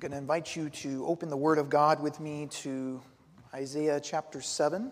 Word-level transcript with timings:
I'm 0.00 0.08
going 0.08 0.12
to 0.12 0.16
invite 0.16 0.56
you 0.56 0.70
to 0.70 1.04
open 1.04 1.28
the 1.28 1.36
Word 1.36 1.58
of 1.58 1.68
God 1.68 2.02
with 2.02 2.20
me 2.20 2.46
to 2.62 3.02
Isaiah 3.52 4.00
chapter 4.00 4.40
7. 4.40 4.90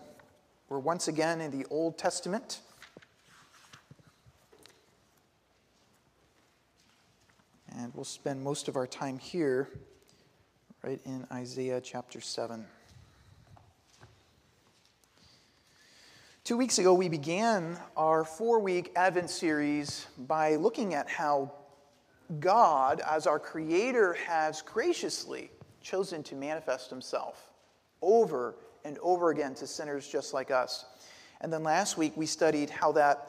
We're 0.67 0.77
once 0.77 1.07
again 1.07 1.41
in 1.41 1.49
the 1.49 1.65
Old 1.71 1.97
Testament. 1.97 2.59
And 7.75 7.91
we'll 7.95 8.03
spend 8.03 8.43
most 8.43 8.67
of 8.67 8.75
our 8.75 8.85
time 8.85 9.17
here, 9.17 9.69
right 10.83 11.01
in 11.03 11.25
Isaiah 11.31 11.81
chapter 11.81 12.21
7. 12.21 12.63
Two 16.43 16.55
weeks 16.55 16.77
ago, 16.77 16.93
we 16.93 17.09
began 17.09 17.79
our 17.97 18.23
four 18.23 18.59
week 18.59 18.91
Advent 18.95 19.31
series 19.31 20.05
by 20.19 20.55
looking 20.57 20.93
at 20.93 21.09
how 21.09 21.51
God, 22.39 23.01
as 23.09 23.25
our 23.25 23.39
Creator, 23.39 24.13
has 24.27 24.61
graciously 24.61 25.49
chosen 25.81 26.21
to 26.23 26.35
manifest 26.35 26.89
Himself 26.89 27.49
over 28.01 28.55
and 28.85 28.97
over 28.99 29.31
again 29.31 29.55
to 29.55 29.65
sinners 29.65 30.07
just 30.07 30.33
like 30.33 30.51
us. 30.51 30.85
And 31.41 31.51
then 31.51 31.63
last 31.63 31.97
week 31.97 32.13
we 32.15 32.25
studied 32.25 32.69
how 32.69 32.91
that 32.93 33.25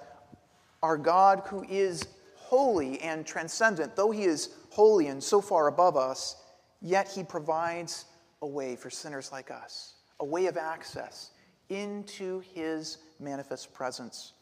our 0.82 0.96
God, 0.96 1.42
who 1.46 1.64
is 1.68 2.06
holy 2.36 3.00
and 3.00 3.26
transcendent, 3.26 3.96
though 3.96 4.10
He 4.10 4.24
is 4.24 4.50
holy 4.70 5.06
and 5.06 5.22
so 5.22 5.40
far 5.40 5.68
above 5.68 5.96
us, 5.96 6.36
yet 6.82 7.08
He 7.08 7.22
provides 7.22 8.04
a 8.42 8.46
way 8.46 8.76
for 8.76 8.90
sinners 8.90 9.32
like 9.32 9.50
us, 9.50 9.94
a 10.20 10.24
way 10.24 10.46
of 10.46 10.56
access 10.56 11.30
into 11.68 12.40
His 12.54 12.98
manifest 13.18 13.72
presence. 13.72 14.32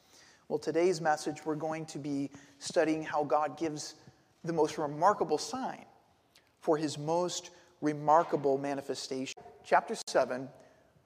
Well, 0.48 0.58
today's 0.58 1.00
message, 1.00 1.44
we're 1.44 1.56
going 1.56 1.84
to 1.86 1.98
be 1.98 2.30
studying 2.58 3.02
how 3.02 3.24
God 3.24 3.58
gives 3.58 3.94
the 4.44 4.52
most 4.52 4.78
remarkable 4.78 5.38
sign 5.38 5.84
for 6.60 6.76
his 6.76 6.98
most 6.98 7.50
remarkable 7.80 8.58
manifestation. 8.58 9.40
Chapter 9.64 9.94
7, 10.06 10.48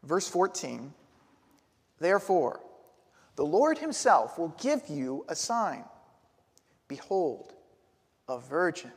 verse 0.02 0.28
14 0.28 0.92
Therefore, 1.98 2.60
the 3.36 3.44
Lord 3.44 3.78
himself 3.78 4.38
will 4.38 4.54
give 4.60 4.82
you 4.88 5.24
a 5.28 5.36
sign. 5.36 5.84
Behold, 6.88 7.54
a 8.28 8.38
virgin 8.38 8.90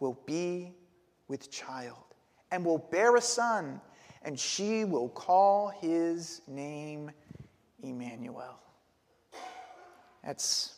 will 0.00 0.18
be 0.26 0.72
with 1.28 1.50
child 1.50 2.14
and 2.50 2.64
will 2.64 2.78
bear 2.78 3.16
a 3.16 3.20
son, 3.20 3.80
and 4.22 4.38
she 4.38 4.84
will 4.84 5.08
call 5.08 5.68
his 5.68 6.42
name 6.48 7.10
Emmanuel. 7.82 8.58
That's 10.24 10.74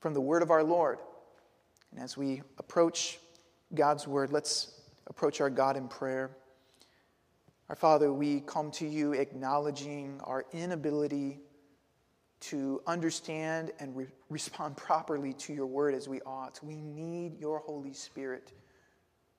from 0.00 0.14
the 0.14 0.20
word 0.20 0.42
of 0.42 0.50
our 0.50 0.62
Lord. 0.62 0.98
And 1.92 2.00
as 2.00 2.16
we 2.16 2.42
approach 2.58 3.18
God's 3.74 4.06
word, 4.06 4.32
let's 4.32 4.72
approach 5.06 5.40
our 5.40 5.50
God 5.50 5.76
in 5.76 5.88
prayer. 5.88 6.30
Our 7.68 7.76
Father, 7.76 8.12
we 8.12 8.40
come 8.40 8.70
to 8.72 8.86
you 8.86 9.12
acknowledging 9.12 10.20
our 10.24 10.46
inability 10.52 11.40
to 12.40 12.80
understand 12.86 13.72
and 13.78 13.96
re- 13.96 14.06
respond 14.30 14.76
properly 14.78 15.32
to 15.34 15.52
your 15.52 15.66
word 15.66 15.94
as 15.94 16.08
we 16.08 16.20
ought. 16.22 16.60
We 16.62 16.76
need 16.76 17.38
your 17.38 17.58
Holy 17.58 17.92
Spirit 17.92 18.52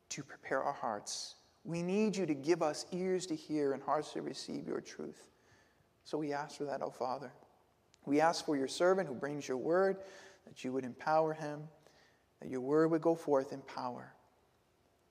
to 0.09 0.23
prepare 0.23 0.61
our 0.63 0.73
hearts. 0.73 1.35
We 1.63 1.81
need 1.81 2.15
you 2.15 2.25
to 2.25 2.33
give 2.33 2.61
us 2.61 2.85
ears 2.91 3.25
to 3.27 3.35
hear 3.35 3.73
and 3.73 3.81
hearts 3.81 4.13
to 4.13 4.21
receive 4.21 4.67
your 4.67 4.81
truth. 4.81 5.29
So 6.03 6.17
we 6.17 6.33
ask 6.33 6.57
for 6.57 6.65
that, 6.65 6.81
O 6.81 6.85
oh 6.85 6.91
Father. 6.91 7.31
We 8.05 8.21
ask 8.21 8.45
for 8.45 8.55
your 8.55 8.67
servant 8.67 9.07
who 9.07 9.13
brings 9.13 9.47
your 9.47 9.57
word, 9.57 9.97
that 10.47 10.63
you 10.63 10.71
would 10.71 10.83
empower 10.83 11.33
him 11.33 11.67
that 12.41 12.49
your 12.49 12.61
word 12.61 12.91
would 12.91 13.01
go 13.01 13.15
forth 13.15 13.51
in 13.51 13.61
power, 13.61 14.13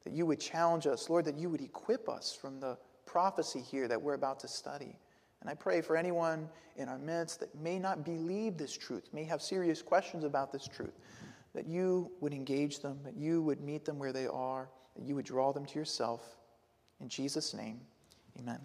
that 0.04 0.12
you 0.12 0.26
would 0.26 0.40
challenge 0.40 0.86
us, 0.86 1.10
Lord, 1.10 1.24
that 1.26 1.36
you 1.36 1.50
would 1.50 1.60
equip 1.60 2.08
us 2.08 2.36
from 2.38 2.60
the 2.60 2.78
prophecy 3.06 3.60
here 3.60 3.88
that 3.88 4.00
we're 4.00 4.14
about 4.14 4.40
to 4.40 4.48
study. 4.48 4.98
And 5.40 5.48
I 5.48 5.54
pray 5.54 5.80
for 5.80 5.96
anyone 5.96 6.48
in 6.76 6.88
our 6.88 6.98
midst 6.98 7.40
that 7.40 7.54
may 7.54 7.78
not 7.78 8.04
believe 8.04 8.56
this 8.56 8.76
truth, 8.76 9.08
may 9.12 9.24
have 9.24 9.40
serious 9.42 9.82
questions 9.82 10.24
about 10.24 10.52
this 10.52 10.66
truth, 10.66 10.98
that 11.54 11.66
you 11.66 12.10
would 12.20 12.32
engage 12.32 12.80
them, 12.80 12.98
that 13.04 13.16
you 13.16 13.42
would 13.42 13.60
meet 13.60 13.84
them 13.84 13.98
where 13.98 14.12
they 14.12 14.26
are, 14.26 14.68
that 14.96 15.04
you 15.04 15.14
would 15.14 15.24
draw 15.24 15.52
them 15.52 15.64
to 15.66 15.78
yourself. 15.78 16.22
In 17.00 17.08
Jesus' 17.08 17.54
name, 17.54 17.80
amen. 18.38 18.60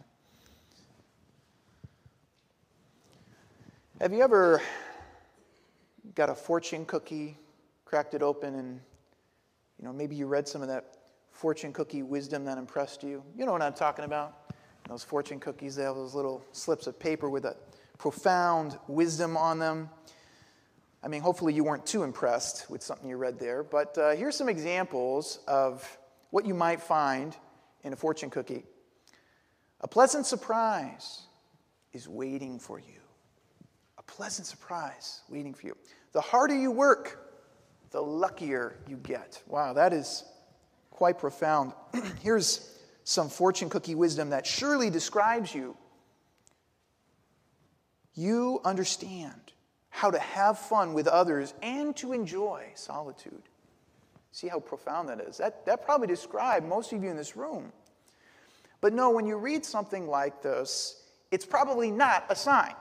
Have 4.02 4.12
you 4.12 4.22
ever 4.22 4.62
got 6.16 6.29
a 6.29 6.35
fortune 6.35 6.85
cookie 6.85 7.38
cracked 7.94 8.16
it 8.16 8.24
open 8.24 8.56
and 8.56 8.80
you 9.78 9.86
know 9.86 9.94
maybe 9.94 10.16
you 10.16 10.26
read 10.26 10.48
some 10.48 10.64
of 10.64 10.68
that 10.68 10.98
fortune 11.30 11.72
cookie 11.72 12.02
wisdom 12.02 12.44
that 12.44 12.58
impressed 12.58 13.04
you. 13.04 13.24
You 13.38 13.46
know 13.46 13.52
what 13.52 13.62
i'm 13.62 13.76
talking 13.76 14.04
about? 14.04 14.52
Those 14.90 15.04
fortune 15.04 15.40
cookies 15.40 15.76
they 15.76 15.84
have 15.84 15.94
those 15.94 16.16
little 16.16 16.44
slips 16.53 16.88
of 16.88 16.98
paper 16.98 17.30
with 17.30 17.46
a 17.46 17.56
profound 18.00 18.80
wisdom 18.88 19.38
on 19.38 19.59
them. 19.59 19.92
I 21.03 21.08
mean 21.08 21.22
hopefully 21.22 21.53
you 21.53 21.64
weren't 21.64 21.86
too 21.86 22.02
impressed 22.02 22.68
with 22.68 22.82
something 22.82 23.08
you 23.08 23.16
read 23.16 23.38
there 23.38 23.62
but 23.62 23.96
uh, 23.96 24.16
here's 24.16 24.36
some 24.36 24.50
examples 24.50 25.42
of 25.48 25.88
what 26.32 26.48
you 26.48 26.56
might 26.56 26.82
find 26.82 27.38
in 27.84 27.94
a 27.94 27.96
fortune 27.96 28.32
cookie. 28.32 28.64
A 29.82 29.88
pleasant 29.88 30.26
surprise 30.26 31.28
is 31.92 32.09
waiting 32.09 32.58
for 32.58 32.80
you. 32.80 33.02
A 34.00 34.02
pleasant 34.02 34.48
surprise 34.48 35.22
waiting 35.30 35.53
for 35.53 35.68
you. 35.68 35.78
The 36.14 36.22
harder 36.22 36.58
you 36.58 36.72
work 36.72 37.22
the 37.94 38.02
luckier 38.02 38.76
you 38.88 38.98
get. 38.98 39.42
Wow, 39.48 39.74
that 39.74 39.94
is 39.94 40.26
quite 40.90 41.18
profound. 41.20 41.72
Here's 42.22 42.70
some 43.06 43.30
fortune 43.30 43.70
cookie 43.70 43.96
wisdom 43.96 44.31
that 44.31 44.46
surely 44.46 44.90
describes 44.90 45.54
you. 45.54 45.78
You 48.16 48.59
understand 48.66 49.53
how 49.90 50.09
to 50.12 50.20
have 50.20 50.58
fun 50.58 50.94
with 50.94 51.08
others 51.08 51.53
and 51.62 51.96
to 51.98 52.14
enjoy 52.14 52.66
solitude. 52.74 53.44
See 54.32 54.48
how 54.48 54.59
profound 54.59 55.09
that 55.09 55.22
is? 55.22 55.38
That, 55.38 55.64
that 55.68 55.86
probably 55.86 56.08
describes 56.08 56.68
most 56.68 56.92
of 56.94 57.03
you 57.03 57.12
in 57.12 57.16
this 57.16 57.38
room. 57.38 57.72
But 58.82 58.94
no, 58.94 59.12
when 59.12 59.28
you 59.28 59.38
read 59.38 59.64
something 59.64 60.08
like 60.08 60.42
this, 60.42 61.03
it's 61.30 61.46
probably 61.46 61.92
not 61.92 62.26
a 62.30 62.36
sign. 62.36 62.74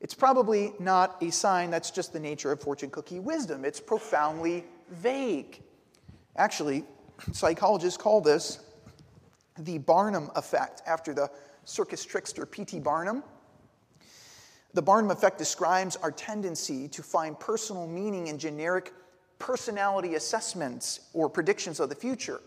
It's 0.00 0.14
probably 0.14 0.72
not 0.78 1.22
a 1.22 1.30
sign 1.30 1.70
that's 1.70 1.90
just 1.90 2.12
the 2.12 2.20
nature 2.20 2.52
of 2.52 2.60
fortune 2.60 2.90
cookie 2.90 3.18
wisdom. 3.18 3.64
It's 3.64 3.80
profoundly 3.80 4.64
vague. 4.90 5.60
Actually, 6.36 6.84
psychologists 7.32 8.00
call 8.00 8.20
this 8.20 8.60
the 9.58 9.78
Barnum 9.78 10.30
effect, 10.36 10.82
after 10.86 11.12
the 11.12 11.30
circus 11.64 12.04
trickster 12.04 12.46
P.T. 12.46 12.78
Barnum. 12.78 13.24
The 14.74 14.82
Barnum 14.82 15.10
effect 15.10 15.38
describes 15.38 15.96
our 15.96 16.12
tendency 16.12 16.86
to 16.88 17.02
find 17.02 17.38
personal 17.38 17.88
meaning 17.88 18.28
in 18.28 18.38
generic 18.38 18.92
personality 19.38 20.14
assessments 20.14 21.00
or 21.12 21.28
predictions 21.28 21.80
of 21.80 21.88
the 21.88 21.94
future. 21.94 22.40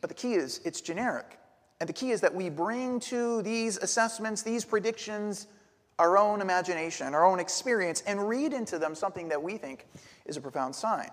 But 0.00 0.08
the 0.08 0.14
key 0.14 0.34
is 0.34 0.60
it's 0.64 0.80
generic. 0.80 1.38
And 1.80 1.88
the 1.88 1.92
key 1.92 2.10
is 2.10 2.20
that 2.20 2.34
we 2.34 2.48
bring 2.48 3.00
to 3.00 3.42
these 3.42 3.76
assessments, 3.78 4.42
these 4.42 4.64
predictions, 4.64 5.46
our 6.00 6.16
own 6.16 6.40
imagination, 6.40 7.14
our 7.14 7.26
own 7.26 7.38
experience, 7.38 8.02
and 8.06 8.26
read 8.26 8.54
into 8.54 8.78
them 8.78 8.94
something 8.94 9.28
that 9.28 9.40
we 9.40 9.58
think 9.58 9.86
is 10.24 10.38
a 10.38 10.40
profound 10.40 10.74
sign. 10.74 11.10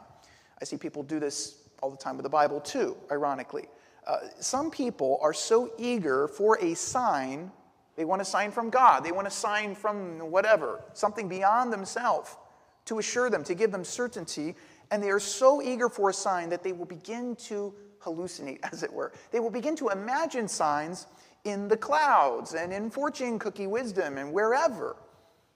I 0.61 0.63
see 0.63 0.77
people 0.77 1.03
do 1.03 1.19
this 1.19 1.57
all 1.83 1.91
the 1.91 1.97
time 1.97 2.15
with 2.15 2.23
the 2.23 2.29
Bible, 2.29 2.61
too, 2.61 2.95
ironically. 3.11 3.65
Uh, 4.07 4.19
some 4.39 4.71
people 4.71 5.19
are 5.21 5.33
so 5.33 5.73
eager 5.77 6.29
for 6.29 6.57
a 6.59 6.73
sign, 6.73 7.51
they 7.97 8.05
want 8.05 8.21
a 8.21 8.25
sign 8.25 8.49
from 8.49 8.69
God, 8.69 9.03
they 9.03 9.11
want 9.11 9.27
a 9.27 9.31
sign 9.31 9.75
from 9.75 10.31
whatever, 10.31 10.79
something 10.93 11.27
beyond 11.27 11.73
themselves 11.73 12.37
to 12.85 12.99
assure 12.99 13.29
them, 13.29 13.43
to 13.43 13.55
give 13.55 13.73
them 13.73 13.83
certainty, 13.83 14.55
and 14.89 15.03
they 15.03 15.09
are 15.09 15.19
so 15.19 15.61
eager 15.61 15.89
for 15.89 16.09
a 16.09 16.13
sign 16.13 16.47
that 16.47 16.63
they 16.63 16.71
will 16.71 16.85
begin 16.85 17.35
to 17.35 17.73
hallucinate, 18.01 18.59
as 18.71 18.83
it 18.83 18.93
were. 18.93 19.11
They 19.31 19.41
will 19.41 19.49
begin 19.49 19.75
to 19.75 19.89
imagine 19.89 20.47
signs 20.47 21.07
in 21.43 21.67
the 21.67 21.77
clouds 21.77 22.53
and 22.53 22.73
in 22.73 22.89
fortune 22.89 23.39
cookie 23.39 23.67
wisdom 23.67 24.17
and 24.17 24.31
wherever 24.31 24.95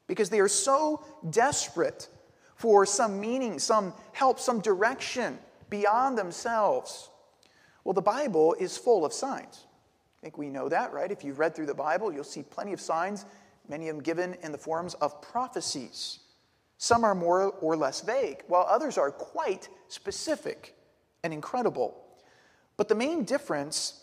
because 0.07 0.30
they 0.30 0.39
are 0.39 0.48
so 0.48 1.04
desperate 1.30 2.10
for 2.56 2.86
some 2.86 3.19
meaning, 3.19 3.57
some 3.57 3.94
help, 4.12 4.39
some 4.39 4.60
direction 4.60 5.39
beyond 5.69 6.18
themselves. 6.18 7.10
Well, 7.83 7.94
the 7.94 8.01
Bible 8.01 8.56
is 8.60 8.78
full 8.78 9.06
of 9.06 9.13
signs. 9.13 9.66
I 10.19 10.22
think 10.22 10.38
we 10.38 10.50
know 10.50 10.69
that, 10.69 10.94
right? 10.94 11.12
If 11.12 11.24
you've 11.24 11.39
read 11.39 11.56
through 11.56 11.66
the 11.66 11.74
Bible, 11.74 12.13
you'll 12.13 12.24
see 12.24 12.44
plenty 12.44 12.74
of 12.74 12.80
signs, 12.80 13.25
many 13.68 13.89
of 13.89 13.95
them 13.95 14.04
given 14.04 14.36
in 14.44 14.51
the 14.51 14.57
forms 14.57 14.94
of 14.95 15.22
prophecies. 15.22 16.19
Some 16.77 17.04
are 17.04 17.16
more 17.16 17.54
or 17.62 17.75
less 17.75 18.01
vague, 18.01 18.44
while 18.48 18.66
others 18.69 18.98
are 18.98 19.12
quite 19.12 19.69
specific 19.88 20.75
and 21.24 21.34
incredible. 21.34 21.95
But 22.77 22.88
the 22.88 22.95
main 22.95 23.24
difference 23.24 24.00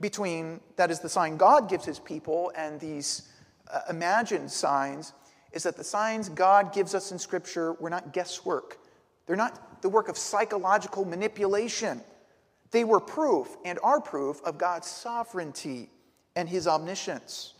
between, 0.00 0.60
that 0.76 0.90
is, 0.90 1.00
the 1.00 1.08
sign 1.08 1.36
God 1.36 1.68
gives 1.68 1.84
his 1.84 1.98
people 1.98 2.52
and 2.56 2.80
these 2.80 3.28
uh, 3.72 3.80
imagined 3.90 4.50
signs, 4.50 5.12
is 5.52 5.62
that 5.64 5.76
the 5.76 5.84
signs 5.84 6.28
God 6.28 6.72
gives 6.72 6.94
us 6.94 7.12
in 7.12 7.18
Scripture 7.18 7.74
were 7.74 7.90
not 7.90 8.12
guesswork. 8.12 8.78
They're 9.26 9.36
not 9.36 9.82
the 9.82 9.88
work 9.88 10.08
of 10.08 10.16
psychological 10.16 11.04
manipulation. 11.04 12.00
They 12.70 12.84
were 12.84 13.00
proof 13.00 13.56
and 13.64 13.78
are 13.82 14.00
proof 14.00 14.40
of 14.44 14.58
God's 14.58 14.86
sovereignty 14.86 15.90
and 16.36 16.48
his 16.48 16.66
omniscience. 16.66 17.54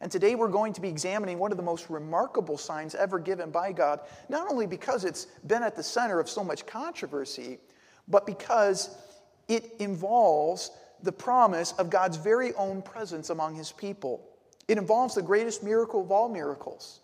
And 0.00 0.12
today 0.12 0.34
we're 0.34 0.48
going 0.48 0.74
to 0.74 0.82
be 0.82 0.88
examining 0.88 1.38
one 1.38 1.50
of 1.50 1.56
the 1.56 1.62
most 1.62 1.88
remarkable 1.88 2.58
signs 2.58 2.94
ever 2.94 3.18
given 3.18 3.50
by 3.50 3.72
God, 3.72 4.00
not 4.28 4.50
only 4.50 4.66
because 4.66 5.04
it's 5.04 5.26
been 5.46 5.62
at 5.62 5.76
the 5.76 5.82
center 5.82 6.20
of 6.20 6.28
so 6.28 6.44
much 6.44 6.66
controversy, 6.66 7.58
but 8.06 8.26
because 8.26 8.96
it 9.48 9.72
involves 9.78 10.70
the 11.04 11.12
promise 11.12 11.72
of 11.72 11.90
God's 11.90 12.16
very 12.16 12.52
own 12.54 12.82
presence 12.82 13.30
among 13.30 13.54
his 13.54 13.72
people. 13.72 14.26
It 14.66 14.78
involves 14.78 15.14
the 15.14 15.22
greatest 15.22 15.62
miracle 15.62 16.00
of 16.00 16.10
all 16.10 16.28
miracles. 16.28 17.00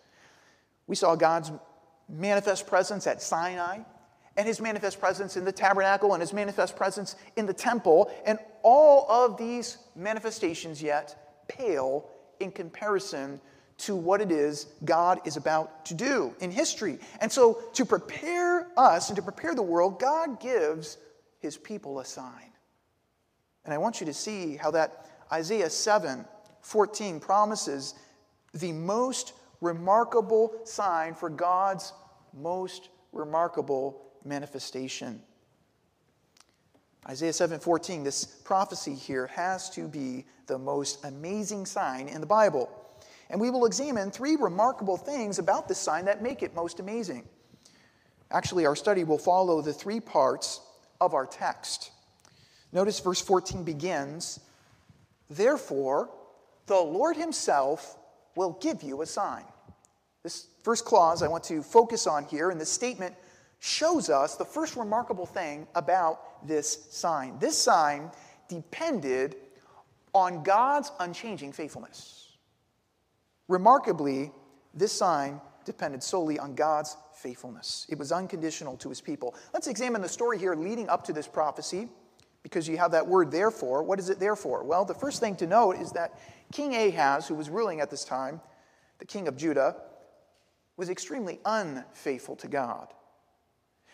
We 0.87 0.97
saw 0.97 1.14
God's 1.14 1.52
manifest 2.08 2.67
presence 2.67 3.06
at 3.06 3.23
Sinai, 3.23 3.81
and 4.37 4.47
his 4.47 4.61
manifest 4.61 4.99
presence 4.99 5.37
in 5.37 5.44
the 5.44 5.52
tabernacle, 5.52 6.14
and 6.14 6.20
his 6.20 6.32
manifest 6.32 6.76
presence 6.76 7.17
in 7.37 7.47
the 7.47 7.52
temple, 7.52 8.11
and 8.25 8.38
all 8.62 9.06
of 9.11 9.37
these 9.37 9.79
manifestations 9.94 10.82
yet 10.82 11.44
pale 11.49 12.08
in 12.41 12.50
comparison 12.50 13.41
to 13.79 13.96
what 13.96 14.20
it 14.20 14.31
is 14.31 14.67
God 14.85 15.20
is 15.26 15.37
about 15.37 15.87
to 15.87 15.94
do 15.94 16.35
in 16.41 16.50
history. 16.50 16.99
And 17.20 17.31
so, 17.31 17.62
to 17.75 17.85
prepare 17.85 18.67
us 18.76 19.08
and 19.08 19.17
to 19.17 19.23
prepare 19.23 19.55
the 19.55 19.62
world, 19.62 19.99
God 19.99 20.41
gives 20.41 20.99
his 21.41 21.56
people 21.56 22.00
a 22.00 22.05
sign. 22.05 22.50
And 23.65 23.75
I 23.75 23.79
want 23.79 24.01
you 24.01 24.07
to 24.07 24.15
see 24.15 24.57
how 24.57 24.71
that 24.73 25.07
Isaiah 25.33 25.71
7 25.71 26.25
14 26.62 27.21
promises 27.21 27.95
the 28.53 28.73
most 28.73 29.33
remarkable 29.61 30.53
sign 30.65 31.15
for 31.15 31.31
God's 31.31 31.93
most 32.35 32.91
remarkable 33.12 34.03
manifestation. 34.25 35.23
Isaiah 37.09 37.33
7:14 37.33 38.05
this 38.05 38.25
prophecy 38.25 38.95
here 38.95 39.27
has 39.29 39.71
to 39.71 39.89
be 39.89 40.27
the 40.47 40.59
most 40.59 41.05
amazing 41.05 41.65
sign 41.67 42.09
in 42.09 42.21
the 42.21 42.27
Bible. 42.27 42.69
And 43.31 43.41
we 43.41 43.51
will 43.51 43.65
examine 43.65 44.11
three 44.11 44.37
remarkable 44.37 44.97
things 44.97 45.39
about 45.39 45.69
this 45.69 45.79
sign 45.79 46.05
that 46.06 46.21
make 46.21 46.43
it 46.43 46.55
most 46.55 46.81
amazing. 46.81 47.29
Actually, 48.31 48.67
our 48.67 48.77
study 48.77 49.05
will 49.05 49.19
follow 49.19 49.63
the 49.63 49.73
three 49.73 50.01
parts 50.01 50.61
of 51.01 51.15
our 51.15 51.27
text. 51.27 51.93
Notice 52.72 53.00
verse 53.00 53.20
14 53.20 53.64
begins, 53.64 54.40
Therefore, 55.28 56.11
the 56.67 56.76
Lord 56.76 57.17
Himself 57.17 57.99
will 58.37 58.56
give 58.61 58.82
you 58.82 59.02
a 59.02 59.06
sign. 59.06 59.44
This 60.22 60.46
first 60.62 60.84
clause 60.84 61.22
I 61.22 61.28
want 61.28 61.44
to 61.44 61.62
focus 61.62 62.06
on 62.06 62.25
here, 62.25 62.50
and 62.50 62.61
this 62.61 62.70
statement 62.70 63.14
shows 63.58 64.08
us 64.08 64.37
the 64.37 64.44
first 64.44 64.76
remarkable 64.76 65.26
thing 65.26 65.67
about 65.75 66.46
this 66.46 66.87
sign. 66.90 67.38
This 67.38 67.58
sign 67.58 68.11
depended 68.49 69.37
on 70.14 70.43
God's 70.43 70.90
unchanging 70.99 71.52
faithfulness. 71.52 72.37
Remarkably, 73.49 74.32
this 74.75 74.93
sign 74.93 75.40
depended 75.64 76.02
solely 76.02 76.38
on 76.38 76.55
God's 76.55 76.96
faithfulness. 77.14 77.87
It 77.88 77.99
was 77.99 78.12
unconditional 78.12 78.76
to 78.78 78.88
his 78.88 79.00
people. 79.00 79.34
Let's 79.52 79.67
examine 79.67 80.02
the 80.02 80.08
story 80.08 80.38
here 80.38 80.55
leading 80.55 80.88
up 80.88 81.05
to 81.05 81.12
this 81.12 81.28
prophecy 81.28 81.88
because 82.43 82.69
you 82.69 82.77
have 82.79 82.93
that 82.93 83.07
word 83.07 83.31
therefore. 83.31 83.83
What 83.83 83.99
is 83.99 84.11
it 84.11 84.19
there 84.19 84.37
for? 84.37 84.65
Well, 84.65 84.85
the 84.85 84.95
first 84.95 85.21
thing 85.21 85.37
to 85.37 85.47
note 85.47 85.77
is 85.77 85.93
that 85.93 86.19
King 86.53 86.75
Ahaz, 86.75 87.29
who 87.29 87.35
was 87.35 87.51
ruling 87.51 87.81
at 87.81 87.91
this 87.91 88.05
time, 88.05 88.41
the 88.99 89.05
king 89.05 89.29
of 89.29 89.37
Judah, 89.37 89.77
was 90.77 90.89
extremely 90.89 91.39
unfaithful 91.45 92.37
to 92.37 92.49
God. 92.49 92.89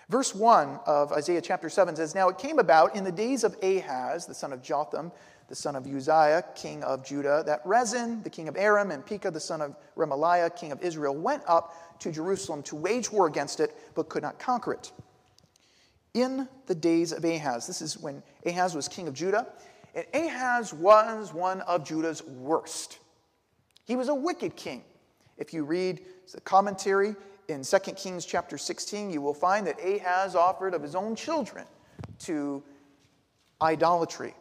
Verse 0.08 0.34
1 0.34 0.80
of 0.86 1.12
Isaiah 1.12 1.40
chapter 1.40 1.68
7 1.68 1.96
says, 1.96 2.14
Now 2.14 2.28
it 2.28 2.38
came 2.38 2.60
about 2.60 2.94
in 2.94 3.02
the 3.02 3.10
days 3.10 3.42
of 3.42 3.56
Ahaz, 3.60 4.26
the 4.26 4.34
son 4.34 4.52
of 4.52 4.62
Jotham, 4.62 5.10
the 5.48 5.54
son 5.56 5.74
of 5.74 5.84
Uzziah, 5.86 6.44
king 6.54 6.84
of 6.84 7.04
Judah, 7.04 7.42
that 7.46 7.60
Rezin, 7.64 8.22
the 8.22 8.30
king 8.30 8.48
of 8.48 8.56
Aram, 8.56 8.92
and 8.92 9.04
Pekah, 9.04 9.32
the 9.32 9.40
son 9.40 9.60
of 9.60 9.74
Remaliah, 9.96 10.54
king 10.54 10.70
of 10.70 10.80
Israel, 10.80 11.14
went 11.14 11.42
up 11.48 11.98
to 12.00 12.12
Jerusalem 12.12 12.62
to 12.64 12.76
wage 12.76 13.10
war 13.10 13.26
against 13.26 13.58
it, 13.58 13.76
but 13.94 14.08
could 14.08 14.22
not 14.22 14.38
conquer 14.38 14.72
it. 14.72 14.92
In 16.16 16.48
the 16.64 16.74
days 16.74 17.12
of 17.12 17.26
Ahaz, 17.26 17.66
this 17.66 17.82
is 17.82 17.98
when 17.98 18.22
Ahaz 18.46 18.74
was 18.74 18.88
king 18.88 19.06
of 19.06 19.12
Judah, 19.12 19.46
and 19.94 20.06
Ahaz 20.14 20.72
was 20.72 21.34
one 21.34 21.60
of 21.60 21.84
Judah's 21.84 22.24
worst. 22.24 23.00
He 23.84 23.96
was 23.96 24.08
a 24.08 24.14
wicked 24.14 24.56
king. 24.56 24.82
If 25.36 25.52
you 25.52 25.62
read 25.62 26.00
the 26.32 26.40
commentary, 26.40 27.16
in 27.48 27.62
2 27.62 27.78
Kings 27.96 28.24
chapter 28.24 28.56
16, 28.56 29.10
you 29.10 29.20
will 29.20 29.34
find 29.34 29.66
that 29.66 29.76
Ahaz 29.78 30.34
offered 30.34 30.72
of 30.72 30.82
his 30.82 30.94
own 30.94 31.16
children 31.16 31.66
to 32.20 32.62
idolatry, 33.60 34.32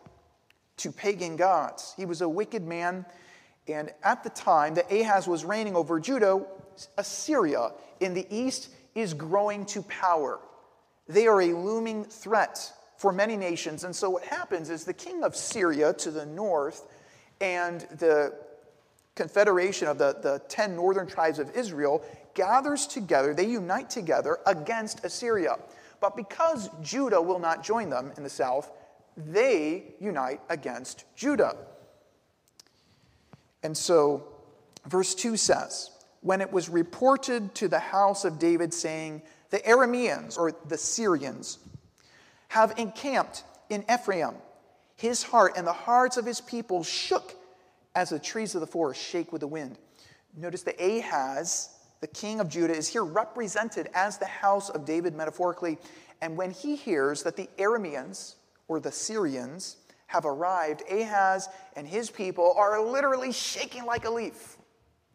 to 0.77 0.93
pagan 0.93 1.35
gods. 1.35 1.93
He 1.97 2.05
was 2.05 2.21
a 2.21 2.29
wicked 2.29 2.63
man. 2.63 3.05
And 3.67 3.91
at 4.01 4.23
the 4.23 4.29
time 4.29 4.75
that 4.75 4.89
Ahaz 4.89 5.27
was 5.27 5.43
reigning 5.43 5.75
over 5.75 5.99
Judah, 5.99 6.41
Assyria 6.97 7.71
in 7.99 8.13
the 8.13 8.25
east 8.29 8.69
is 8.95 9.13
growing 9.13 9.65
to 9.65 9.81
power. 9.81 10.39
They 11.07 11.27
are 11.27 11.41
a 11.41 11.53
looming 11.53 12.05
threat 12.05 12.73
for 12.97 13.11
many 13.11 13.37
nations. 13.37 13.83
And 13.83 13.95
so 13.95 14.09
what 14.09 14.23
happens 14.23 14.69
is 14.69 14.83
the 14.83 14.93
king 14.93 15.23
of 15.23 15.35
Syria 15.35 15.93
to 15.93 16.11
the 16.11 16.25
north 16.25 16.87
and 17.41 17.81
the 17.99 18.33
confederation 19.15 19.87
of 19.87 19.97
the, 19.97 20.17
the 20.21 20.41
10 20.49 20.75
northern 20.75 21.07
tribes 21.07 21.39
of 21.39 21.55
Israel 21.55 22.03
gathers 22.33 22.85
together, 22.85 23.33
they 23.33 23.47
unite 23.47 23.89
together 23.89 24.39
against 24.45 25.03
Assyria. 25.05 25.55
But 26.01 26.17
because 26.17 26.69
Judah 26.81 27.21
will 27.21 27.39
not 27.39 27.63
join 27.63 27.89
them 27.89 28.11
in 28.17 28.23
the 28.23 28.29
south, 28.29 28.71
they 29.17 29.95
unite 29.99 30.41
against 30.49 31.05
Judah. 31.15 31.55
And 33.63 33.75
so, 33.75 34.27
verse 34.85 35.15
2 35.15 35.37
says, 35.37 35.91
When 36.21 36.41
it 36.41 36.51
was 36.51 36.67
reported 36.67 37.55
to 37.55 37.67
the 37.69 37.79
house 37.79 38.25
of 38.25 38.37
David, 38.37 38.73
saying, 38.73 39.21
The 39.55 39.61
Arameans, 39.61 40.37
or 40.37 40.51
the 40.67 40.77
Syrians, 40.77 41.59
have 42.49 42.77
encamped 42.77 43.45
in 43.69 43.85
Ephraim, 43.89 44.33
his 44.97 45.23
heart 45.23 45.53
and 45.55 45.65
the 45.65 45.71
hearts 45.71 46.17
of 46.17 46.25
his 46.25 46.41
people 46.41 46.83
shook 46.83 47.33
as 47.95 48.09
the 48.09 48.19
trees 48.19 48.53
of 48.53 48.59
the 48.59 48.67
forest 48.67 49.01
shake 49.01 49.31
with 49.31 49.39
the 49.39 49.47
wind. 49.47 49.77
Notice 50.35 50.63
that 50.63 50.75
Ahaz 50.77 51.69
the 52.01 52.07
king 52.07 52.39
of 52.39 52.49
Judah, 52.49 52.75
is 52.75 52.87
here 52.87 53.03
represented 53.03 53.89
as 53.93 54.17
the 54.17 54.25
house 54.25 54.69
of 54.69 54.85
David 54.85 55.15
metaphorically. 55.15 55.77
And 56.21 56.37
when 56.37 56.51
he 56.51 56.75
hears 56.75 57.23
that 57.23 57.35
the 57.35 57.49
Arameans 57.57 58.35
or 58.67 58.79
the 58.79 58.91
Syrians 58.91 59.77
have 60.07 60.25
arrived, 60.25 60.83
Ahaz 60.91 61.49
and 61.75 61.87
his 61.87 62.09
people 62.09 62.53
are 62.57 62.79
literally 62.83 63.31
shaking 63.31 63.85
like 63.85 64.05
a 64.05 64.09
leaf. 64.09 64.57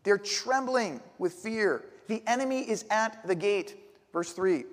They're 0.03 0.19
trembling 0.19 1.01
with 1.19 1.35
fear. 1.35 1.85
The 2.09 2.23
enemy 2.27 2.69
is 2.69 2.85
at 2.91 3.25
the 3.27 3.35
gate. 3.35 3.77
Verse 4.13 4.33
3 4.33 4.65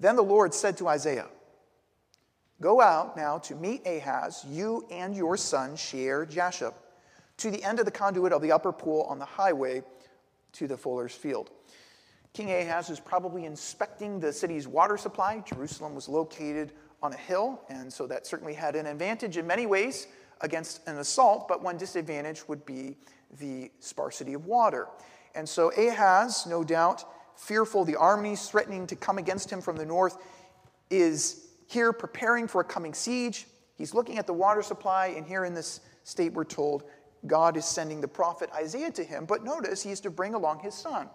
Then 0.00 0.16
the 0.16 0.22
Lord 0.22 0.54
said 0.54 0.76
to 0.78 0.88
Isaiah, 0.88 1.26
Go 2.60 2.80
out 2.80 3.16
now 3.16 3.38
to 3.38 3.54
meet 3.54 3.86
Ahaz, 3.86 4.44
you 4.48 4.84
and 4.90 5.14
your 5.14 5.36
son 5.36 5.76
Shear 5.76 6.26
Jashub, 6.26 6.74
to 7.36 7.50
the 7.50 7.62
end 7.62 7.78
of 7.78 7.84
the 7.84 7.90
conduit 7.90 8.32
of 8.32 8.42
the 8.42 8.50
upper 8.50 8.72
pool 8.72 9.02
on 9.02 9.18
the 9.18 9.24
highway 9.24 9.82
to 10.52 10.66
the 10.66 10.76
fuller's 10.76 11.14
field. 11.14 11.50
King 12.32 12.50
Ahaz 12.52 12.88
was 12.88 13.00
probably 13.00 13.44
inspecting 13.44 14.20
the 14.20 14.32
city's 14.32 14.66
water 14.66 14.96
supply. 14.96 15.42
Jerusalem 15.46 15.94
was 15.94 16.08
located 16.08 16.72
on 17.02 17.12
a 17.12 17.16
hill, 17.16 17.60
and 17.68 17.92
so 17.92 18.06
that 18.06 18.26
certainly 18.26 18.54
had 18.54 18.74
an 18.76 18.86
advantage 18.86 19.36
in 19.36 19.46
many 19.46 19.66
ways 19.66 20.08
against 20.40 20.86
an 20.86 20.98
assault, 20.98 21.48
but 21.48 21.62
one 21.62 21.76
disadvantage 21.76 22.46
would 22.48 22.64
be 22.66 22.96
the 23.38 23.70
sparsity 23.80 24.34
of 24.34 24.46
water. 24.46 24.88
And 25.34 25.48
so 25.48 25.72
Ahaz, 25.76 26.46
no 26.46 26.64
doubt, 26.64 27.04
fearful 27.38 27.84
the 27.84 27.96
armies 27.96 28.48
threatening 28.48 28.86
to 28.88 28.96
come 28.96 29.16
against 29.16 29.50
him 29.50 29.60
from 29.60 29.76
the 29.76 29.86
north, 29.86 30.18
is 30.90 31.46
here 31.66 31.92
preparing 31.92 32.48
for 32.48 32.60
a 32.60 32.64
coming 32.64 32.92
siege. 32.92 33.46
He's 33.76 33.94
looking 33.94 34.18
at 34.18 34.26
the 34.26 34.32
water 34.32 34.62
supply, 34.62 35.08
and 35.16 35.26
here 35.26 35.44
in 35.44 35.54
this 35.54 35.80
state, 36.04 36.32
we're 36.32 36.44
told 36.44 36.84
God 37.26 37.56
is 37.56 37.64
sending 37.64 38.00
the 38.00 38.08
prophet 38.08 38.50
Isaiah 38.54 38.90
to 38.92 39.04
him, 39.04 39.24
but 39.24 39.44
notice 39.44 39.82
he 39.82 39.90
is 39.90 40.00
to 40.00 40.10
bring 40.10 40.34
along 40.34 40.60
his 40.60 40.74
son. 40.74 41.08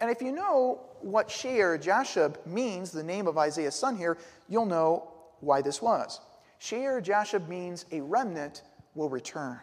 And 0.00 0.10
if 0.10 0.20
you 0.20 0.32
know 0.32 0.80
what 1.00 1.30
Shear 1.30 1.78
Jashub 1.78 2.44
means, 2.46 2.90
the 2.90 3.02
name 3.02 3.26
of 3.26 3.38
Isaiah's 3.38 3.74
son 3.74 3.96
here, 3.96 4.18
you'll 4.48 4.66
know 4.66 5.10
why 5.40 5.62
this 5.62 5.80
was. 5.80 6.20
Shear 6.58 7.00
Jashub 7.00 7.48
means 7.48 7.86
a 7.92 8.00
remnant 8.00 8.62
will 8.94 9.08
return. 9.08 9.58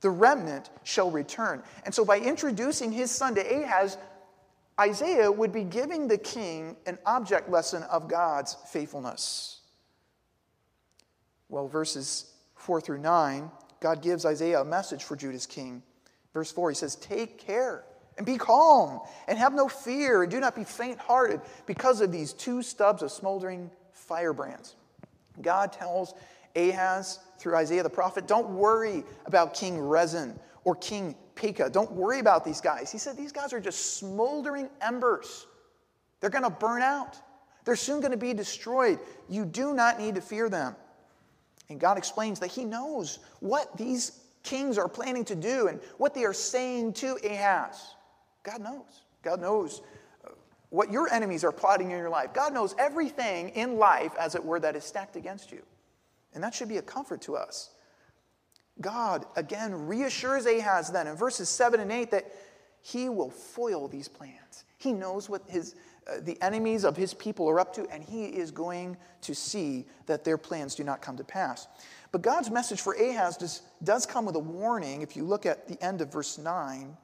The 0.00 0.10
remnant 0.10 0.70
shall 0.84 1.10
return. 1.10 1.62
And 1.84 1.94
so 1.94 2.04
by 2.04 2.18
introducing 2.18 2.92
his 2.92 3.10
son 3.10 3.34
to 3.34 3.40
Ahaz, 3.40 3.98
Isaiah 4.80 5.30
would 5.30 5.52
be 5.52 5.64
giving 5.64 6.06
the 6.06 6.18
king 6.18 6.76
an 6.86 6.98
object 7.04 7.50
lesson 7.50 7.82
of 7.84 8.08
God's 8.08 8.56
faithfulness. 8.68 9.60
Well, 11.48 11.66
verses 11.66 12.32
4 12.56 12.80
through 12.80 12.98
9 12.98 13.50
God 13.80 14.02
gives 14.02 14.26
Isaiah 14.26 14.60
a 14.60 14.64
message 14.64 15.04
for 15.04 15.14
Judah's 15.14 15.46
king. 15.46 15.82
Verse 16.34 16.50
4, 16.50 16.70
he 16.70 16.74
says, 16.74 16.96
Take 16.96 17.38
care 17.38 17.84
and 18.16 18.26
be 18.26 18.36
calm 18.36 19.00
and 19.28 19.38
have 19.38 19.54
no 19.54 19.68
fear 19.68 20.22
and 20.22 20.30
do 20.30 20.40
not 20.40 20.56
be 20.56 20.64
faint 20.64 20.98
hearted 20.98 21.40
because 21.66 22.00
of 22.00 22.10
these 22.10 22.32
two 22.32 22.62
stubs 22.62 23.02
of 23.02 23.12
smoldering 23.12 23.70
firebrands. 23.92 24.74
God 25.40 25.72
tells 25.72 26.14
Ahaz 26.56 27.20
through 27.38 27.54
Isaiah 27.54 27.84
the 27.84 27.90
prophet, 27.90 28.26
don't 28.26 28.50
worry 28.50 29.04
about 29.26 29.54
King 29.54 29.78
Rezin 29.78 30.38
or 30.64 30.74
King 30.74 31.14
Pekah. 31.38 31.70
Don't 31.70 31.92
worry 31.92 32.18
about 32.18 32.44
these 32.44 32.60
guys. 32.60 32.90
He 32.90 32.98
said, 32.98 33.16
these 33.16 33.32
guys 33.32 33.52
are 33.52 33.60
just 33.60 33.96
smoldering 33.96 34.68
embers. 34.82 35.46
They're 36.20 36.30
going 36.30 36.44
to 36.44 36.50
burn 36.50 36.82
out. 36.82 37.16
They're 37.64 37.76
soon 37.76 38.00
going 38.00 38.10
to 38.10 38.18
be 38.18 38.34
destroyed. 38.34 38.98
You 39.28 39.44
do 39.44 39.72
not 39.72 40.00
need 40.00 40.16
to 40.16 40.20
fear 40.20 40.48
them. 40.48 40.74
And 41.68 41.78
God 41.78 41.96
explains 41.96 42.40
that 42.40 42.48
He 42.48 42.64
knows 42.64 43.20
what 43.40 43.76
these 43.76 44.20
kings 44.42 44.78
are 44.78 44.88
planning 44.88 45.24
to 45.26 45.36
do 45.36 45.68
and 45.68 45.80
what 45.98 46.12
they 46.14 46.24
are 46.24 46.32
saying 46.32 46.94
to 46.94 47.18
Ahaz. 47.24 47.94
God 48.42 48.60
knows. 48.60 49.04
God 49.22 49.40
knows 49.40 49.82
uh, 50.24 50.30
what 50.70 50.90
your 50.90 51.12
enemies 51.12 51.44
are 51.44 51.52
plotting 51.52 51.90
in 51.90 51.98
your 51.98 52.08
life. 52.08 52.32
God 52.32 52.52
knows 52.52 52.74
everything 52.78 53.50
in 53.50 53.76
life, 53.76 54.12
as 54.18 54.34
it 54.34 54.44
were, 54.44 54.58
that 54.60 54.74
is 54.74 54.84
stacked 54.84 55.16
against 55.16 55.52
you. 55.52 55.62
And 56.34 56.42
that 56.42 56.54
should 56.54 56.68
be 56.68 56.78
a 56.78 56.82
comfort 56.82 57.20
to 57.22 57.36
us. 57.36 57.70
God, 58.80 59.26
again, 59.36 59.86
reassures 59.86 60.46
Ahaz 60.46 60.90
then 60.90 61.06
in 61.06 61.16
verses 61.16 61.48
7 61.48 61.80
and 61.80 61.90
8 61.90 62.10
that 62.12 62.32
he 62.80 63.08
will 63.08 63.30
foil 63.30 63.88
these 63.88 64.08
plans. 64.08 64.64
He 64.78 64.92
knows 64.92 65.28
what 65.28 65.42
his, 65.48 65.74
uh, 66.08 66.20
the 66.20 66.40
enemies 66.40 66.84
of 66.84 66.96
his 66.96 67.12
people 67.12 67.48
are 67.48 67.58
up 67.58 67.72
to, 67.74 67.86
and 67.90 68.02
he 68.02 68.26
is 68.26 68.50
going 68.50 68.96
to 69.22 69.34
see 69.34 69.86
that 70.06 70.24
their 70.24 70.38
plans 70.38 70.74
do 70.74 70.84
not 70.84 71.02
come 71.02 71.16
to 71.16 71.24
pass. 71.24 71.66
But 72.12 72.22
God's 72.22 72.50
message 72.50 72.80
for 72.80 72.94
Ahaz 72.94 73.36
does, 73.36 73.62
does 73.82 74.06
come 74.06 74.24
with 74.24 74.36
a 74.36 74.40
warning. 74.40 75.02
If 75.02 75.16
you 75.16 75.24
look 75.24 75.44
at 75.44 75.66
the 75.66 75.82
end 75.84 76.00
of 76.00 76.12
verse 76.12 76.38
9, 76.38 76.96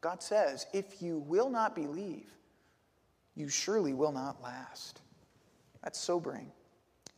God 0.00 0.22
says, 0.22 0.66
If 0.72 1.02
you 1.02 1.18
will 1.18 1.50
not 1.50 1.74
believe, 1.74 2.30
you 3.34 3.48
surely 3.48 3.92
will 3.92 4.12
not 4.12 4.42
last. 4.42 5.00
That's 5.82 5.98
sobering. 5.98 6.50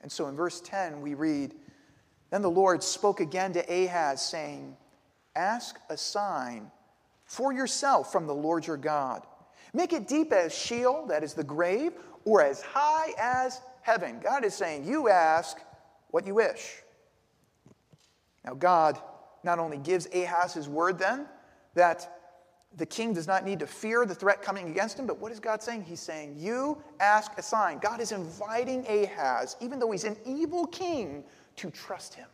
And 0.02 0.10
so 0.10 0.28
in 0.28 0.36
verse 0.36 0.60
10, 0.62 1.00
we 1.00 1.14
read, 1.14 1.54
Then 2.30 2.42
the 2.42 2.50
Lord 2.50 2.82
spoke 2.82 3.20
again 3.20 3.52
to 3.54 3.60
Ahaz, 3.60 4.22
saying, 4.22 4.76
Ask 5.34 5.78
a 5.88 5.96
sign 5.96 6.70
for 7.24 7.52
yourself 7.52 8.10
from 8.10 8.26
the 8.26 8.34
Lord 8.34 8.66
your 8.66 8.76
God. 8.76 9.24
Make 9.72 9.92
it 9.92 10.08
deep 10.08 10.32
as 10.32 10.54
Sheol, 10.54 11.06
that 11.06 11.22
is 11.22 11.34
the 11.34 11.44
grave, 11.44 11.92
or 12.24 12.42
as 12.42 12.60
high 12.60 13.12
as 13.18 13.60
heaven. 13.82 14.20
God 14.22 14.44
is 14.44 14.54
saying, 14.54 14.84
You 14.84 15.08
ask 15.08 15.58
what 16.08 16.26
you 16.26 16.34
wish. 16.34 16.82
Now, 18.44 18.54
God 18.54 18.98
not 19.42 19.58
only 19.58 19.78
gives 19.78 20.06
Ahaz 20.14 20.54
his 20.54 20.68
word 20.68 20.98
then, 20.98 21.26
that 21.74 22.20
the 22.76 22.86
king 22.86 23.12
does 23.12 23.26
not 23.26 23.44
need 23.44 23.58
to 23.60 23.66
fear 23.66 24.06
the 24.06 24.14
threat 24.14 24.42
coming 24.42 24.68
against 24.68 24.98
him, 24.98 25.06
but 25.06 25.18
what 25.18 25.32
is 25.32 25.40
God 25.40 25.62
saying? 25.62 25.82
He's 25.82 26.00
saying, 26.00 26.36
You 26.38 26.82
ask 27.00 27.32
a 27.36 27.42
sign. 27.42 27.78
God 27.78 28.00
is 28.00 28.12
inviting 28.12 28.86
Ahaz, 28.86 29.56
even 29.60 29.78
though 29.78 29.90
he's 29.90 30.04
an 30.04 30.16
evil 30.24 30.66
king, 30.66 31.24
to 31.56 31.70
trust 31.70 32.14
him. 32.14 32.26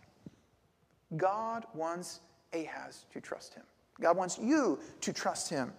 God 1.17 1.65
wants 1.75 2.21
Ahaz 2.53 3.05
to 3.13 3.21
trust 3.21 3.55
him. 3.55 3.63
God 4.01 4.17
wants 4.17 4.39
you 4.39 4.79
to 5.01 5.13
trust 5.13 5.49
him. 5.49 5.73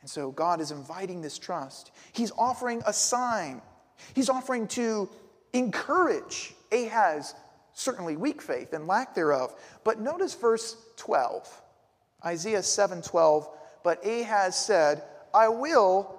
And 0.00 0.10
so 0.10 0.30
God 0.30 0.60
is 0.60 0.70
inviting 0.70 1.20
this 1.20 1.38
trust. 1.38 1.90
He's 2.12 2.32
offering 2.38 2.82
a 2.86 2.92
sign, 2.92 3.62
He's 4.14 4.28
offering 4.28 4.68
to 4.68 5.08
encourage 5.52 6.54
Ahaz, 6.70 7.34
certainly 7.72 8.16
weak 8.16 8.42
faith 8.42 8.74
and 8.74 8.86
lack 8.86 9.14
thereof. 9.14 9.54
But 9.84 10.00
notice 10.00 10.34
verse 10.34 10.76
12. 10.96 11.62
Isaiah 12.24 12.62
7 12.62 13.02
12 13.02 13.48
but 13.86 14.04
Ahaz 14.04 14.56
said, 14.56 15.04
I 15.32 15.46
will 15.46 16.18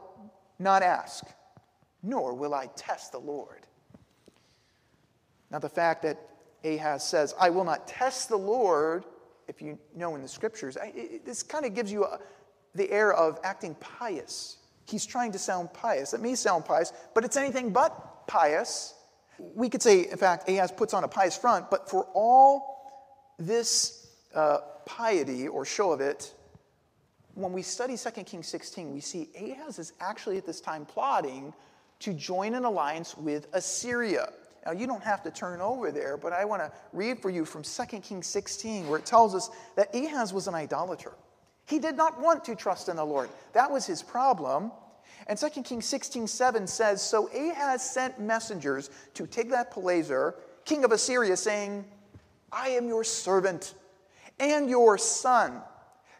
not 0.57 0.83
ask, 0.83 1.25
nor 2.01 2.33
will 2.33 2.53
I 2.53 2.67
test 2.77 3.11
the 3.11 3.19
Lord. 3.19 3.66
Now, 5.51 5.59
the 5.59 5.69
fact 5.69 6.03
that 6.03 6.17
Ahaz 6.63 7.07
says, 7.07 7.33
I 7.39 7.49
will 7.49 7.63
not 7.63 7.87
test 7.87 8.29
the 8.29 8.37
Lord, 8.37 9.05
if 9.47 9.61
you 9.61 9.77
know 9.95 10.15
in 10.15 10.21
the 10.21 10.27
scriptures, 10.27 10.77
it, 10.81 11.25
this 11.25 11.43
kind 11.43 11.65
of 11.65 11.73
gives 11.73 11.91
you 11.91 12.05
a, 12.05 12.19
the 12.75 12.89
air 12.91 13.13
of 13.13 13.39
acting 13.43 13.75
pious. 13.75 14.57
He's 14.85 15.05
trying 15.05 15.31
to 15.33 15.39
sound 15.39 15.73
pious. 15.73 16.13
It 16.13 16.21
may 16.21 16.35
sound 16.35 16.65
pious, 16.65 16.93
but 17.13 17.23
it's 17.23 17.37
anything 17.37 17.71
but 17.71 18.27
pious. 18.27 18.93
We 19.37 19.69
could 19.69 19.81
say, 19.81 20.09
in 20.09 20.17
fact, 20.17 20.49
Ahaz 20.49 20.71
puts 20.71 20.93
on 20.93 21.03
a 21.03 21.07
pious 21.07 21.37
front, 21.37 21.69
but 21.69 21.89
for 21.89 22.07
all 22.13 23.33
this 23.37 24.07
uh, 24.33 24.59
piety 24.85 25.47
or 25.47 25.65
show 25.65 25.91
of 25.91 26.01
it, 26.01 26.33
when 27.35 27.53
we 27.53 27.61
study 27.61 27.95
2 27.95 28.09
Kings 28.23 28.47
16, 28.47 28.91
we 28.91 28.99
see 28.99 29.29
Ahaz 29.39 29.77
is 29.77 29.93
actually 29.99 30.37
at 30.37 30.45
this 30.45 30.59
time 30.59 30.85
plotting 30.85 31.53
to 31.99 32.13
join 32.13 32.55
an 32.55 32.65
alliance 32.65 33.15
with 33.15 33.47
Assyria. 33.53 34.29
Now, 34.67 34.73
you 34.73 34.85
don't 34.85 35.03
have 35.03 35.23
to 35.23 35.31
turn 35.31 35.61
over 35.61 35.91
there, 35.91 36.17
but 36.17 36.33
I 36.33 36.43
want 36.43 36.61
to 36.61 36.69
read 36.91 37.21
for 37.21 37.29
you 37.29 37.45
from 37.45 37.63
2 37.63 37.99
Kings 38.01 38.27
16, 38.27 38.89
where 38.89 38.99
it 38.99 39.05
tells 39.05 39.33
us 39.33 39.49
that 39.77 39.95
Ahaz 39.95 40.33
was 40.33 40.49
an 40.49 40.55
idolater. 40.55 41.13
He 41.65 41.79
did 41.79 41.95
not 41.95 42.19
want 42.19 42.43
to 42.43 42.53
trust 42.53 42.89
in 42.89 42.97
the 42.97 43.05
Lord. 43.05 43.29
That 43.53 43.71
was 43.71 43.85
his 43.85 44.03
problem. 44.03 44.73
And 45.27 45.39
2 45.39 45.49
Kings 45.63 45.85
16, 45.85 46.27
7 46.27 46.67
says 46.67 47.01
So 47.01 47.29
Ahaz 47.29 47.89
sent 47.89 48.19
messengers 48.19 48.89
to 49.13 49.23
Tiglath-Pileser, 49.23 50.35
king 50.65 50.83
of 50.83 50.91
Assyria, 50.91 51.37
saying, 51.37 51.85
I 52.51 52.67
am 52.71 52.89
your 52.89 53.05
servant 53.05 53.73
and 54.37 54.69
your 54.69 54.97
son. 54.97 55.61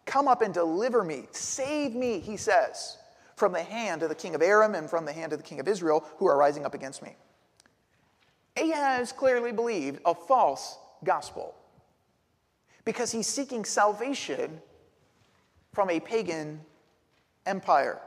Come 0.05 0.29
up 0.29 0.41
and 0.41 0.53
deliver 0.53 1.03
me. 1.03 1.27
Save 1.31 1.95
me, 1.95 2.21
he 2.21 2.37
says, 2.37 2.97
from 3.35 3.51
the 3.51 3.63
hand 3.63 4.03
of 4.03 4.09
the 4.09 4.15
king 4.15 4.35
of 4.35 4.41
Aram 4.41 4.73
and 4.73 4.89
from 4.89 5.03
the 5.03 5.11
hand 5.11 5.33
of 5.33 5.39
the 5.39 5.45
king 5.45 5.59
of 5.59 5.67
Israel 5.67 6.05
who 6.15 6.27
are 6.27 6.37
rising 6.37 6.65
up 6.65 6.73
against 6.73 7.03
me. 7.03 7.17
Ahaz 8.57 9.11
clearly 9.11 9.51
believed 9.51 9.99
a 10.05 10.13
false 10.13 10.77
gospel 11.03 11.55
because 12.85 13.11
he's 13.11 13.27
seeking 13.27 13.65
salvation 13.65 14.61
from 15.73 15.89
a 15.89 15.99
pagan 15.99 16.61
empire. 17.45 17.99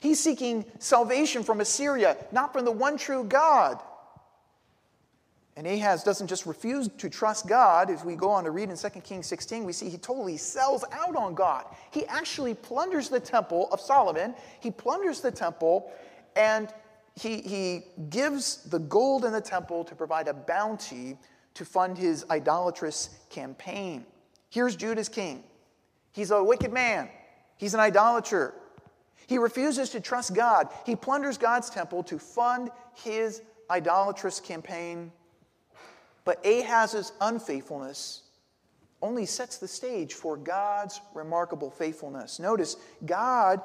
He's 0.00 0.20
seeking 0.20 0.64
salvation 0.78 1.42
from 1.42 1.60
Assyria, 1.60 2.16
not 2.32 2.52
from 2.52 2.64
the 2.64 2.72
one 2.72 2.96
true 2.96 3.24
God. 3.24 3.80
And 5.56 5.66
Ahaz 5.66 6.04
doesn't 6.04 6.26
just 6.26 6.44
refuse 6.44 6.88
to 6.98 7.08
trust 7.08 7.46
God. 7.46 7.90
As 7.90 8.04
we 8.04 8.14
go 8.14 8.28
on 8.30 8.44
to 8.44 8.50
read 8.50 8.68
in 8.68 8.76
2 8.76 8.88
Kings 9.00 9.26
16, 9.26 9.64
we 9.64 9.72
see 9.72 9.88
he 9.88 9.96
totally 9.96 10.36
sells 10.36 10.84
out 10.92 11.16
on 11.16 11.34
God. 11.34 11.64
He 11.90 12.04
actually 12.06 12.52
plunders 12.54 13.08
the 13.08 13.20
temple 13.20 13.68
of 13.72 13.80
Solomon. 13.80 14.34
He 14.60 14.70
plunders 14.70 15.20
the 15.20 15.30
temple 15.30 15.90
and 16.36 16.68
he, 17.16 17.40
he 17.40 17.84
gives 18.10 18.64
the 18.64 18.78
gold 18.78 19.24
in 19.24 19.32
the 19.32 19.40
temple 19.40 19.84
to 19.84 19.94
provide 19.94 20.28
a 20.28 20.34
bounty 20.34 21.18
to 21.54 21.64
fund 21.64 21.96
his 21.96 22.24
idolatrous 22.30 23.10
campaign. 23.30 24.04
Here's 24.50 24.76
Judah's 24.76 25.08
king. 25.08 25.42
He's 26.12 26.30
a 26.30 26.42
wicked 26.42 26.72
man, 26.72 27.08
he's 27.56 27.74
an 27.74 27.80
idolater. 27.80 28.54
He 29.28 29.38
refuses 29.38 29.90
to 29.90 30.00
trust 30.00 30.36
God. 30.36 30.68
He 30.84 30.94
plunders 30.94 31.36
God's 31.36 31.68
temple 31.68 32.04
to 32.04 32.16
fund 32.16 32.70
his 32.94 33.42
idolatrous 33.68 34.38
campaign 34.38 35.10
but 36.26 36.44
Ahaz's 36.44 37.12
unfaithfulness 37.20 38.24
only 39.00 39.24
sets 39.26 39.58
the 39.58 39.68
stage 39.68 40.12
for 40.12 40.36
God's 40.36 41.00
remarkable 41.14 41.70
faithfulness. 41.70 42.40
Notice, 42.40 42.76
God 43.06 43.60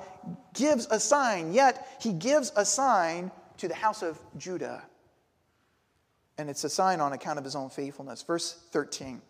gives 0.54 0.88
a 0.92 1.00
sign, 1.00 1.54
yet 1.54 1.88
he 2.00 2.14
gives 2.14 2.54
a 2.56 2.64
sign 2.64 3.32
to 3.62 3.68
the 3.68 3.76
house 3.76 4.02
of 4.02 4.20
Judah. 4.38 4.82
And 6.40 6.50
it's 6.50 6.64
a 6.64 6.70
sign 6.70 7.00
on 7.00 7.14
account 7.14 7.38
of 7.38 7.46
his 7.46 7.56
own 7.56 7.70
faithfulness. 7.70 8.24
Verse 8.24 8.54
13. 8.72 9.22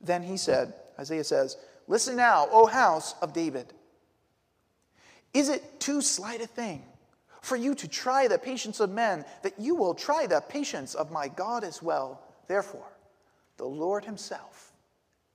Then 0.00 0.22
he 0.22 0.38
said, 0.38 0.72
Isaiah 0.98 1.24
says, 1.24 1.58
Listen 1.86 2.16
now, 2.16 2.48
O 2.50 2.64
house 2.64 3.14
of 3.20 3.34
David. 3.34 3.74
Is 5.34 5.50
it 5.50 5.78
too 5.78 6.00
slight 6.00 6.40
a 6.40 6.46
thing 6.46 6.82
for 7.42 7.54
you 7.54 7.74
to 7.74 7.86
try 7.86 8.28
the 8.28 8.38
patience 8.38 8.80
of 8.80 8.88
men, 8.88 9.26
that 9.42 9.60
you 9.60 9.74
will 9.74 9.94
try 9.94 10.26
the 10.26 10.40
patience 10.40 10.94
of 10.94 11.10
my 11.10 11.28
God 11.28 11.62
as 11.62 11.82
well? 11.82 12.22
Therefore, 12.48 12.90
the 13.58 13.66
Lord 13.66 14.06
Himself 14.06 14.72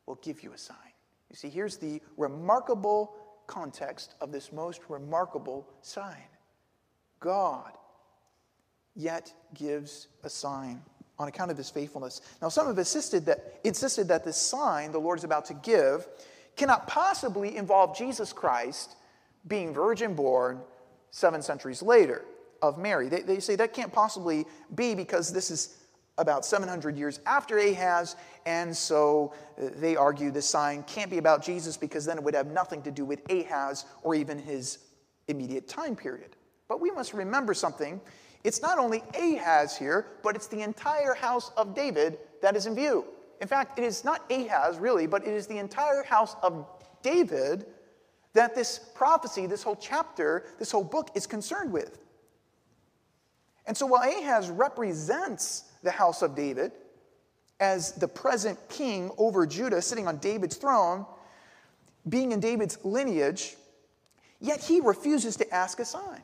will 0.07 0.15
give 0.15 0.41
you 0.41 0.51
a 0.51 0.57
sign. 0.57 0.77
You 1.29 1.35
see, 1.35 1.49
here's 1.49 1.77
the 1.77 2.01
remarkable 2.17 3.13
context 3.45 4.15
of 4.19 4.31
this 4.31 4.51
most 4.51 4.81
remarkable 4.89 5.67
sign 5.83 6.25
God 7.19 7.71
yet 8.95 9.33
gives 9.53 10.07
a 10.23 10.29
sign 10.29 10.81
on 11.17 11.27
account 11.27 11.51
of 11.51 11.57
his 11.57 11.69
faithfulness. 11.69 12.21
Now, 12.41 12.49
some 12.49 12.67
have 12.67 12.77
insisted 12.77 13.25
that, 13.25 13.59
insisted 13.63 14.07
that 14.09 14.25
this 14.25 14.37
sign 14.37 14.91
the 14.91 14.99
Lord 14.99 15.17
is 15.17 15.23
about 15.23 15.45
to 15.45 15.53
give 15.53 16.07
cannot 16.55 16.87
possibly 16.87 17.55
involve 17.55 17.97
Jesus 17.97 18.33
Christ 18.33 18.95
being 19.47 19.73
virgin 19.73 20.13
born 20.13 20.61
seven 21.11 21.41
centuries 21.41 21.81
later 21.81 22.25
of 22.61 22.77
Mary. 22.77 23.09
They, 23.09 23.21
they 23.21 23.39
say 23.39 23.55
that 23.57 23.73
can't 23.73 23.91
possibly 23.91 24.45
be 24.73 24.95
because 24.95 25.31
this 25.31 25.51
is 25.51 25.77
about 26.17 26.45
700 26.45 26.97
years 26.97 27.19
after 27.25 27.57
Ahaz, 27.57 28.15
and 28.45 28.75
so 28.75 29.33
uh, 29.61 29.69
they 29.75 29.97
argue 29.97 30.31
this 30.31 30.49
sign 30.49 30.83
can't 30.83 31.11
be 31.11 31.17
about 31.17 31.43
Jesus 31.43 31.75
because 31.75 32.05
then 32.05 32.17
it 32.17 32.23
would 32.23 32.33
have 32.33 32.47
nothing 32.47 32.81
to 32.83 32.91
do 32.91 33.03
with 33.03 33.19
Ahaz 33.29 33.85
or 34.01 34.15
even 34.15 34.39
his 34.39 34.79
immediate 35.27 35.67
time 35.67 35.95
period. 35.95 36.37
But 36.67 36.79
we 36.79 36.89
must 36.89 37.13
remember 37.13 37.53
something. 37.53 37.99
It's 38.45 38.61
not 38.61 38.77
only 38.77 39.03
Ahaz 39.19 39.75
here, 39.75 40.05
but 40.21 40.35
it's 40.35 40.47
the 40.47 40.61
entire 40.61 41.15
house 41.15 41.51
of 41.57 41.73
David 41.73 42.19
that 42.43 42.55
is 42.55 42.67
in 42.67 42.75
view. 42.75 43.05
In 43.41 43.47
fact, 43.47 43.79
it 43.79 43.83
is 43.83 44.05
not 44.05 44.21
Ahaz 44.31 44.77
really, 44.77 45.07
but 45.07 45.25
it 45.25 45.33
is 45.33 45.47
the 45.47 45.57
entire 45.57 46.03
house 46.03 46.35
of 46.43 46.67
David 47.01 47.65
that 48.33 48.53
this 48.53 48.79
prophecy, 48.93 49.47
this 49.47 49.63
whole 49.63 49.75
chapter, 49.75 50.45
this 50.59 50.71
whole 50.71 50.83
book 50.83 51.09
is 51.15 51.25
concerned 51.25 51.71
with. 51.71 51.97
And 53.65 53.75
so 53.75 53.87
while 53.87 54.07
Ahaz 54.07 54.49
represents 54.51 55.63
the 55.81 55.89
house 55.89 56.21
of 56.21 56.35
David 56.35 56.71
as 57.59 57.93
the 57.93 58.07
present 58.07 58.59
king 58.69 59.09
over 59.17 59.47
Judah, 59.47 59.81
sitting 59.81 60.07
on 60.07 60.17
David's 60.17 60.57
throne, 60.57 61.05
being 62.07 62.31
in 62.31 62.39
David's 62.39 62.77
lineage, 62.83 63.55
yet 64.39 64.63
he 64.63 64.81
refuses 64.81 65.35
to 65.37 65.51
ask 65.51 65.79
a 65.79 65.85
sign. 65.85 66.21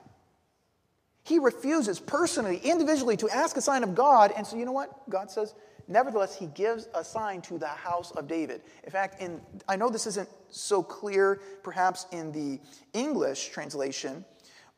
He 1.24 1.40
refuses 1.40 2.00
personally, 2.00 2.58
individually, 2.64 3.18
to 3.18 3.30
ask 3.30 3.58
a 3.58 3.62
sign 3.62 3.84
of 3.84 3.96
God. 3.96 4.34
And 4.36 4.46
so, 4.46 4.56
you 4.56 4.66
know 4.66 4.72
what? 4.72 5.10
God 5.10 5.30
says, 5.30 5.54
nevertheless, 5.88 6.36
he 6.36 6.48
gives 6.48 6.88
a 6.96 7.04
sign 7.04 7.42
to 7.44 7.58
the 7.58 7.68
house 7.68 8.12
of 8.12 8.28
David. 8.28 8.62
In 8.84 8.92
fact, 8.92 9.22
in, 9.22 9.40
I 9.68 9.76
know 9.76 9.90
this 9.90 10.08
isn't 10.08 10.30
so 10.50 10.82
clear 10.82 11.40
perhaps 11.64 12.08
in 12.12 12.32
the 12.32 12.60
English 12.94 13.50
translation, 13.50 14.26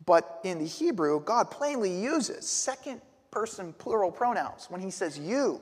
but 0.06 0.40
in 0.44 0.60
the 0.60 0.66
Hebrew, 0.66 1.22
God 1.22 1.50
plainly 1.50 1.92
uses 1.92 2.48
second 2.48 3.02
person 3.32 3.74
plural 3.74 4.12
pronouns 4.12 4.68
when 4.70 4.82
he 4.82 4.92
says 4.92 5.18
you. 5.18 5.62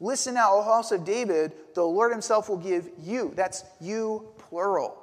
Listen 0.00 0.34
now, 0.34 0.54
O 0.54 0.62
house 0.62 0.90
of 0.90 1.04
David, 1.04 1.52
the 1.74 1.84
Lord 1.84 2.10
himself 2.10 2.48
will 2.48 2.56
give 2.56 2.90
you. 2.98 3.32
That's 3.36 3.62
you, 3.80 4.32
plural. 4.38 5.01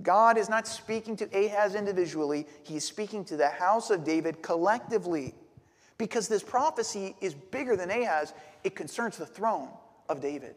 God 0.00 0.38
is 0.38 0.48
not 0.48 0.66
speaking 0.66 1.16
to 1.16 1.24
Ahaz 1.36 1.74
individually, 1.74 2.46
he's 2.62 2.84
speaking 2.84 3.24
to 3.26 3.36
the 3.36 3.48
house 3.48 3.90
of 3.90 4.04
David 4.04 4.40
collectively. 4.42 5.34
Because 5.98 6.28
this 6.28 6.42
prophecy 6.42 7.14
is 7.20 7.34
bigger 7.34 7.76
than 7.76 7.90
Ahaz, 7.90 8.32
it 8.64 8.74
concerns 8.74 9.18
the 9.18 9.26
throne 9.26 9.68
of 10.08 10.20
David. 10.20 10.56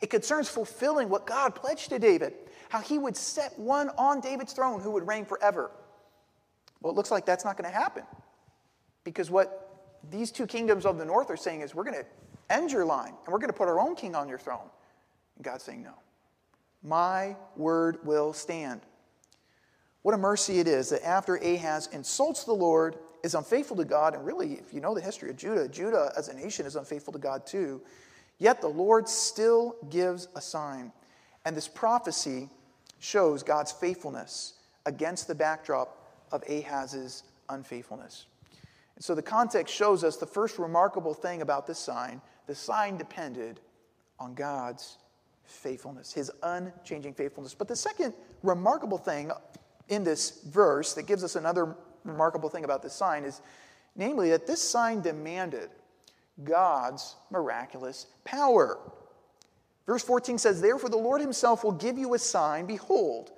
It 0.00 0.10
concerns 0.10 0.48
fulfilling 0.48 1.08
what 1.08 1.26
God 1.26 1.54
pledged 1.54 1.90
to 1.90 1.98
David, 1.98 2.34
how 2.68 2.80
he 2.80 2.98
would 2.98 3.16
set 3.16 3.56
one 3.58 3.90
on 3.90 4.20
David's 4.20 4.52
throne 4.52 4.80
who 4.80 4.90
would 4.90 5.06
reign 5.06 5.24
forever. 5.24 5.70
Well, 6.80 6.92
it 6.92 6.96
looks 6.96 7.12
like 7.12 7.24
that's 7.24 7.44
not 7.44 7.56
going 7.56 7.70
to 7.70 7.76
happen. 7.76 8.02
Because 9.04 9.30
what 9.30 9.68
these 10.10 10.32
two 10.32 10.46
kingdoms 10.46 10.84
of 10.84 10.98
the 10.98 11.04
north 11.04 11.30
are 11.30 11.36
saying 11.36 11.60
is 11.60 11.74
we're 11.74 11.84
going 11.84 11.98
to 11.98 12.06
end 12.50 12.72
your 12.72 12.84
line 12.84 13.14
and 13.24 13.32
we're 13.32 13.38
going 13.38 13.50
to 13.50 13.56
put 13.56 13.68
our 13.68 13.80
own 13.80 13.94
king 13.94 14.16
on 14.16 14.28
your 14.28 14.38
throne. 14.38 14.68
And 15.36 15.44
God's 15.44 15.62
saying 15.62 15.82
no. 15.82 15.94
My 16.82 17.36
word 17.56 17.98
will 18.04 18.32
stand. 18.32 18.80
What 20.02 20.14
a 20.14 20.18
mercy 20.18 20.58
it 20.58 20.66
is 20.66 20.90
that 20.90 21.06
after 21.06 21.36
Ahaz 21.36 21.88
insults 21.92 22.44
the 22.44 22.52
Lord, 22.52 22.96
is 23.22 23.34
unfaithful 23.34 23.76
to 23.76 23.84
God, 23.84 24.14
and 24.14 24.24
really, 24.24 24.54
if 24.54 24.74
you 24.74 24.80
know 24.80 24.94
the 24.94 25.00
history 25.00 25.30
of 25.30 25.36
Judah, 25.36 25.68
Judah 25.68 26.12
as 26.16 26.28
a 26.28 26.34
nation 26.34 26.66
is 26.66 26.74
unfaithful 26.74 27.12
to 27.12 27.18
God 27.18 27.46
too, 27.46 27.80
yet 28.38 28.60
the 28.60 28.68
Lord 28.68 29.08
still 29.08 29.76
gives 29.90 30.26
a 30.34 30.40
sign. 30.40 30.92
And 31.44 31.56
this 31.56 31.68
prophecy 31.68 32.48
shows 32.98 33.42
God's 33.42 33.70
faithfulness 33.72 34.54
against 34.86 35.28
the 35.28 35.34
backdrop 35.34 36.04
of 36.32 36.42
Ahaz's 36.48 37.22
unfaithfulness. 37.48 38.26
And 38.96 39.04
so 39.04 39.14
the 39.14 39.22
context 39.22 39.74
shows 39.74 40.04
us 40.04 40.16
the 40.16 40.26
first 40.26 40.58
remarkable 40.58 41.14
thing 41.14 41.42
about 41.42 41.66
this 41.66 41.78
sign 41.78 42.20
the 42.48 42.54
sign 42.56 42.96
depended 42.96 43.60
on 44.18 44.34
God's 44.34 44.98
faithfulness, 45.44 46.12
his 46.12 46.30
unchanging 46.42 47.14
faithfulness. 47.14 47.54
But 47.54 47.68
the 47.68 47.76
second 47.76 48.14
remarkable 48.42 48.98
thing 48.98 49.30
in 49.88 50.04
this 50.04 50.42
verse 50.46 50.94
that 50.94 51.06
gives 51.06 51.24
us 51.24 51.36
another 51.36 51.76
remarkable 52.04 52.48
thing 52.48 52.64
about 52.64 52.82
this 52.82 52.94
sign 52.94 53.24
is 53.24 53.40
namely 53.94 54.30
that 54.30 54.46
this 54.46 54.60
sign 54.60 55.00
demanded 55.00 55.70
God's 56.44 57.16
miraculous 57.30 58.06
power. 58.24 58.78
Verse 59.86 60.02
14 60.02 60.38
says, 60.38 60.60
Therefore 60.60 60.90
the 60.90 60.96
Lord 60.96 61.20
himself 61.20 61.64
will 61.64 61.72
give 61.72 61.98
you 61.98 62.14
a 62.14 62.18
sign. 62.18 62.66
Behold, 62.66 63.32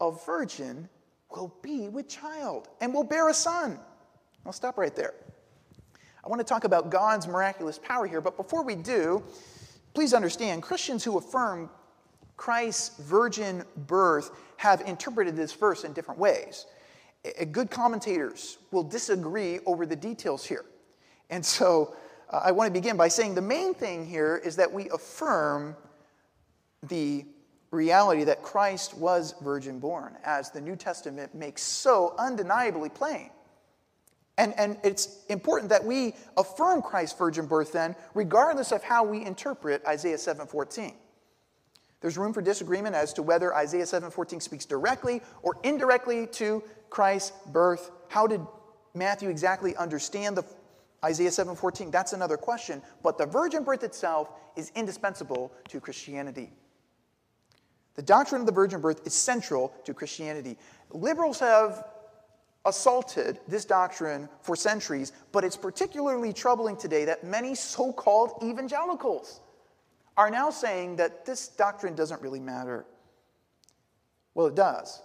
a 0.00 0.10
virgin 0.12 0.88
will 1.30 1.54
be 1.62 1.88
with 1.88 2.08
child 2.08 2.68
and 2.80 2.92
will 2.92 3.04
bear 3.04 3.28
a 3.28 3.34
son. 3.34 3.78
I'll 4.44 4.52
stop 4.52 4.76
right 4.76 4.94
there. 4.94 5.14
I 6.24 6.28
want 6.28 6.40
to 6.40 6.44
talk 6.44 6.64
about 6.64 6.90
God's 6.90 7.26
miraculous 7.26 7.78
power 7.78 8.06
here, 8.06 8.20
but 8.20 8.36
before 8.36 8.62
we 8.62 8.74
do, 8.76 9.22
Please 9.94 10.12
understand, 10.12 10.62
Christians 10.62 11.04
who 11.04 11.16
affirm 11.18 11.70
Christ's 12.36 12.98
virgin 12.98 13.64
birth 13.86 14.30
have 14.56 14.80
interpreted 14.82 15.36
this 15.36 15.52
verse 15.52 15.84
in 15.84 15.92
different 15.92 16.18
ways. 16.18 16.66
Good 17.52 17.70
commentators 17.70 18.58
will 18.70 18.82
disagree 18.82 19.60
over 19.66 19.86
the 19.86 19.96
details 19.96 20.44
here. 20.44 20.64
And 21.30 21.44
so 21.44 21.94
uh, 22.30 22.40
I 22.44 22.52
want 22.52 22.68
to 22.68 22.72
begin 22.72 22.96
by 22.96 23.08
saying 23.08 23.34
the 23.34 23.42
main 23.42 23.72
thing 23.72 24.04
here 24.04 24.40
is 24.44 24.56
that 24.56 24.70
we 24.70 24.90
affirm 24.90 25.76
the 26.88 27.24
reality 27.70 28.24
that 28.24 28.42
Christ 28.42 28.94
was 28.94 29.34
virgin 29.40 29.78
born, 29.78 30.16
as 30.24 30.50
the 30.50 30.60
New 30.60 30.76
Testament 30.76 31.34
makes 31.34 31.62
so 31.62 32.14
undeniably 32.18 32.88
plain. 32.88 33.30
And, 34.36 34.52
and 34.58 34.78
it's 34.82 35.20
important 35.28 35.70
that 35.70 35.84
we 35.84 36.14
affirm 36.36 36.82
Christ's 36.82 37.16
virgin 37.16 37.46
birth 37.46 37.72
then, 37.72 37.94
regardless 38.14 38.72
of 38.72 38.82
how 38.82 39.04
we 39.04 39.24
interpret 39.24 39.84
Isaiah 39.86 40.16
7:14. 40.16 40.94
There's 42.00 42.18
room 42.18 42.32
for 42.32 42.42
disagreement 42.42 42.94
as 42.94 43.12
to 43.14 43.22
whether 43.22 43.54
Isaiah 43.54 43.86
7:14 43.86 44.40
speaks 44.40 44.66
directly 44.66 45.22
or 45.42 45.56
indirectly 45.62 46.26
to 46.32 46.62
Christ's 46.90 47.32
birth. 47.46 47.90
How 48.08 48.26
did 48.26 48.40
Matthew 48.92 49.30
exactly 49.30 49.76
understand 49.76 50.36
the 50.36 50.44
Isaiah 51.04 51.30
7:14? 51.30 51.92
That's 51.92 52.12
another 52.12 52.36
question, 52.36 52.82
but 53.02 53.18
the 53.18 53.26
virgin 53.26 53.62
birth 53.62 53.84
itself 53.84 54.30
is 54.56 54.72
indispensable 54.74 55.52
to 55.68 55.80
Christianity. 55.80 56.52
The 57.94 58.02
doctrine 58.02 58.40
of 58.40 58.46
the 58.46 58.52
virgin 58.52 58.80
birth 58.80 59.06
is 59.06 59.14
central 59.14 59.72
to 59.84 59.94
Christianity. 59.94 60.58
Liberals 60.90 61.38
have 61.38 61.84
assaulted 62.66 63.40
this 63.46 63.64
doctrine 63.64 64.28
for 64.40 64.56
centuries, 64.56 65.12
but 65.32 65.44
it's 65.44 65.56
particularly 65.56 66.32
troubling 66.32 66.76
today 66.76 67.04
that 67.04 67.24
many 67.24 67.54
so 67.54 67.92
called 67.92 68.42
evangelicals 68.42 69.40
are 70.16 70.30
now 70.30 70.50
saying 70.50 70.96
that 70.96 71.26
this 71.26 71.48
doctrine 71.48 71.94
doesn't 71.94 72.22
really 72.22 72.40
matter. 72.40 72.86
Well, 74.34 74.46
it 74.46 74.54
does. 74.54 75.02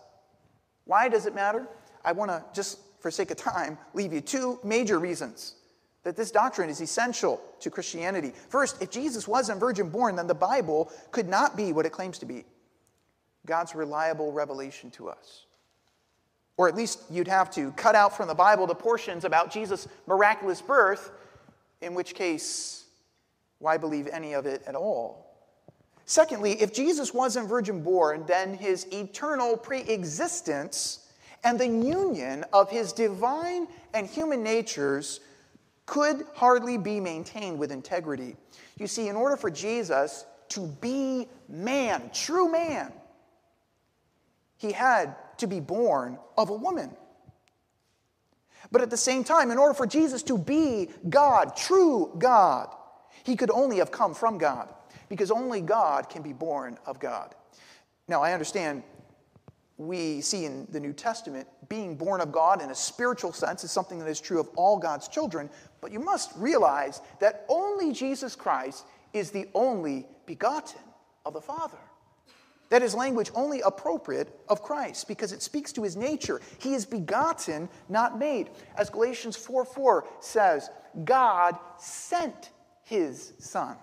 Why 0.86 1.10
does 1.10 1.26
it 1.26 1.36
matter? 1.36 1.67
I 2.04 2.13
want 2.13 2.32
to, 2.32 2.43
just 2.54 2.80
for 3.00 3.12
sake 3.12 3.32
of 3.32 3.38
time, 3.38 3.78
leave 3.93 4.13
you 4.13 4.22
two 4.22 4.60
major 4.63 5.00
reasons 5.00 5.56
that 6.04 6.15
this 6.15 6.32
doctrine 6.32 6.69
is 6.69 6.82
essential 6.82 7.41
to 7.60 7.69
Christianity. 7.69 8.32
First, 8.48 8.82
if 8.82 8.89
Jesus 8.89 9.28
wasn't 9.28 9.60
virgin 9.60 9.89
born, 9.89 10.15
then 10.15 10.28
the 10.28 10.34
Bible 10.34 10.91
could 11.12 11.28
not 11.28 11.58
be 11.58 11.74
what 11.74 11.86
it 11.86 11.91
claims 11.91 12.17
to 12.19 12.26
be 12.26 12.45
God's 13.45 13.76
reliable 13.76 14.32
revelation 14.32 14.91
to 14.91 15.10
us. 15.10 15.45
Or 16.60 16.67
at 16.67 16.76
least 16.76 17.00
you'd 17.10 17.30
have 17.30 17.50
to 17.52 17.72
cut 17.72 17.95
out 17.95 18.17
from 18.17 18.28
the 18.28 18.36
Bible 18.36 18.67
the 18.67 18.76
portions 18.76 19.24
about 19.24 19.50
Jesus' 19.50 19.88
miraculous 20.08 20.62
birth, 20.62 21.10
in 21.80 21.93
which 21.93 22.13
case, 22.13 22.84
why 23.60 23.78
believe 23.78 24.08
any 24.08 24.34
of 24.34 24.45
it 24.45 24.62
at 24.67 24.76
all? 24.76 25.38
Secondly, 26.04 26.62
if 26.62 26.74
Jesus 26.74 27.13
wasn't 27.13 27.48
virgin 27.48 27.82
born, 27.82 28.26
then 28.28 28.54
his 28.54 28.86
eternal 28.91 29.56
pre 29.56 29.84
existence 29.84 31.08
and 31.45 31.58
the 31.58 31.65
union 31.65 32.43
of 32.52 32.69
his 32.69 32.91
divine 32.91 33.65
and 33.93 34.06
human 34.06 34.43
natures 34.43 35.22
could 35.86 36.26
hardly 36.34 36.78
be 36.78 37.00
maintained 37.00 37.58
with 37.58 37.72
integrity. 37.72 38.36
You 38.78 38.88
see, 38.88 39.08
in 39.08 39.15
order 39.15 39.38
for 39.38 39.50
Jesus 39.50 40.26
to 40.50 40.67
be 40.82 41.30
man, 41.48 42.12
true 42.13 42.52
man, 42.52 42.91
he 44.58 44.74
had 44.74 45.15
to 45.39 45.47
be 45.47 45.60
born 45.60 46.17
of 46.38 46.49
a 46.49 46.56
woman. 46.56 46.95
But 48.71 48.82
at 48.82 48.89
the 48.89 48.97
same 48.97 49.23
time, 49.23 49.52
in 49.52 49.58
order 49.58 49.73
for 49.73 49.88
Jesus 49.88 50.21
to 50.23 50.38
be 50.38 50.89
God, 51.10 51.56
true 51.56 52.12
God, 52.17 52.73
he 53.23 53.36
could 53.36 53.52
only 53.52 53.78
have 53.78 53.91
come 53.91 54.13
from 54.13 54.38
God 54.38 54.73
because 55.08 55.32
only 55.32 55.62
God 55.62 56.10
can 56.10 56.21
be 56.21 56.34
born 56.34 56.78
of 56.86 56.99
God. 56.99 57.34
Now, 58.08 58.21
I 58.21 58.34
understand 58.34 58.84
we 59.78 60.19
see 60.19 60.45
in 60.45 60.67
the 60.71 60.80
New 60.80 60.93
Testament 60.93 61.47
being 61.69 61.95
born 61.95 62.19
of 62.21 62.32
God 62.32 62.62
in 62.62 62.69
a 62.69 62.75
spiritual 62.75 63.32
sense 63.32 63.63
is 63.63 63.71
something 63.71 63.97
that 63.99 64.10
is 64.10 64.19
true 64.19 64.39
of 64.39 64.49
all 64.56 64.78
God's 64.78 65.08
children, 65.08 65.49
but 65.80 65.91
you 65.91 65.99
must 65.99 66.32
realize 66.36 67.02
that 67.19 67.45
only 67.47 67.93
Jesus 67.93 68.36
Christ 68.36 68.86
is 69.13 69.32
the 69.32 69.47
only 69.54 70.06
begotten 70.25 70.82
of 71.25 71.34
the 71.34 71.41
Father. 71.41 71.78
That 72.69 72.84
is 72.84 72.93
language 72.93 73.32
only 73.34 73.62
appropriate 73.62 74.29
of 74.47 74.62
Christ 74.62 75.08
because 75.08 75.32
it 75.32 75.41
speaks 75.41 75.73
to 75.73 75.84
his 75.84 75.95
nature. 75.95 76.39
He 76.60 76.75
is 76.75 76.86
begotten, 76.86 77.67
not 77.89 78.19
made. 78.19 78.51
As 78.75 78.89
Galatians 78.89 79.36
4 79.36 79.65
4 79.65 80.08
says, 80.19 80.69
God 81.03 81.58
sent 81.77 82.51
his 82.84 83.34
son. 83.39 83.75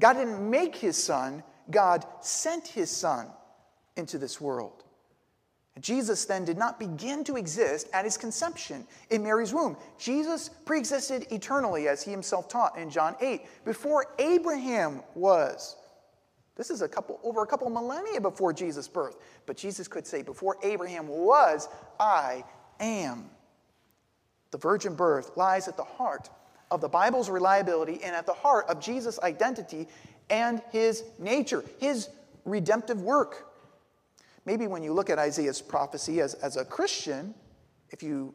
God 0.00 0.14
didn't 0.14 0.48
make 0.48 0.76
his 0.76 1.02
son, 1.02 1.42
God 1.70 2.06
sent 2.20 2.66
his 2.66 2.90
son 2.90 3.26
into 3.96 4.18
this 4.18 4.40
world. 4.40 4.84
Jesus 5.78 6.24
then 6.24 6.44
did 6.44 6.58
not 6.58 6.78
begin 6.78 7.24
to 7.24 7.36
exist 7.36 7.88
at 7.92 8.04
his 8.04 8.16
conception 8.16 8.86
in 9.10 9.22
Mary's 9.22 9.54
womb. 9.54 9.76
Jesus 9.98 10.50
preexisted 10.66 11.26
eternally, 11.30 11.88
as 11.88 12.02
he 12.02 12.10
himself 12.10 12.48
taught 12.48 12.76
in 12.76 12.90
John 12.90 13.14
8, 13.20 13.64
before 13.64 14.06
Abraham 14.18 15.02
was. 15.14 15.76
This 16.60 16.68
is 16.68 16.82
a 16.82 16.88
couple 16.88 17.18
over 17.24 17.42
a 17.42 17.46
couple 17.46 17.70
millennia 17.70 18.20
before 18.20 18.52
Jesus' 18.52 18.86
birth. 18.86 19.16
But 19.46 19.56
Jesus 19.56 19.88
could 19.88 20.06
say, 20.06 20.20
Before 20.20 20.58
Abraham 20.62 21.08
was, 21.08 21.70
I 21.98 22.44
am. 22.78 23.30
The 24.50 24.58
virgin 24.58 24.94
birth 24.94 25.38
lies 25.38 25.68
at 25.68 25.78
the 25.78 25.84
heart 25.84 26.28
of 26.70 26.82
the 26.82 26.88
Bible's 26.88 27.30
reliability 27.30 28.00
and 28.04 28.14
at 28.14 28.26
the 28.26 28.34
heart 28.34 28.66
of 28.68 28.78
Jesus' 28.78 29.18
identity 29.20 29.88
and 30.28 30.60
his 30.70 31.02
nature, 31.18 31.64
his 31.78 32.10
redemptive 32.44 33.00
work. 33.00 33.50
Maybe 34.44 34.66
when 34.66 34.82
you 34.82 34.92
look 34.92 35.08
at 35.08 35.18
Isaiah's 35.18 35.62
prophecy 35.62 36.20
as, 36.20 36.34
as 36.34 36.58
a 36.58 36.64
Christian, 36.66 37.34
if 37.88 38.02
you 38.02 38.34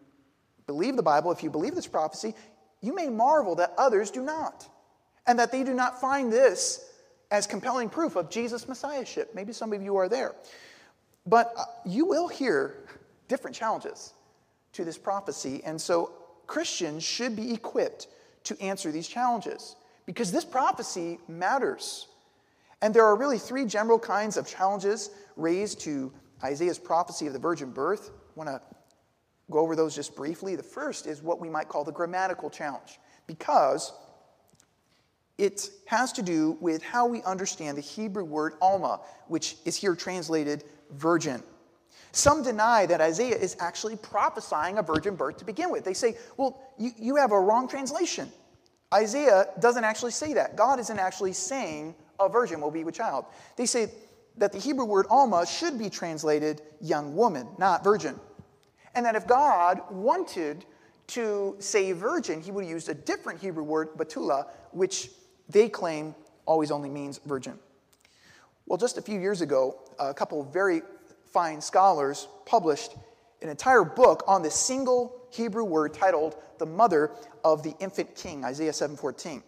believe 0.66 0.96
the 0.96 1.04
Bible, 1.04 1.32
if 1.32 1.44
you 1.44 1.52
believe 1.52 1.76
this 1.76 1.86
prophecy, 1.86 2.34
you 2.82 2.96
may 2.96 3.08
marvel 3.08 3.54
that 3.58 3.74
others 3.78 4.10
do 4.10 4.24
not, 4.24 4.68
and 5.28 5.38
that 5.38 5.52
they 5.52 5.64
do 5.64 5.76
not 5.76 6.02
find 6.02 6.34
this 6.34 6.90
as 7.32 7.48
compelling 7.48 7.90
proof 7.90 8.16
of 8.16 8.30
Jesus' 8.30 8.68
messiahship. 8.68 9.34
Maybe 9.34 9.54
some 9.54 9.74
of 9.74 9.82
you 9.82 9.96
are 9.98 10.10
there. 10.10 10.36
But 11.26 11.54
uh, 11.58 11.64
you 11.86 12.06
will 12.06 12.28
hear 12.28 12.88
different 13.28 13.56
challenges 13.56 14.14
to 14.74 14.84
this 14.86 14.98
prophecy, 14.98 15.62
and 15.66 15.80
so 15.80 16.12
Christians 16.48 17.04
should 17.04 17.36
be 17.36 17.54
equipped 17.54 18.08
to 18.44 18.62
answer 18.62 18.92
these 18.92 19.08
challenges 19.08 19.76
because 20.06 20.32
this 20.32 20.46
prophecy 20.46 21.20
matters. 21.28 22.08
And 22.82 22.94
there 22.94 23.06
are 23.06 23.16
really 23.16 23.40
three 23.40 23.66
general 23.66 23.98
kinds 23.98 24.38
of 24.38 24.48
challenges 24.48 25.10
raised 25.36 25.80
to 25.82 26.14
Isaiah's 26.44 26.78
prophecy 26.78 27.26
of 27.26 27.34
the 27.34 27.40
virgin 27.40 27.72
birth. 27.72 28.12
I 28.14 28.32
want 28.36 28.50
to 28.50 28.62
go 29.50 29.60
over 29.60 29.76
those 29.76 29.96
just 29.96 30.16
briefly. 30.16 30.56
The 30.56 30.64
first 30.64 31.08
is 31.08 31.24
what 31.24 31.40
we 31.40 31.50
might 31.50 31.70
call 31.70 31.84
the 31.84 31.92
grammatical 31.92 32.50
challenge, 32.50 33.00
because 33.26 33.94
it 35.38 35.70
has 35.86 36.12
to 36.14 36.22
do 36.22 36.58
with 36.62 36.82
how 36.82 37.06
we 37.06 37.22
understand 37.24 37.78
the 37.78 37.82
Hebrew 37.82 38.24
word 38.24 38.54
alma, 38.62 39.02
which 39.28 39.58
is 39.66 39.76
here 39.76 39.96
translated 39.96 40.64
virgin. 40.92 41.44
Some 42.12 42.44
deny 42.44 42.86
that 42.86 43.02
Isaiah 43.02 43.36
is 43.36 43.58
actually 43.60 43.98
prophesying 43.98 44.78
a 44.78 44.82
virgin 44.82 45.16
birth 45.16 45.38
to 45.38 45.46
begin 45.46 45.70
with. 45.70 45.84
They 45.84 45.94
say, 45.94 46.18
well, 46.38 46.62
you, 46.78 46.92
you 46.98 47.16
have 47.18 47.34
a 47.34 47.40
wrong 47.40 47.68
translation. 47.68 48.32
Isaiah 48.94 49.48
doesn't 49.60 49.84
actually 49.84 50.12
say 50.12 50.34
that. 50.34 50.56
God 50.56 50.80
isn't 50.80 51.00
actually 51.00 51.34
saying 51.34 51.94
a 52.18 52.30
virgin 52.30 52.62
will 52.62 52.72
be 52.72 52.86
with 52.86 52.96
child. 52.96 53.26
They 53.58 53.66
say 53.66 53.92
that 54.38 54.54
the 54.54 54.60
Hebrew 54.60 54.86
word 54.86 55.08
alma 55.10 55.46
should 55.46 55.78
be 55.78 55.90
translated 55.90 56.62
young 56.80 57.16
woman, 57.16 57.48
not 57.58 57.84
virgin. 57.84 58.18
And 58.94 59.06
that 59.06 59.16
if 59.16 59.28
God 59.28 59.82
wanted 59.92 60.64
to 61.08 61.56
say 61.60 61.92
virgin, 61.92 62.42
he 62.42 62.52
would 62.52 62.64
have 62.64 62.72
used 62.72 62.88
a 62.88 62.94
different 62.94 63.42
Hebrew 63.42 63.64
word, 63.64 63.90
batula, 63.98 64.48
which 64.72 65.10
they 65.50 65.70
claim 65.70 66.16
always 66.46 66.72
only 66.72 66.90
means 66.90 67.20
virgin. 67.26 67.58
Well, 68.66 68.78
just 68.78 68.98
a 68.98 69.02
few 69.02 69.20
years 69.20 69.42
ago, 69.42 69.80
a 70.00 70.14
couple 70.14 70.42
of 70.42 70.48
very 70.48 70.82
fine 71.32 71.62
scholars 71.62 72.28
published 72.46 72.96
an 73.42 73.50
entire 73.50 73.84
book 73.84 74.24
on 74.28 74.42
this 74.42 74.56
single 74.56 75.28
Hebrew 75.32 75.64
word 75.64 75.94
titled 75.94 76.36
the 76.58 76.66
mother 76.66 77.12
of 77.44 77.62
the 77.62 77.76
infant 77.80 78.16
king, 78.16 78.44
Isaiah 78.44 78.74
7:14. 78.74 79.44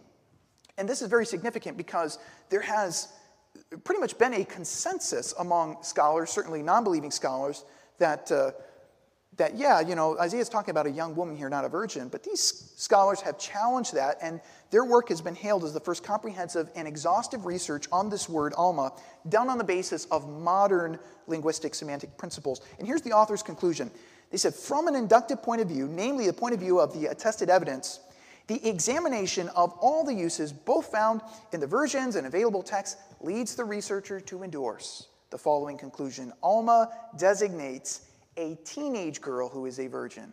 And 0.76 0.88
this 0.88 1.02
is 1.02 1.08
very 1.08 1.26
significant 1.26 1.76
because 1.76 2.18
there 2.50 2.60
has 2.60 3.08
pretty 3.84 4.00
much 4.00 4.16
been 4.18 4.34
a 4.34 4.44
consensus 4.44 5.34
among 5.38 5.82
scholars, 5.82 6.30
certainly 6.30 6.62
non 6.62 6.84
believing 6.84 7.10
scholars, 7.10 7.64
that, 7.98 8.30
uh, 8.30 8.52
that, 9.38 9.56
yeah, 9.56 9.80
you 9.80 9.94
know, 9.94 10.18
Isaiah's 10.18 10.48
talking 10.48 10.72
about 10.72 10.86
a 10.86 10.90
young 10.90 11.14
woman 11.14 11.36
here, 11.36 11.48
not 11.48 11.64
a 11.64 11.68
virgin. 11.68 12.08
But 12.08 12.22
these 12.22 12.72
scholars 12.76 13.20
have 13.20 13.38
challenged 13.38 13.94
that, 13.94 14.18
and 14.20 14.40
their 14.70 14.84
work 14.84 15.08
has 15.08 15.20
been 15.20 15.34
hailed 15.34 15.64
as 15.64 15.72
the 15.72 15.80
first 15.80 16.02
comprehensive 16.02 16.68
and 16.74 16.86
exhaustive 16.86 17.46
research 17.46 17.86
on 17.90 18.10
this 18.10 18.28
word, 18.28 18.52
Alma, 18.56 18.92
done 19.28 19.48
on 19.48 19.56
the 19.56 19.64
basis 19.64 20.04
of 20.06 20.28
modern 20.28 20.98
linguistic 21.28 21.74
semantic 21.74 22.16
principles. 22.18 22.60
And 22.78 22.86
here's 22.86 23.02
the 23.02 23.12
author's 23.12 23.42
conclusion 23.42 23.90
they 24.30 24.36
said, 24.36 24.54
from 24.54 24.88
an 24.88 24.94
inductive 24.94 25.42
point 25.42 25.62
of 25.62 25.68
view, 25.68 25.88
namely 25.88 26.26
the 26.26 26.34
point 26.34 26.52
of 26.52 26.60
view 26.60 26.80
of 26.80 26.92
the 26.92 27.06
attested 27.06 27.48
evidence, 27.48 28.00
the 28.46 28.66
examination 28.68 29.48
of 29.50 29.72
all 29.80 30.04
the 30.04 30.12
uses, 30.12 30.52
both 30.52 30.86
found 30.86 31.22
in 31.52 31.60
the 31.60 31.66
versions 31.66 32.14
and 32.16 32.26
available 32.26 32.62
texts, 32.62 33.00
leads 33.20 33.54
the 33.54 33.64
researcher 33.64 34.20
to 34.20 34.42
endorse 34.42 35.08
the 35.30 35.38
following 35.38 35.78
conclusion 35.78 36.32
Alma 36.42 36.90
designates 37.16 38.07
a 38.38 38.56
teenage 38.64 39.20
girl 39.20 39.48
who 39.48 39.66
is 39.66 39.78
a 39.78 39.88
virgin. 39.88 40.32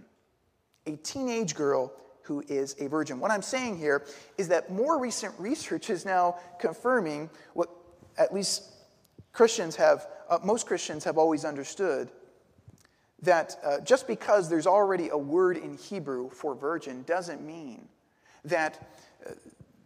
A 0.86 0.96
teenage 0.98 1.56
girl 1.56 1.91
who 2.22 2.44
is 2.48 2.76
a 2.80 2.88
virgin. 2.88 3.20
What 3.20 3.32
I'm 3.32 3.41
saying 3.41 3.78
here 3.78 4.06
is 4.38 4.48
that 4.48 4.72
more 4.72 5.00
recent 5.00 5.34
research 5.38 5.89
is 5.89 6.06
now 6.06 6.38
confirming 6.60 7.30
what 7.54 7.70
at 8.18 8.34
least 8.34 8.72
Christians 9.34 9.76
have, 9.76 10.08
uh, 10.30 10.39
most 10.44 10.65
Christians 10.65 11.04
have 11.04 11.18
always 11.18 11.44
understood 11.44 12.10
that 13.22 13.58
uh, 13.63 13.80
just 13.80 14.08
because 14.08 14.50
there's 14.50 14.68
already 14.68 15.10
a 15.10 15.18
word 15.18 15.58
in 15.58 15.78
Hebrew 15.78 16.30
for 16.30 16.56
virgin 16.56 17.04
doesn't 17.04 17.46
mean 17.46 17.88
that, 18.44 18.91
uh, 19.26 19.32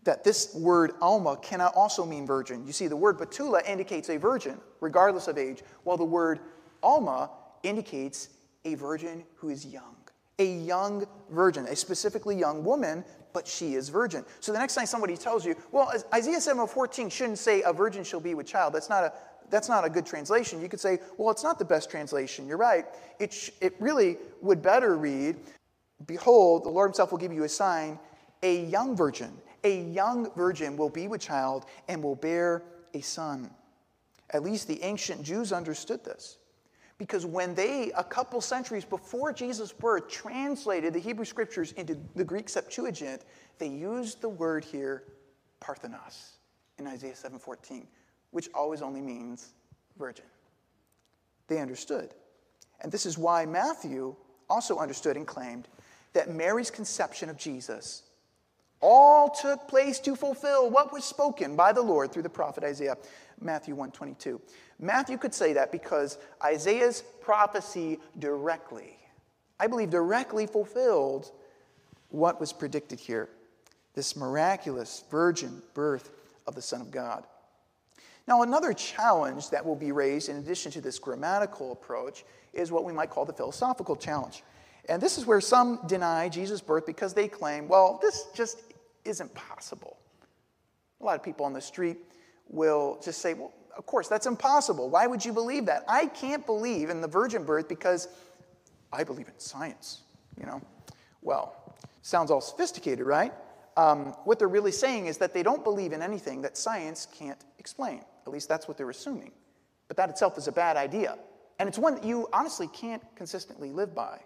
that 0.04 0.24
this 0.24 0.54
word 0.54 0.92
alma 1.02 1.38
cannot 1.38 1.74
also 1.76 2.06
mean 2.06 2.26
virgin. 2.26 2.66
You 2.66 2.74
see, 2.74 2.88
the 2.88 2.98
word 2.98 3.18
batula 3.18 3.68
indicates 3.68 4.10
a 4.10 4.18
virgin, 4.18 4.60
regardless 4.82 5.28
of 5.28 5.38
age, 5.38 5.64
while 5.84 5.98
the 5.98 6.06
word 6.06 6.40
alma 6.84 7.30
indicates 7.64 8.30
a 8.66 8.76
virgin 8.76 9.24
who 9.36 9.50
is 9.50 9.66
young. 9.66 9.96
A 10.40 10.46
young 10.46 11.06
virgin, 11.30 11.66
a 11.66 11.76
specifically 11.76 12.36
young 12.38 12.64
woman, 12.64 13.04
but 13.34 13.48
she 13.48 13.76
is 13.76 13.90
virgin. 13.90 14.26
So 14.40 14.52
the 14.52 14.60
next 14.60 14.76
time 14.76 14.86
somebody 14.86 15.18
tells 15.18 15.46
you, 15.46 15.56
well, 15.72 15.92
Isaiah 16.14 16.38
7:14 16.38 17.12
shouldn't 17.12 17.38
say 17.38 17.62
a 17.62 17.74
virgin 17.74 18.04
shall 18.04 18.22
be 18.22 18.34
with 18.34 18.48
child. 18.48 18.74
That's 18.74 18.90
not 18.90 19.04
a 19.04 19.14
that's 19.50 19.68
not 19.68 19.84
a 19.84 19.90
good 19.90 20.06
translation. 20.06 20.62
You 20.62 20.70
could 20.70 20.80
say, 20.80 21.00
well, 21.18 21.32
it's 21.32 21.44
not 21.44 21.58
the 21.58 21.66
best 21.66 21.90
translation. 21.90 22.48
You're 22.48 22.58
right. 22.58 22.86
It, 23.18 23.34
sh- 23.34 23.50
it 23.62 23.76
really 23.80 24.18
would 24.42 24.62
better 24.62 24.96
read, 24.96 25.38
Behold, 26.06 26.64
the 26.64 26.70
Lord 26.70 26.90
Himself 26.90 27.12
will 27.12 27.18
give 27.18 27.34
you 27.34 27.44
a 27.44 27.50
sign 27.50 28.00
a 28.42 28.66
young 28.66 28.96
virgin, 28.96 29.32
a 29.66 29.82
young 29.82 30.32
virgin 30.34 30.78
will 30.78 30.90
be 30.90 31.08
with 31.10 31.20
child 31.20 31.66
and 31.90 32.02
will 32.02 32.16
bear 32.16 32.64
a 32.94 33.02
son. 33.02 33.50
At 34.32 34.44
least 34.44 34.68
the 34.68 34.82
ancient 34.82 35.24
Jews 35.24 35.52
understood 35.52 36.06
this. 36.06 36.38
Because 37.00 37.26
when 37.26 37.56
they, 37.56 37.92
a 37.98 38.04
couple 38.04 38.42
centuries 38.42 38.86
before 38.86 39.32
Jesus' 39.32 39.72
birth, 39.72 40.10
translated 40.10 40.94
the 40.94 41.00
Hebrew 41.00 41.26
scriptures 41.26 41.72
into 41.72 41.98
the 42.14 42.26
Greek 42.26 42.50
Septuagint, 42.50 43.24
they 43.58 43.70
used 43.70 44.22
the 44.22 44.30
word 44.30 44.66
here, 44.66 45.06
parthenos, 45.62 46.34
in 46.78 46.86
Isaiah 46.86 47.16
7:14, 47.16 47.88
which 48.32 48.50
always 48.54 48.82
only 48.82 49.02
means 49.02 49.54
virgin. 49.98 50.26
They 51.48 51.60
understood. 51.60 52.14
And 52.82 52.92
this 52.92 53.06
is 53.06 53.18
why 53.18 53.46
Matthew 53.46 54.16
also 54.50 54.78
understood 54.78 55.16
and 55.16 55.26
claimed 55.26 55.70
that 56.14 56.30
Mary's 56.30 56.70
conception 56.70 57.30
of 57.30 57.38
Jesus 57.38 58.04
all 58.82 59.30
took 59.30 59.68
place 59.68 60.00
to 60.00 60.16
fulfill 60.16 60.70
what 60.70 60.94
was 60.94 61.04
spoken 61.04 61.56
by 61.56 61.74
the 61.74 61.82
Lord 61.82 62.12
through 62.12 62.24
the 62.24 62.30
prophet 62.30 62.64
Isaiah. 62.64 62.98
Matthew 63.42 63.76
122. 63.76 64.42
Matthew 64.80 65.18
could 65.18 65.34
say 65.34 65.54
that 65.54 65.72
because 65.72 66.18
Isaiah's 66.44 67.04
prophecy 67.22 68.00
directly, 68.18 68.98
I 69.60 69.68
believe 69.68 69.90
directly 69.90 70.48
fulfilled 70.48 71.32
what 72.10 72.40
was 72.40 72.54
predicted 72.54 73.00
here. 73.00 73.30
This 73.94 74.16
miraculous 74.16 75.04
virgin 75.10 75.62
birth 75.74 76.12
of 76.48 76.56
the 76.56 76.62
Son 76.62 76.82
of 76.82 76.92
God. 76.92 77.26
Now, 78.28 78.44
another 78.44 78.74
challenge 78.74 79.50
that 79.50 79.66
will 79.66 79.76
be 79.76 79.92
raised 79.92 80.30
in 80.30 80.38
addition 80.38 80.72
to 80.74 80.82
this 80.82 81.00
grammatical 81.00 81.72
approach 81.72 82.24
is 82.54 82.72
what 82.72 82.84
we 82.84 82.94
might 82.94 83.10
call 83.10 83.26
the 83.26 83.34
philosophical 83.34 83.96
challenge. 83.96 84.44
And 84.88 85.02
this 85.02 85.18
is 85.18 85.26
where 85.26 85.42
some 85.42 85.80
deny 85.88 86.30
Jesus' 86.30 86.62
birth 86.62 86.86
because 86.86 87.14
they 87.14 87.28
claim, 87.28 87.68
well, 87.68 88.00
this 88.02 88.28
just 88.34 88.62
isn't 89.04 89.34
possible. 89.34 89.98
A 91.02 91.06
lot 91.06 91.16
of 91.16 91.24
people 91.24 91.46
on 91.46 91.54
the 91.54 91.62
street 91.62 91.98
will 92.50 93.00
just 93.04 93.22
say, 93.22 93.34
well, 93.34 93.54
of 93.78 93.86
course, 93.86 94.08
that's 94.08 94.26
impossible. 94.26 94.90
Why 94.90 95.08
would 95.08 95.24
you 95.24 95.32
believe 95.32 95.66
that? 95.68 95.86
I 95.88 96.08
can't 96.08 96.46
believe 96.46 96.90
in 96.90 97.00
the 97.02 97.08
virgin 97.08 97.46
birth 97.46 97.70
because 97.70 98.10
I 98.92 99.04
believe 99.04 99.28
in 99.28 99.34
science, 99.38 100.02
you 100.38 100.46
know? 100.46 100.62
Well, 101.22 101.76
sounds 102.02 102.32
all 102.32 102.42
sophisticated, 102.42 103.06
right? 103.06 103.32
Um, 103.78 104.08
what 104.26 104.40
they're 104.40 104.50
really 104.50 104.72
saying 104.72 105.06
is 105.06 105.18
that 105.20 105.34
they 105.34 105.44
don't 105.44 105.64
believe 105.64 105.94
in 105.94 106.02
anything 106.02 106.42
that 106.42 106.58
science 106.58 107.08
can't 107.18 107.44
explain. 107.60 108.04
At 108.26 108.34
least 108.34 108.50
that's 108.50 108.68
what 108.68 108.78
they're 108.78 108.90
assuming. 108.90 109.32
But 109.88 109.98
that 109.98 110.10
itself 110.10 110.38
is 110.38 110.48
a 110.48 110.52
bad 110.52 110.76
idea. 110.76 111.18
And 111.60 111.70
it's 111.70 111.78
one 111.78 111.96
that 111.96 112.04
you 112.04 112.28
honestly 112.34 112.68
can't 112.68 113.04
consistently 113.16 113.72
live 113.72 113.96
by. 113.96 114.20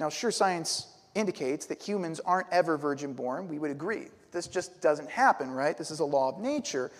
Now, 0.00 0.08
sure, 0.08 0.30
science 0.30 0.88
indicates 1.14 1.66
that 1.66 1.80
humans 1.82 2.20
aren't 2.20 2.48
ever 2.50 2.76
virgin 2.76 3.12
born. 3.12 3.46
We 3.46 3.58
would 3.58 3.70
agree. 3.70 4.08
This 4.32 4.48
just 4.48 4.80
doesn't 4.80 5.10
happen, 5.10 5.50
right? 5.50 5.76
This 5.76 5.90
is 5.90 6.00
a 6.00 6.04
law 6.04 6.30
of 6.30 6.38
nature. 6.40 6.90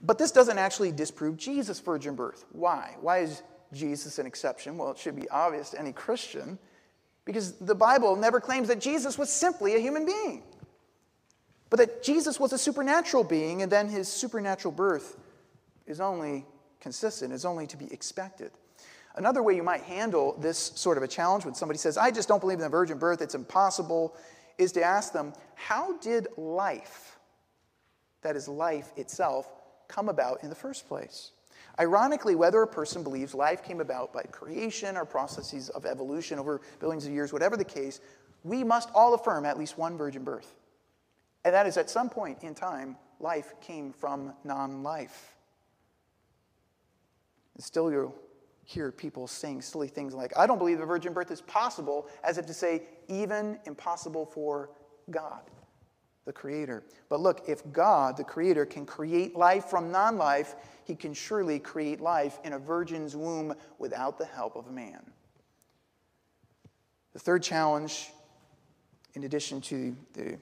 But 0.00 0.18
this 0.18 0.32
doesn't 0.32 0.58
actually 0.58 0.92
disprove 0.92 1.36
Jesus' 1.36 1.80
virgin 1.80 2.14
birth. 2.14 2.44
Why? 2.52 2.96
Why 3.00 3.18
is 3.18 3.42
Jesus 3.72 4.18
an 4.18 4.26
exception? 4.26 4.78
Well, 4.78 4.90
it 4.90 4.98
should 4.98 5.16
be 5.16 5.28
obvious 5.28 5.70
to 5.70 5.80
any 5.80 5.92
Christian 5.92 6.58
because 7.24 7.52
the 7.52 7.74
Bible 7.74 8.16
never 8.16 8.40
claims 8.40 8.68
that 8.68 8.80
Jesus 8.80 9.16
was 9.16 9.30
simply 9.30 9.76
a 9.76 9.78
human 9.78 10.04
being, 10.04 10.42
but 11.70 11.78
that 11.78 12.02
Jesus 12.02 12.40
was 12.40 12.52
a 12.52 12.58
supernatural 12.58 13.22
being, 13.22 13.62
and 13.62 13.70
then 13.70 13.88
his 13.88 14.08
supernatural 14.08 14.72
birth 14.72 15.16
is 15.86 16.00
only 16.00 16.44
consistent, 16.80 17.32
is 17.32 17.44
only 17.44 17.66
to 17.68 17.76
be 17.76 17.92
expected. 17.92 18.50
Another 19.14 19.42
way 19.42 19.54
you 19.54 19.62
might 19.62 19.82
handle 19.82 20.36
this 20.40 20.58
sort 20.74 20.96
of 20.96 21.02
a 21.02 21.08
challenge 21.08 21.44
when 21.44 21.54
somebody 21.54 21.78
says, 21.78 21.96
I 21.96 22.10
just 22.10 22.28
don't 22.28 22.40
believe 22.40 22.58
in 22.58 22.62
the 22.62 22.68
virgin 22.68 22.98
birth, 22.98 23.22
it's 23.22 23.34
impossible, 23.34 24.16
is 24.58 24.72
to 24.72 24.82
ask 24.82 25.12
them, 25.12 25.32
How 25.54 25.96
did 25.98 26.28
life, 26.36 27.18
that 28.22 28.36
is, 28.36 28.48
life 28.48 28.92
itself, 28.96 29.50
come 29.88 30.08
about 30.08 30.42
in 30.42 30.48
the 30.48 30.54
first 30.54 30.88
place? 30.88 31.32
Ironically, 31.80 32.34
whether 32.34 32.62
a 32.62 32.66
person 32.66 33.02
believes 33.02 33.34
life 33.34 33.64
came 33.64 33.80
about 33.80 34.12
by 34.12 34.22
creation 34.24 34.96
or 34.96 35.04
processes 35.04 35.70
of 35.70 35.86
evolution 35.86 36.38
over 36.38 36.60
billions 36.80 37.06
of 37.06 37.12
years, 37.12 37.32
whatever 37.32 37.56
the 37.56 37.64
case, 37.64 38.00
we 38.44 38.62
must 38.62 38.90
all 38.94 39.14
affirm 39.14 39.46
at 39.46 39.58
least 39.58 39.78
one 39.78 39.96
virgin 39.96 40.24
birth. 40.24 40.54
And 41.44 41.54
that 41.54 41.66
is 41.66 41.76
at 41.76 41.88
some 41.88 42.10
point 42.10 42.42
in 42.42 42.54
time, 42.54 42.96
life 43.20 43.54
came 43.60 43.92
from 43.92 44.34
non 44.44 44.82
life. 44.82 45.34
Still, 47.58 47.90
you 47.90 48.14
hear 48.72 48.90
people 48.90 49.26
saying 49.26 49.62
silly 49.62 49.88
things 49.88 50.14
like, 50.14 50.32
I 50.36 50.46
don't 50.46 50.58
believe 50.58 50.78
the 50.78 50.86
virgin 50.86 51.12
birth 51.12 51.30
is 51.30 51.42
possible, 51.42 52.08
as 52.24 52.38
if 52.38 52.46
to 52.46 52.54
say, 52.54 52.82
even 53.08 53.58
impossible 53.66 54.24
for 54.24 54.70
God, 55.10 55.42
the 56.24 56.32
Creator. 56.32 56.84
But 57.08 57.20
look, 57.20 57.48
if 57.48 57.70
God, 57.72 58.16
the 58.16 58.24
Creator, 58.24 58.66
can 58.66 58.86
create 58.86 59.36
life 59.36 59.66
from 59.66 59.92
non 59.92 60.16
life, 60.16 60.54
he 60.84 60.94
can 60.94 61.12
surely 61.12 61.58
create 61.58 62.00
life 62.00 62.38
in 62.44 62.54
a 62.54 62.58
virgin's 62.58 63.14
womb 63.14 63.54
without 63.78 64.18
the 64.18 64.24
help 64.24 64.56
of 64.56 64.66
a 64.66 64.72
man. 64.72 65.02
The 67.12 67.18
third 67.18 67.42
challenge, 67.42 68.10
in 69.14 69.24
addition 69.24 69.60
to 69.62 69.94
the 70.14 70.38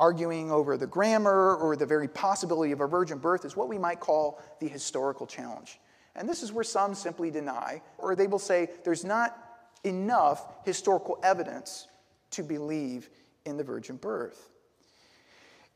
arguing 0.00 0.50
over 0.50 0.76
the 0.76 0.86
grammar 0.86 1.54
or 1.56 1.76
the 1.76 1.86
very 1.86 2.08
possibility 2.08 2.72
of 2.72 2.80
a 2.80 2.86
virgin 2.86 3.18
birth, 3.18 3.44
is 3.44 3.56
what 3.56 3.68
we 3.68 3.78
might 3.78 4.00
call 4.00 4.40
the 4.58 4.68
historical 4.68 5.26
challenge. 5.26 5.78
And 6.16 6.28
this 6.28 6.42
is 6.42 6.52
where 6.52 6.64
some 6.64 6.94
simply 6.94 7.30
deny, 7.30 7.82
or 7.98 8.14
they 8.14 8.26
will 8.26 8.38
say 8.38 8.70
there's 8.84 9.04
not 9.04 9.36
enough 9.82 10.64
historical 10.64 11.18
evidence 11.22 11.88
to 12.30 12.42
believe 12.42 13.10
in 13.44 13.56
the 13.56 13.64
virgin 13.64 13.96
birth. 13.96 14.50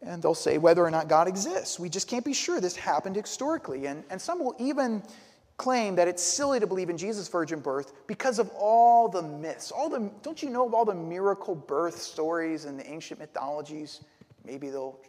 And 0.01 0.23
they'll 0.23 0.35
say 0.35 0.59
whether 0.59 0.85
or 0.85 0.91
not 0.91 1.09
God 1.09 1.27
exists. 1.27 1.79
We 1.79 1.89
just 1.89 2.09
can't 2.09 2.25
be 2.25 2.33
sure 2.33 2.61
this 2.61 2.77
happened 2.77 3.17
historically. 3.17 3.87
And, 3.87 4.05
and 4.11 4.21
some 4.21 4.39
will 4.39 4.55
even 4.59 5.03
claim 5.57 5.97
that 5.97 6.07
it's 6.07 6.23
silly 6.23 6.61
to 6.61 6.69
believe 6.69 6.89
in 6.89 6.97
Jesus' 6.97 7.29
virgin 7.29 7.59
birth 7.59 7.93
because 8.07 8.39
of 8.39 8.49
all 8.57 9.09
the 9.09 9.23
myths. 9.23 9.73
All 9.73 9.89
the, 9.89 10.11
don't 10.23 10.41
you 10.41 10.51
know 10.51 10.67
of 10.67 10.73
all 10.73 10.85
the 10.85 10.95
miracle 10.95 11.57
birth 11.57 12.01
stories 12.01 12.65
in 12.65 12.77
the 12.77 12.89
ancient 12.89 13.19
mythologies? 13.19 14.03
Maybe 14.45 14.71
they'll 14.71 15.01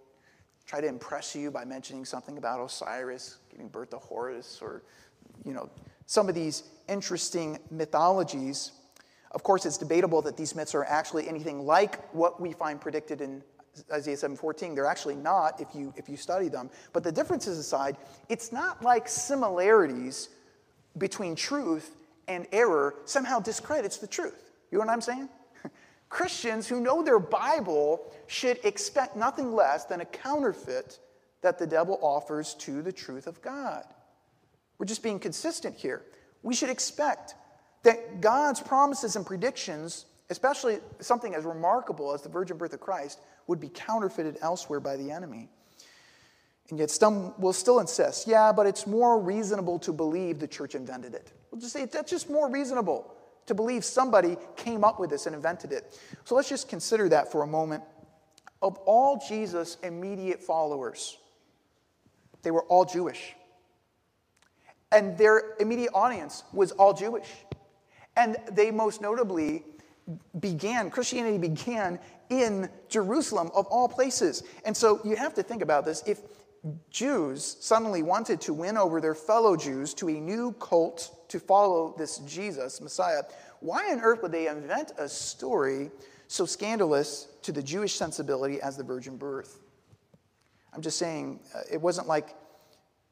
try 0.65 0.81
to 0.81 0.87
impress 0.87 1.35
you 1.35 1.51
by 1.51 1.65
mentioning 1.65 2.03
something 2.03 2.39
about 2.39 2.59
Osiris 2.63 3.37
giving 3.51 3.67
birth 3.67 3.91
to 3.91 3.97
Horus 3.97 4.59
or 4.61 4.83
you 5.45 5.53
know, 5.53 5.69
some 6.05 6.29
of 6.29 6.35
these 6.35 6.63
interesting 6.87 7.59
mythologies. 7.69 8.71
Of 9.31 9.43
course, 9.43 9.65
it's 9.65 9.77
debatable 9.77 10.21
that 10.23 10.37
these 10.37 10.55
myths 10.55 10.73
are 10.73 10.85
actually 10.85 11.27
anything 11.27 11.65
like 11.65 12.11
what 12.13 12.41
we 12.41 12.51
find 12.53 12.81
predicted 12.81 13.21
in 13.21 13.43
Isaiah 13.91 14.17
7:14. 14.17 14.75
They're 14.75 14.85
actually 14.85 15.15
not 15.15 15.61
if 15.61 15.73
you 15.73 15.93
if 15.95 16.09
you 16.09 16.17
study 16.17 16.49
them. 16.49 16.69
But 16.93 17.03
the 17.03 17.11
differences 17.11 17.57
aside, 17.57 17.97
it's 18.27 18.51
not 18.51 18.83
like 18.83 19.07
similarities 19.07 20.29
between 20.97 21.35
truth 21.35 21.95
and 22.27 22.47
error 22.51 22.95
somehow 23.05 23.39
discredits 23.39 23.97
the 23.97 24.07
truth. 24.07 24.51
You 24.71 24.77
know 24.77 24.85
what 24.85 24.93
I'm 24.93 25.01
saying? 25.01 25.29
Christians 26.09 26.67
who 26.67 26.81
know 26.81 27.03
their 27.03 27.19
Bible 27.19 28.11
should 28.27 28.59
expect 28.63 29.15
nothing 29.15 29.53
less 29.53 29.85
than 29.85 30.01
a 30.01 30.05
counterfeit 30.05 30.99
that 31.41 31.57
the 31.57 31.67
devil 31.67 31.99
offers 32.01 32.53
to 32.55 32.81
the 32.81 32.91
truth 32.91 33.27
of 33.27 33.41
God. 33.41 33.85
We're 34.79 34.87
just 34.87 35.03
being 35.03 35.19
consistent 35.19 35.75
here. 35.75 36.01
We 36.41 36.55
should 36.55 36.69
expect 36.69 37.35
that 37.83 38.21
God's 38.21 38.61
promises 38.61 39.15
and 39.15 39.25
predictions, 39.25 40.05
especially 40.29 40.79
something 40.99 41.35
as 41.35 41.43
remarkable 41.45 42.13
as 42.13 42.21
the 42.21 42.29
virgin 42.29 42.57
birth 42.57 42.73
of 42.73 42.79
Christ, 42.79 43.19
would 43.47 43.59
be 43.59 43.69
counterfeited 43.69 44.37
elsewhere 44.41 44.79
by 44.79 44.95
the 44.95 45.11
enemy. 45.11 45.49
And 46.69 46.79
yet, 46.79 46.91
some 46.91 47.33
will 47.39 47.53
still 47.53 47.79
insist, 47.79 48.27
yeah, 48.27 48.51
but 48.51 48.67
it's 48.67 48.85
more 48.85 49.19
reasonable 49.19 49.79
to 49.79 49.91
believe 49.91 50.39
the 50.39 50.47
church 50.47 50.75
invented 50.75 51.13
it. 51.13 51.31
We'll 51.51 51.59
just 51.59 51.73
say 51.73 51.85
that's 51.85 52.11
just 52.11 52.29
more 52.29 52.49
reasonable 52.49 53.11
to 53.47 53.55
believe 53.55 53.83
somebody 53.83 54.37
came 54.55 54.83
up 54.83 54.99
with 54.99 55.09
this 55.09 55.25
and 55.25 55.35
invented 55.35 55.71
it. 55.71 55.99
So 56.23 56.35
let's 56.35 56.47
just 56.47 56.69
consider 56.69 57.09
that 57.09 57.31
for 57.31 57.41
a 57.41 57.47
moment. 57.47 57.83
Of 58.61 58.77
all 58.85 59.19
Jesus' 59.27 59.77
immediate 59.81 60.43
followers, 60.43 61.17
they 62.43 62.51
were 62.51 62.63
all 62.63 62.85
Jewish. 62.85 63.33
And 64.91 65.17
their 65.17 65.55
immediate 65.59 65.91
audience 65.93 66.43
was 66.53 66.71
all 66.73 66.93
Jewish. 66.93 67.27
And 68.15 68.37
they 68.51 68.71
most 68.71 69.01
notably 69.01 69.63
began, 70.39 70.89
Christianity 70.89 71.37
began 71.37 71.99
in 72.29 72.69
Jerusalem, 72.89 73.51
of 73.55 73.65
all 73.67 73.87
places. 73.87 74.43
And 74.65 74.75
so 74.75 74.99
you 75.03 75.15
have 75.15 75.33
to 75.35 75.43
think 75.43 75.61
about 75.61 75.85
this. 75.85 76.03
If 76.05 76.21
Jews 76.89 77.57
suddenly 77.59 78.03
wanted 78.03 78.41
to 78.41 78.53
win 78.53 78.77
over 78.77 78.99
their 78.99 79.15
fellow 79.15 79.55
Jews 79.55 79.93
to 79.95 80.09
a 80.09 80.19
new 80.19 80.53
cult 80.53 81.29
to 81.29 81.39
follow 81.39 81.95
this 81.97 82.17
Jesus, 82.19 82.81
Messiah, 82.81 83.23
why 83.61 83.91
on 83.91 83.99
earth 84.01 84.21
would 84.23 84.31
they 84.31 84.47
invent 84.47 84.91
a 84.97 85.07
story 85.07 85.91
so 86.27 86.45
scandalous 86.45 87.27
to 87.43 87.51
the 87.51 87.63
Jewish 87.63 87.95
sensibility 87.95 88.61
as 88.61 88.77
the 88.77 88.83
virgin 88.83 89.17
birth? 89.17 89.59
I'm 90.73 90.81
just 90.81 90.99
saying, 90.99 91.39
uh, 91.55 91.61
it 91.71 91.81
wasn't 91.81 92.07
like 92.07 92.35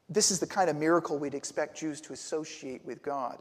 this 0.08 0.30
is 0.30 0.40
the 0.40 0.46
kind 0.46 0.70
of 0.70 0.76
miracle 0.76 1.18
we'd 1.18 1.34
expect 1.34 1.78
Jews 1.78 2.00
to 2.02 2.12
associate 2.12 2.84
with 2.84 3.02
God, 3.02 3.38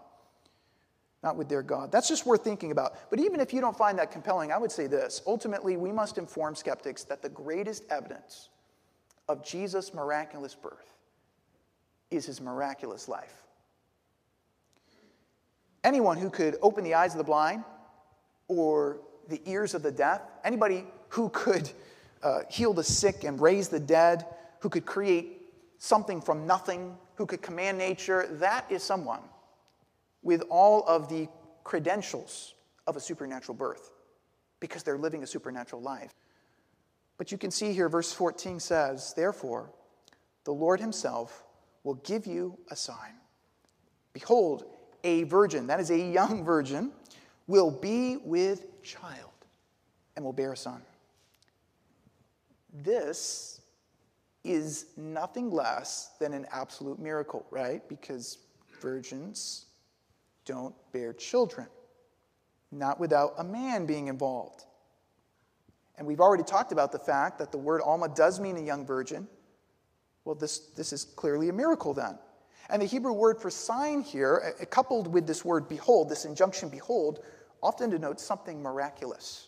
not 1.23 1.37
with 1.37 1.47
their 1.47 1.63
God. 1.63 1.91
That's 1.91 2.09
just 2.09 2.25
worth 2.25 2.43
thinking 2.43 2.71
about. 2.71 3.09
But 3.09 3.19
even 3.19 3.39
if 3.39 3.53
you 3.53 3.61
don't 3.61 3.77
find 3.77 3.97
that 3.99 4.11
compelling, 4.11 4.51
I 4.51 4.57
would 4.57 4.71
say 4.71 4.87
this 4.87 5.21
ultimately, 5.25 5.77
we 5.77 5.91
must 5.91 6.17
inform 6.17 6.55
skeptics 6.55 7.03
that 7.05 7.21
the 7.21 7.29
greatest 7.29 7.83
evidence 7.89 8.49
of 9.29 9.45
Jesus' 9.45 9.93
miraculous 9.93 10.55
birth 10.55 10.93
is 12.11 12.25
his 12.25 12.41
miraculous 12.41 13.07
life. 13.07 13.43
Anyone 15.83 16.17
who 16.17 16.29
could 16.29 16.57
open 16.61 16.83
the 16.83 16.95
eyes 16.95 17.13
of 17.13 17.17
the 17.17 17.23
blind 17.23 17.63
or 18.47 18.99
the 19.29 19.41
ears 19.45 19.73
of 19.73 19.83
the 19.83 19.91
deaf, 19.91 20.21
anybody 20.43 20.85
who 21.09 21.29
could 21.29 21.69
uh, 22.23 22.39
heal 22.49 22.73
the 22.73 22.83
sick 22.83 23.23
and 23.23 23.39
raise 23.39 23.69
the 23.69 23.79
dead, 23.79 24.25
who 24.59 24.69
could 24.69 24.85
create 24.85 25.36
something 25.77 26.21
from 26.21 26.45
nothing, 26.45 26.97
who 27.15 27.25
could 27.25 27.41
command 27.41 27.77
nature, 27.77 28.27
that 28.33 28.65
is 28.71 28.83
someone 28.83 29.21
with 30.21 30.43
all 30.49 30.83
of 30.87 31.09
the 31.09 31.27
credentials 31.63 32.55
of 32.85 32.95
a 32.95 32.99
supernatural 32.99 33.55
birth 33.55 33.91
because 34.59 34.83
they're 34.83 34.97
living 34.97 35.23
a 35.23 35.27
supernatural 35.27 35.81
life. 35.81 36.13
But 37.17 37.31
you 37.31 37.37
can 37.37 37.51
see 37.51 37.73
here, 37.73 37.89
verse 37.89 38.13
14 38.13 38.59
says, 38.59 39.13
Therefore, 39.15 39.71
the 40.43 40.53
Lord 40.53 40.79
himself 40.79 41.43
will 41.83 41.95
give 41.95 42.27
you 42.27 42.57
a 42.69 42.75
sign. 42.75 43.13
Behold, 44.13 44.65
a 45.03 45.23
virgin, 45.23 45.67
that 45.67 45.79
is 45.79 45.89
a 45.89 45.97
young 45.97 46.43
virgin, 46.43 46.91
will 47.47 47.71
be 47.71 48.17
with 48.17 48.81
child 48.83 49.31
and 50.15 50.23
will 50.23 50.33
bear 50.33 50.53
a 50.53 50.57
son. 50.57 50.81
This 52.73 53.56
is 54.47 54.87
nothing 54.95 55.51
less 55.51 56.11
than 56.19 56.33
an 56.33 56.45
absolute 56.51 56.99
miracle, 56.99 57.45
right? 57.51 57.87
Because 57.89 58.39
virgins 58.81 59.65
don't 60.45 60.75
bear 60.93 61.13
children, 61.13 61.67
not 62.71 62.99
without 62.99 63.33
a 63.37 63.43
man 63.43 63.85
being 63.85 64.07
involved. 64.07 64.63
And 65.97 66.07
we've 66.07 66.21
already 66.21 66.43
talked 66.43 66.71
about 66.71 66.91
the 66.91 66.99
fact 66.99 67.39
that 67.39 67.51
the 67.51 67.57
word 67.57 67.81
Alma 67.81 68.07
does 68.07 68.39
mean 68.39 68.55
a 68.57 68.61
young 68.61 68.85
virgin. 68.85 69.27
Well, 70.25 70.35
this, 70.35 70.59
this 70.59 70.93
is 70.93 71.03
clearly 71.03 71.49
a 71.49 71.53
miracle 71.53 71.93
then. 71.93 72.17
And 72.69 72.81
the 72.81 72.85
Hebrew 72.85 73.13
word 73.13 73.41
for 73.41 73.49
sign 73.49 74.01
here, 74.01 74.53
uh, 74.61 74.65
coupled 74.65 75.07
with 75.07 75.25
this 75.25 75.43
word 75.43 75.67
behold, 75.69 76.09
this 76.09 76.25
injunction 76.25 76.69
behold, 76.69 77.23
often 77.63 77.89
denotes 77.89 78.23
something 78.23 78.61
miraculous. 78.61 79.46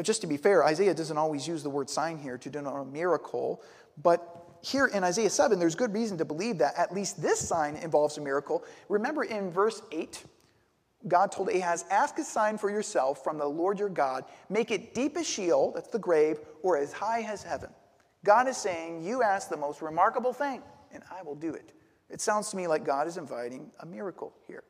Uh, 0.00 0.02
just 0.02 0.22
to 0.22 0.26
be 0.26 0.38
fair, 0.38 0.64
Isaiah 0.64 0.94
doesn't 0.94 1.18
always 1.18 1.46
use 1.46 1.62
the 1.62 1.68
word 1.68 1.90
sign 1.90 2.16
here 2.16 2.38
to 2.38 2.48
denote 2.48 2.80
a 2.80 2.90
miracle, 2.90 3.62
but 4.02 4.46
here 4.62 4.86
in 4.86 5.04
Isaiah 5.04 5.28
7, 5.28 5.58
there's 5.58 5.74
good 5.74 5.92
reason 5.92 6.16
to 6.16 6.24
believe 6.24 6.56
that 6.58 6.74
at 6.78 6.94
least 6.94 7.20
this 7.20 7.38
sign 7.38 7.76
involves 7.76 8.16
a 8.16 8.22
miracle. 8.22 8.64
Remember 8.88 9.24
in 9.24 9.50
verse 9.50 9.82
8, 9.92 10.24
God 11.06 11.30
told 11.30 11.50
Ahaz, 11.50 11.84
Ask 11.90 12.18
a 12.18 12.24
sign 12.24 12.56
for 12.56 12.70
yourself 12.70 13.22
from 13.22 13.36
the 13.36 13.46
Lord 13.46 13.78
your 13.78 13.90
God. 13.90 14.24
Make 14.48 14.70
it 14.70 14.94
deep 14.94 15.18
as 15.18 15.28
Sheol, 15.28 15.72
that's 15.74 15.88
the 15.88 15.98
grave, 15.98 16.38
or 16.62 16.78
as 16.78 16.94
high 16.94 17.20
as 17.20 17.42
heaven. 17.42 17.68
God 18.24 18.48
is 18.48 18.56
saying, 18.56 19.04
You 19.04 19.22
ask 19.22 19.50
the 19.50 19.56
most 19.58 19.82
remarkable 19.82 20.32
thing, 20.32 20.62
and 20.94 21.02
I 21.10 21.20
will 21.22 21.34
do 21.34 21.52
it. 21.52 21.74
It 22.08 22.22
sounds 22.22 22.48
to 22.50 22.56
me 22.56 22.66
like 22.66 22.86
God 22.86 23.06
is 23.06 23.18
inviting 23.18 23.70
a 23.80 23.86
miracle 23.86 24.32
here. 24.46 24.64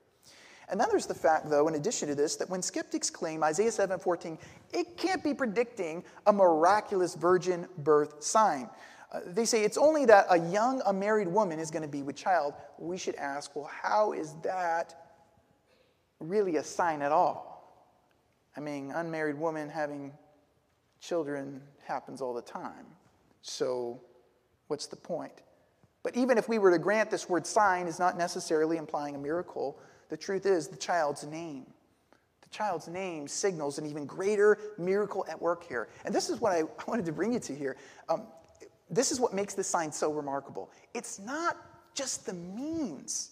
And 0.70 0.80
then 0.80 0.88
there's 0.90 1.06
the 1.06 1.14
fact, 1.14 1.50
though, 1.50 1.66
in 1.68 1.74
addition 1.74 2.08
to 2.08 2.14
this, 2.14 2.36
that 2.36 2.48
when 2.48 2.62
skeptics 2.62 3.10
claim 3.10 3.42
Isaiah 3.42 3.72
7:14, 3.72 4.38
it 4.72 4.96
can't 4.96 5.22
be 5.22 5.34
predicting 5.34 6.04
a 6.26 6.32
miraculous 6.32 7.14
virgin 7.14 7.66
birth 7.78 8.22
sign. 8.22 8.70
Uh, 9.12 9.20
they 9.26 9.44
say 9.44 9.64
it's 9.64 9.76
only 9.76 10.04
that 10.06 10.26
a 10.30 10.38
young 10.38 10.80
unmarried 10.86 11.26
woman 11.26 11.58
is 11.58 11.70
going 11.70 11.82
to 11.82 11.88
be 11.88 12.02
with 12.02 12.14
child. 12.14 12.54
We 12.78 12.96
should 12.96 13.16
ask, 13.16 13.56
well, 13.56 13.64
how 13.64 14.12
is 14.12 14.34
that 14.42 14.94
really 16.20 16.56
a 16.56 16.62
sign 16.62 17.02
at 17.02 17.10
all? 17.10 17.50
I 18.56 18.60
mean, 18.60 18.92
unmarried 18.92 19.38
woman 19.38 19.68
having 19.68 20.12
children 21.00 21.60
happens 21.84 22.20
all 22.20 22.34
the 22.34 22.42
time. 22.42 22.86
So, 23.42 24.00
what's 24.68 24.86
the 24.86 24.96
point? 24.96 25.32
But 26.02 26.16
even 26.16 26.38
if 26.38 26.48
we 26.48 26.58
were 26.58 26.70
to 26.70 26.78
grant 26.78 27.10
this 27.10 27.28
word 27.28 27.46
sign 27.46 27.86
is 27.86 27.98
not 27.98 28.16
necessarily 28.16 28.76
implying 28.76 29.14
a 29.14 29.18
miracle, 29.18 29.78
the 30.10 30.16
truth 30.16 30.44
is 30.44 30.68
the 30.68 30.76
child's 30.76 31.24
name. 31.24 31.66
The 32.42 32.48
child's 32.50 32.88
name 32.88 33.26
signals 33.28 33.78
an 33.78 33.86
even 33.86 34.06
greater 34.06 34.58
miracle 34.76 35.24
at 35.28 35.40
work 35.40 35.64
here. 35.66 35.88
And 36.04 36.14
this 36.14 36.28
is 36.28 36.40
what 36.40 36.52
I 36.52 36.64
wanted 36.86 37.06
to 37.06 37.12
bring 37.12 37.32
you 37.32 37.40
to 37.40 37.54
here. 37.54 37.76
Um, 38.08 38.24
this 38.90 39.12
is 39.12 39.20
what 39.20 39.32
makes 39.32 39.54
this 39.54 39.68
sign 39.68 39.92
so 39.92 40.12
remarkable. 40.12 40.70
It's 40.94 41.18
not 41.18 41.56
just 41.94 42.26
the 42.26 42.34
means, 42.34 43.30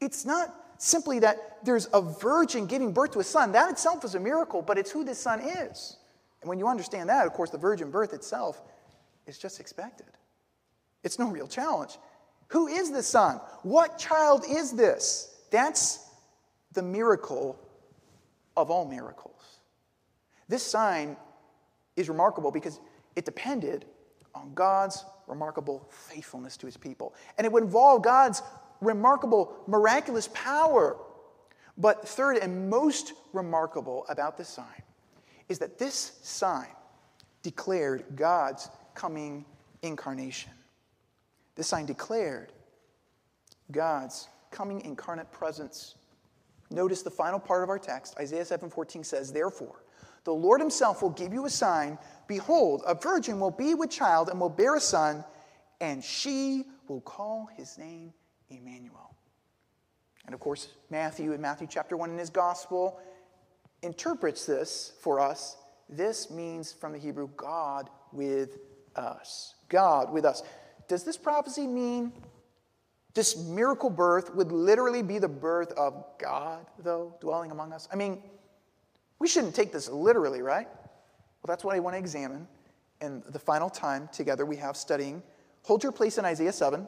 it's 0.00 0.24
not 0.24 0.54
simply 0.78 1.18
that 1.18 1.58
there's 1.62 1.88
a 1.92 2.00
virgin 2.00 2.66
giving 2.66 2.92
birth 2.92 3.10
to 3.12 3.20
a 3.20 3.24
son. 3.24 3.52
That 3.52 3.70
itself 3.70 4.04
is 4.04 4.14
a 4.14 4.20
miracle, 4.20 4.62
but 4.62 4.78
it's 4.78 4.90
who 4.90 5.04
this 5.04 5.18
son 5.18 5.40
is. 5.40 5.98
And 6.40 6.48
when 6.48 6.58
you 6.58 6.66
understand 6.66 7.10
that, 7.10 7.26
of 7.26 7.34
course, 7.34 7.50
the 7.50 7.58
virgin 7.58 7.90
birth 7.90 8.14
itself 8.14 8.62
is 9.26 9.38
just 9.38 9.60
expected. 9.60 10.06
It's 11.04 11.18
no 11.18 11.28
real 11.28 11.46
challenge. 11.46 11.98
Who 12.48 12.66
is 12.66 12.90
this 12.90 13.06
son? 13.06 13.40
What 13.62 13.98
child 13.98 14.44
is 14.48 14.72
this? 14.72 15.34
That's 15.50 16.09
the 16.72 16.82
miracle 16.82 17.58
of 18.56 18.70
all 18.70 18.84
miracles. 18.84 19.60
This 20.48 20.64
sign 20.64 21.16
is 21.96 22.08
remarkable 22.08 22.50
because 22.50 22.80
it 23.16 23.24
depended 23.24 23.84
on 24.34 24.52
God's 24.54 25.04
remarkable 25.26 25.88
faithfulness 25.90 26.56
to 26.58 26.66
his 26.66 26.76
people. 26.76 27.14
And 27.38 27.44
it 27.44 27.52
would 27.52 27.64
involve 27.64 28.02
God's 28.02 28.42
remarkable, 28.80 29.54
miraculous 29.66 30.28
power. 30.32 30.96
But 31.76 32.06
third 32.06 32.38
and 32.38 32.68
most 32.68 33.12
remarkable 33.32 34.04
about 34.08 34.36
this 34.36 34.48
sign 34.48 34.82
is 35.48 35.58
that 35.58 35.78
this 35.78 36.18
sign 36.22 36.68
declared 37.42 38.04
God's 38.14 38.68
coming 38.94 39.44
incarnation. 39.82 40.52
This 41.54 41.66
sign 41.66 41.86
declared 41.86 42.52
God's 43.70 44.28
coming 44.50 44.80
incarnate 44.82 45.30
presence. 45.32 45.94
Notice 46.70 47.02
the 47.02 47.10
final 47.10 47.40
part 47.40 47.62
of 47.62 47.68
our 47.68 47.78
text, 47.78 48.16
Isaiah 48.18 48.44
7:14 48.44 49.04
says, 49.04 49.32
"Therefore, 49.32 49.82
the 50.24 50.34
Lord 50.34 50.60
himself 50.60 51.02
will 51.02 51.10
give 51.10 51.32
you 51.32 51.44
a 51.44 51.50
sign. 51.50 51.98
Behold, 52.26 52.82
a 52.86 52.94
virgin 52.94 53.40
will 53.40 53.50
be 53.50 53.74
with 53.74 53.90
child 53.90 54.28
and 54.28 54.40
will 54.40 54.48
bear 54.48 54.76
a 54.76 54.80
son, 54.80 55.24
and 55.80 56.04
she 56.04 56.70
will 56.88 57.00
call 57.00 57.46
his 57.46 57.76
name 57.76 58.14
Emmanuel." 58.48 59.16
And 60.26 60.34
of 60.34 60.40
course, 60.40 60.68
Matthew 60.90 61.32
in 61.32 61.40
Matthew 61.40 61.66
chapter 61.66 61.96
1 61.96 62.10
in 62.10 62.18
his 62.18 62.30
gospel 62.30 63.00
interprets 63.82 64.46
this 64.46 64.92
for 65.00 65.18
us. 65.18 65.56
This 65.88 66.30
means 66.30 66.72
from 66.72 66.92
the 66.92 66.98
Hebrew 66.98 67.28
God 67.28 67.90
with 68.12 68.58
us. 68.94 69.54
God 69.68 70.12
with 70.12 70.24
us. 70.24 70.42
Does 70.86 71.02
this 71.02 71.16
prophecy 71.16 71.66
mean 71.66 72.12
this 73.14 73.36
miracle 73.36 73.90
birth 73.90 74.34
would 74.34 74.52
literally 74.52 75.02
be 75.02 75.18
the 75.18 75.28
birth 75.28 75.72
of 75.72 76.04
God, 76.18 76.66
though, 76.78 77.14
dwelling 77.20 77.50
among 77.50 77.72
us? 77.72 77.88
I 77.92 77.96
mean, 77.96 78.22
we 79.18 79.28
shouldn't 79.28 79.54
take 79.54 79.72
this 79.72 79.88
literally, 79.88 80.42
right? 80.42 80.68
Well, 80.68 81.48
that's 81.48 81.64
what 81.64 81.74
I 81.74 81.80
want 81.80 81.94
to 81.94 81.98
examine. 81.98 82.46
And 83.00 83.22
the 83.24 83.38
final 83.38 83.70
time 83.70 84.08
together 84.12 84.46
we 84.46 84.56
have 84.56 84.76
studying. 84.76 85.22
Hold 85.62 85.82
your 85.82 85.92
place 85.92 86.18
in 86.18 86.24
Isaiah 86.24 86.52
7. 86.52 86.86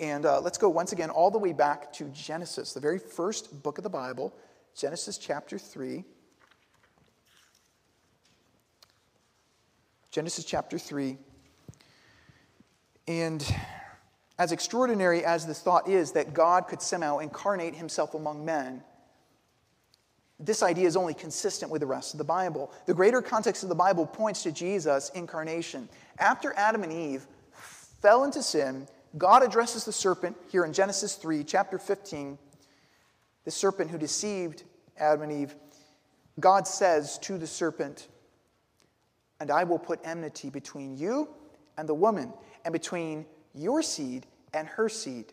And 0.00 0.24
uh, 0.24 0.40
let's 0.40 0.58
go 0.58 0.68
once 0.68 0.92
again 0.92 1.10
all 1.10 1.30
the 1.30 1.38
way 1.38 1.52
back 1.52 1.92
to 1.94 2.04
Genesis, 2.06 2.72
the 2.72 2.80
very 2.80 2.98
first 2.98 3.62
book 3.62 3.78
of 3.78 3.84
the 3.84 3.90
Bible, 3.90 4.34
Genesis 4.74 5.18
chapter 5.18 5.58
3. 5.58 6.04
Genesis 10.10 10.44
chapter 10.44 10.78
3. 10.78 11.18
And 13.06 13.54
as 14.40 14.52
extraordinary 14.52 15.22
as 15.22 15.44
this 15.44 15.60
thought 15.60 15.86
is 15.86 16.12
that 16.12 16.32
God 16.32 16.66
could 16.66 16.80
somehow 16.80 17.18
incarnate 17.18 17.74
himself 17.74 18.14
among 18.14 18.42
men, 18.42 18.82
this 20.38 20.62
idea 20.62 20.86
is 20.86 20.96
only 20.96 21.12
consistent 21.12 21.70
with 21.70 21.82
the 21.82 21.86
rest 21.86 22.14
of 22.14 22.18
the 22.18 22.24
Bible. 22.24 22.72
The 22.86 22.94
greater 22.94 23.20
context 23.20 23.62
of 23.64 23.68
the 23.68 23.74
Bible 23.74 24.06
points 24.06 24.42
to 24.44 24.50
Jesus' 24.50 25.10
incarnation. 25.14 25.90
After 26.18 26.54
Adam 26.56 26.82
and 26.84 26.90
Eve 26.90 27.26
fell 28.00 28.24
into 28.24 28.42
sin, 28.42 28.88
God 29.18 29.42
addresses 29.42 29.84
the 29.84 29.92
serpent 29.92 30.38
here 30.48 30.64
in 30.64 30.72
Genesis 30.72 31.16
3, 31.16 31.44
chapter 31.44 31.78
15. 31.78 32.38
The 33.44 33.50
serpent 33.50 33.90
who 33.90 33.98
deceived 33.98 34.62
Adam 34.96 35.20
and 35.20 35.32
Eve, 35.32 35.54
God 36.40 36.66
says 36.66 37.18
to 37.18 37.36
the 37.36 37.46
serpent, 37.46 38.08
And 39.38 39.50
I 39.50 39.64
will 39.64 39.78
put 39.78 40.00
enmity 40.02 40.48
between 40.48 40.96
you 40.96 41.28
and 41.76 41.86
the 41.86 41.94
woman, 41.94 42.32
and 42.64 42.72
between 42.72 43.26
your 43.52 43.82
seed 43.82 44.26
and 44.52 44.68
her 44.68 44.88
seed. 44.88 45.32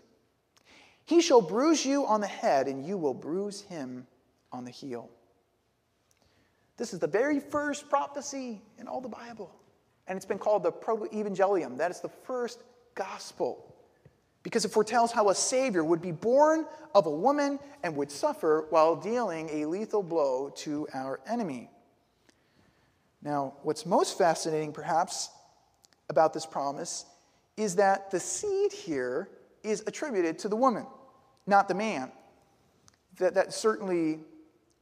He 1.05 1.21
shall 1.21 1.41
bruise 1.41 1.85
you 1.85 2.05
on 2.05 2.21
the 2.21 2.27
head, 2.27 2.67
and 2.67 2.85
you 2.85 2.97
will 2.97 3.13
bruise 3.13 3.61
him 3.61 4.07
on 4.51 4.65
the 4.65 4.71
heel. 4.71 5.09
This 6.75 6.93
is 6.93 6.99
the 6.99 7.07
very 7.07 7.39
first 7.39 7.89
prophecy 7.89 8.61
in 8.77 8.87
all 8.87 9.01
the 9.01 9.07
Bible. 9.07 9.55
And 10.07 10.15
it's 10.15 10.25
been 10.25 10.37
called 10.37 10.63
the 10.63 10.71
proto-evangelium. 10.71 11.77
That 11.77 11.91
is 11.91 12.01
the 12.01 12.09
first 12.09 12.61
gospel. 12.93 13.75
Because 14.43 14.63
it 14.63 14.71
foretells 14.71 15.11
how 15.11 15.29
a 15.29 15.35
Savior 15.35 15.83
would 15.83 16.01
be 16.01 16.11
born 16.11 16.65
of 16.93 17.05
a 17.05 17.11
woman 17.11 17.59
and 17.83 17.95
would 17.95 18.11
suffer 18.11 18.67
while 18.69 18.95
dealing 18.95 19.49
a 19.49 19.65
lethal 19.65 20.03
blow 20.03 20.49
to 20.57 20.87
our 20.93 21.19
enemy. 21.27 21.69
Now, 23.21 23.55
what's 23.63 23.85
most 23.85 24.17
fascinating, 24.17 24.71
perhaps, 24.71 25.29
about 26.09 26.33
this 26.33 26.45
promise 26.45 27.05
is 27.57 27.75
that 27.75 28.11
the 28.11 28.19
seed 28.19 28.71
here 28.71 29.29
is 29.63 29.83
attributed 29.87 30.39
to 30.39 30.47
the 30.47 30.55
woman, 30.55 30.85
not 31.45 31.67
the 31.67 31.73
man. 31.73 32.11
That, 33.17 33.33
that 33.33 33.51
certainly 33.51 34.19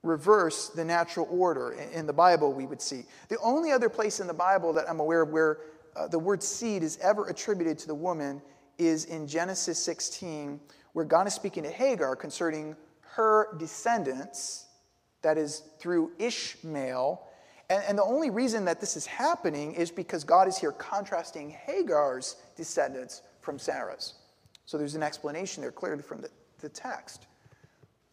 reverse 0.03 0.69
the 0.69 0.85
natural 0.85 1.27
order 1.31 1.71
in 1.93 2.05
the 2.05 2.13
Bible, 2.13 2.53
we 2.53 2.65
would 2.65 2.81
see. 2.81 3.05
The 3.29 3.39
only 3.39 3.71
other 3.71 3.89
place 3.89 4.19
in 4.19 4.27
the 4.27 4.33
Bible 4.33 4.73
that 4.73 4.89
I'm 4.89 4.99
aware 4.99 5.21
of 5.21 5.29
where 5.29 5.59
uh, 5.95 6.07
the 6.07 6.19
word 6.19 6.43
seed 6.43 6.83
is 6.83 6.99
ever 7.01 7.27
attributed 7.27 7.79
to 7.79 7.87
the 7.87 7.95
woman 7.95 8.41
is 8.77 9.05
in 9.05 9.27
Genesis 9.27 9.79
16, 9.79 10.59
where 10.93 11.05
God 11.05 11.27
is 11.27 11.33
speaking 11.33 11.63
to 11.63 11.71
Hagar 11.71 12.15
concerning 12.15 12.75
her 13.01 13.55
descendants, 13.57 14.65
that 15.21 15.37
is, 15.37 15.63
through 15.79 16.11
Ishmael. 16.19 17.24
And, 17.69 17.83
and 17.87 17.97
the 17.97 18.03
only 18.03 18.29
reason 18.29 18.65
that 18.65 18.79
this 18.79 18.95
is 18.95 19.05
happening 19.05 19.73
is 19.73 19.91
because 19.91 20.23
God 20.23 20.47
is 20.47 20.57
here 20.57 20.71
contrasting 20.71 21.49
Hagar's 21.49 22.35
descendants 22.55 23.21
from 23.41 23.59
Sarah's. 23.59 24.13
So 24.65 24.77
there's 24.77 24.95
an 24.95 25.03
explanation 25.03 25.61
there 25.61 25.71
clearly 25.71 26.01
from 26.01 26.21
the, 26.21 26.29
the 26.59 26.69
text 26.69 27.27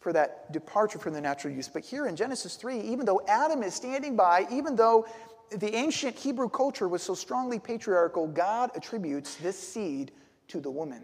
for 0.01 0.13
that 0.13 0.51
departure 0.53 0.99
from 0.99 1.15
the 1.15 1.21
natural 1.21 1.55
use. 1.55 1.69
But 1.69 1.85
here 1.85 2.07
in 2.07 2.17
Genesis 2.17 2.57
3, 2.57 2.81
even 2.81 3.07
though 3.07 3.23
Adam 3.29 3.63
is 3.63 3.75
standing 3.75 4.17
by, 4.17 4.47
even 4.51 4.75
though 4.75 5.07
the 5.51 5.75
ancient 5.75 6.17
Hebrew 6.17 6.49
culture 6.49 6.89
was 6.89 7.03
so 7.03 7.15
strongly 7.15 7.59
patriarchal, 7.59 8.27
God 8.27 8.71
attributes 8.75 9.37
this 9.37 9.59
seed 9.59 10.11
to 10.49 10.61
the 10.61 10.71
woman 10.71 11.03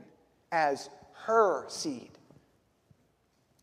as 0.50 0.90
her 1.26 1.64
seed. 1.68 2.10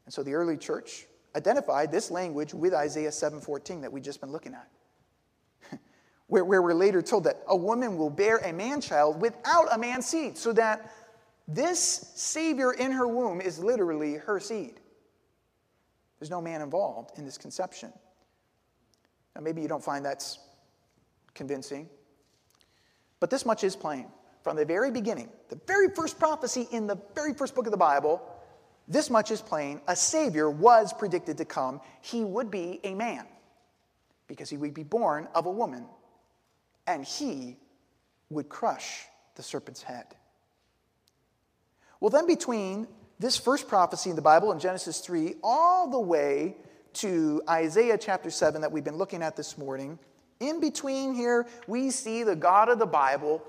And 0.05 0.13
so 0.13 0.23
the 0.23 0.33
early 0.33 0.57
church 0.57 1.05
identified 1.35 1.91
this 1.91 2.11
language 2.11 2.53
with 2.53 2.73
Isaiah 2.73 3.11
7:14 3.11 3.81
that 3.81 3.91
we've 3.91 4.03
just 4.03 4.21
been 4.21 4.31
looking 4.31 4.53
at. 4.53 4.67
Where, 6.27 6.43
where 6.43 6.61
we're 6.61 6.73
later 6.73 7.01
told 7.01 7.25
that 7.25 7.41
a 7.47 7.55
woman 7.55 7.97
will 7.97 8.09
bear 8.09 8.37
a 8.37 8.51
man 8.51 8.81
child 8.81 9.21
without 9.21 9.67
a 9.71 9.77
man's 9.77 10.05
seed, 10.05 10.37
so 10.37 10.53
that 10.53 10.91
this 11.47 12.11
Savior 12.15 12.73
in 12.73 12.91
her 12.91 13.07
womb 13.07 13.41
is 13.41 13.59
literally 13.59 14.15
her 14.15 14.39
seed. 14.39 14.79
There's 16.19 16.31
no 16.31 16.41
man 16.41 16.61
involved 16.61 17.17
in 17.19 17.25
this 17.25 17.37
conception. 17.37 17.91
Now, 19.35 19.41
maybe 19.41 19.61
you 19.61 19.67
don't 19.67 19.83
find 19.83 20.03
that's 20.03 20.39
convincing, 21.33 21.89
but 23.19 23.29
this 23.29 23.45
much 23.45 23.63
is 23.63 23.75
plain. 23.75 24.07
From 24.43 24.55
the 24.55 24.65
very 24.65 24.91
beginning, 24.91 25.29
the 25.49 25.59
very 25.67 25.89
first 25.89 26.19
prophecy 26.19 26.67
in 26.71 26.87
the 26.87 26.97
very 27.15 27.33
first 27.33 27.55
book 27.55 27.65
of 27.65 27.71
the 27.71 27.77
Bible, 27.77 28.21
this 28.87 29.09
much 29.09 29.31
is 29.31 29.41
plain. 29.41 29.81
A 29.87 29.95
Savior 29.95 30.49
was 30.49 30.93
predicted 30.93 31.37
to 31.39 31.45
come. 31.45 31.81
He 32.01 32.23
would 32.23 32.51
be 32.51 32.79
a 32.83 32.93
man 32.93 33.25
because 34.27 34.49
he 34.49 34.57
would 34.57 34.73
be 34.73 34.83
born 34.83 35.27
of 35.33 35.47
a 35.47 35.51
woman, 35.51 35.85
and 36.87 37.03
he 37.03 37.57
would 38.29 38.49
crush 38.49 39.05
the 39.35 39.43
serpent's 39.43 39.81
head. 39.81 40.05
Well, 41.99 42.09
then 42.09 42.27
between 42.27 42.87
this 43.19 43.37
first 43.37 43.67
prophecy 43.67 44.09
in 44.09 44.15
the 44.15 44.21
Bible 44.21 44.51
in 44.51 44.59
Genesis 44.59 44.99
3 44.99 45.35
all 45.43 45.89
the 45.89 45.99
way 45.99 46.57
to 46.93 47.41
Isaiah 47.49 47.97
chapter 47.97 48.29
7 48.29 48.61
that 48.61 48.71
we've 48.71 48.83
been 48.83 48.97
looking 48.97 49.21
at 49.21 49.35
this 49.35 49.57
morning, 49.57 49.99
in 50.39 50.59
between 50.59 51.13
here, 51.13 51.47
we 51.67 51.91
see 51.91 52.23
the 52.23 52.35
God 52.35 52.69
of 52.69 52.79
the 52.79 52.85
Bible 52.85 53.41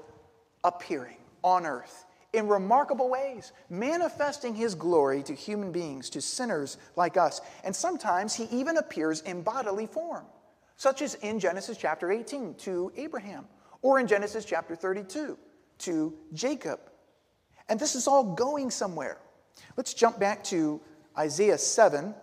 appearing 0.63 1.17
on 1.43 1.67
earth 1.67 2.07
in 2.33 2.49
remarkable 2.49 3.09
ways, 3.09 3.53
manifesting 3.71 4.55
his 4.55 4.75
glory 4.75 5.23
to 5.23 5.35
human 5.35 5.73
beings, 5.73 6.11
to 6.11 6.21
sinners 6.21 6.77
like 6.95 7.17
us. 7.17 7.41
And 7.65 7.75
sometimes 7.75 8.35
he 8.35 8.45
even 8.45 8.77
appears 8.77 9.23
in 9.23 9.43
bodily 9.43 9.87
form, 9.87 10.25
such 10.77 11.03
as 11.03 11.15
in 11.17 11.41
Genesis 11.41 11.77
chapter 11.77 12.11
18 12.11 12.55
to 12.55 12.93
Abraham, 12.97 13.47
or 13.83 13.99
in 13.99 14.07
Genesis 14.07 14.45
chapter 14.45 14.77
32 14.77 15.39
to 15.79 16.15
Jacob. 16.33 16.81
And 17.69 17.81
this 17.81 17.95
is 17.95 18.07
all 18.07 18.35
going 18.35 18.71
somewhere. 18.71 19.19
Let's 19.77 19.95
jump 19.95 20.19
back 20.19 20.45
to 20.45 20.81
Isaiah 21.19 21.59
7. 21.59 22.15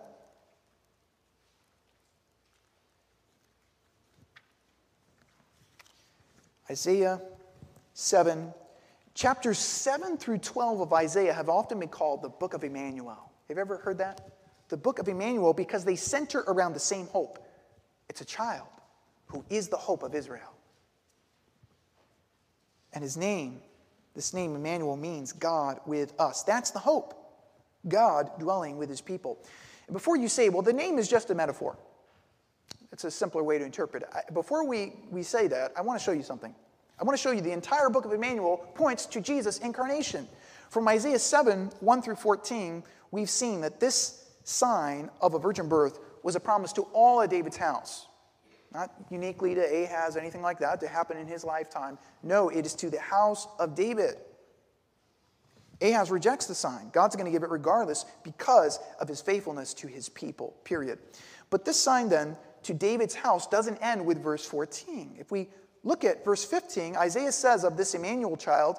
Isaiah 6.70 7.20
7. 7.92 8.54
Chapters 9.14 9.58
7 9.58 10.16
through 10.16 10.38
12 10.38 10.80
of 10.80 10.92
Isaiah 10.92 11.32
have 11.32 11.48
often 11.48 11.78
been 11.78 11.88
called 11.88 12.22
the 12.22 12.28
book 12.28 12.54
of 12.54 12.64
Emmanuel. 12.64 13.30
Have 13.48 13.56
you 13.56 13.60
ever 13.60 13.76
heard 13.78 13.98
that? 13.98 14.20
The 14.68 14.76
book 14.76 14.98
of 14.98 15.08
Emmanuel 15.08 15.52
because 15.52 15.84
they 15.84 15.94
center 15.94 16.40
around 16.40 16.72
the 16.72 16.80
same 16.80 17.06
hope. 17.08 17.43
It's 18.14 18.20
a 18.20 18.24
child 18.24 18.68
who 19.26 19.44
is 19.50 19.66
the 19.66 19.76
hope 19.76 20.04
of 20.04 20.14
Israel. 20.14 20.52
And 22.92 23.02
his 23.02 23.16
name, 23.16 23.60
this 24.14 24.32
name 24.32 24.54
Emmanuel, 24.54 24.96
means 24.96 25.32
God 25.32 25.80
with 25.84 26.12
us. 26.20 26.44
That's 26.44 26.70
the 26.70 26.78
hope. 26.78 27.14
God 27.88 28.30
dwelling 28.38 28.76
with 28.76 28.88
his 28.88 29.00
people. 29.00 29.40
Before 29.90 30.16
you 30.16 30.28
say, 30.28 30.48
well, 30.48 30.62
the 30.62 30.72
name 30.72 31.00
is 31.00 31.08
just 31.08 31.30
a 31.30 31.34
metaphor, 31.34 31.76
it's 32.92 33.02
a 33.02 33.10
simpler 33.10 33.42
way 33.42 33.58
to 33.58 33.64
interpret 33.64 34.04
it. 34.04 34.32
Before 34.32 34.64
we, 34.64 34.92
we 35.10 35.24
say 35.24 35.48
that, 35.48 35.72
I 35.76 35.80
want 35.80 35.98
to 35.98 36.04
show 36.04 36.12
you 36.12 36.22
something. 36.22 36.54
I 37.00 37.02
want 37.02 37.18
to 37.18 37.20
show 37.20 37.32
you 37.32 37.40
the 37.40 37.50
entire 37.50 37.90
book 37.90 38.04
of 38.04 38.12
Emmanuel 38.12 38.58
points 38.76 39.06
to 39.06 39.20
Jesus' 39.20 39.58
incarnation. 39.58 40.28
From 40.70 40.86
Isaiah 40.86 41.18
7 41.18 41.72
1 41.80 42.02
through 42.02 42.14
14, 42.14 42.84
we've 43.10 43.28
seen 43.28 43.60
that 43.62 43.80
this 43.80 44.30
sign 44.44 45.10
of 45.20 45.34
a 45.34 45.38
virgin 45.40 45.68
birth 45.68 45.98
was 46.24 46.34
a 46.34 46.40
promise 46.40 46.72
to 46.72 46.82
all 46.92 47.20
of 47.20 47.30
David's 47.30 47.58
house. 47.58 48.08
Not 48.72 48.90
uniquely 49.10 49.54
to 49.54 49.60
Ahaz, 49.60 50.16
anything 50.16 50.42
like 50.42 50.58
that, 50.58 50.80
to 50.80 50.88
happen 50.88 51.16
in 51.16 51.28
his 51.28 51.44
lifetime. 51.44 51.96
No, 52.24 52.48
it 52.48 52.66
is 52.66 52.74
to 52.76 52.90
the 52.90 52.98
house 52.98 53.46
of 53.60 53.76
David. 53.76 54.16
Ahaz 55.80 56.10
rejects 56.10 56.46
the 56.46 56.54
sign. 56.54 56.88
God's 56.92 57.14
going 57.14 57.26
to 57.26 57.30
give 57.30 57.42
it 57.42 57.50
regardless 57.50 58.06
because 58.24 58.80
of 58.98 59.06
his 59.06 59.20
faithfulness 59.20 59.74
to 59.74 59.86
his 59.86 60.08
people, 60.08 60.56
period. 60.64 60.98
But 61.50 61.64
this 61.64 61.78
sign 61.78 62.08
then 62.08 62.36
to 62.62 62.72
David's 62.72 63.14
house 63.14 63.46
doesn't 63.46 63.76
end 63.78 64.04
with 64.04 64.22
verse 64.22 64.46
14. 64.46 65.16
If 65.18 65.30
we 65.30 65.50
look 65.84 66.04
at 66.04 66.24
verse 66.24 66.44
15, 66.44 66.96
Isaiah 66.96 67.32
says 67.32 67.64
of 67.64 67.76
this 67.76 67.94
Emmanuel 67.94 68.36
child, 68.36 68.78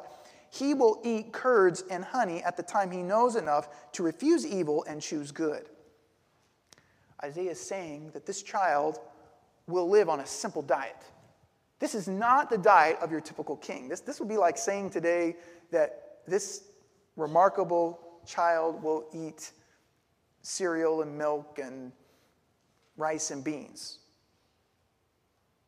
he 0.50 0.74
will 0.74 1.00
eat 1.04 1.32
curds 1.32 1.84
and 1.92 2.04
honey 2.04 2.42
at 2.44 2.58
the 2.58 2.64
time 2.64 2.90
he 2.90 3.04
knows 3.04 3.36
enough 3.36 3.92
to 3.92 4.04
refuse 4.04 4.46
evil 4.48 4.84
and 4.88 5.00
choose 5.00 5.32
good. 5.32 5.70
Isaiah 7.24 7.52
is 7.52 7.60
saying 7.60 8.12
that 8.14 8.26
this 8.26 8.44
child 8.44 9.00
will 9.68 9.90
live 9.90 10.10
on 10.10 10.20
a 10.20 10.26
simple 10.26 10.62
diet. 10.62 11.04
This 11.80 11.96
is 11.96 12.08
not 12.08 12.50
the 12.50 12.58
diet 12.58 12.98
of 13.02 13.12
your 13.12 13.22
typical 13.22 13.58
king. 13.58 13.88
This, 13.88 14.00
this 14.00 14.20
would 14.20 14.30
be 14.30 14.38
like 14.38 14.58
saying 14.58 14.92
today 14.92 15.36
that 15.72 16.20
this 16.28 16.66
remarkable 17.16 18.00
child 18.26 18.82
will 18.82 19.06
eat 19.14 19.52
cereal 20.42 21.02
and 21.02 21.18
milk 21.18 21.60
and 21.62 21.92
rice 22.98 23.32
and 23.32 23.44
beans. 23.44 24.00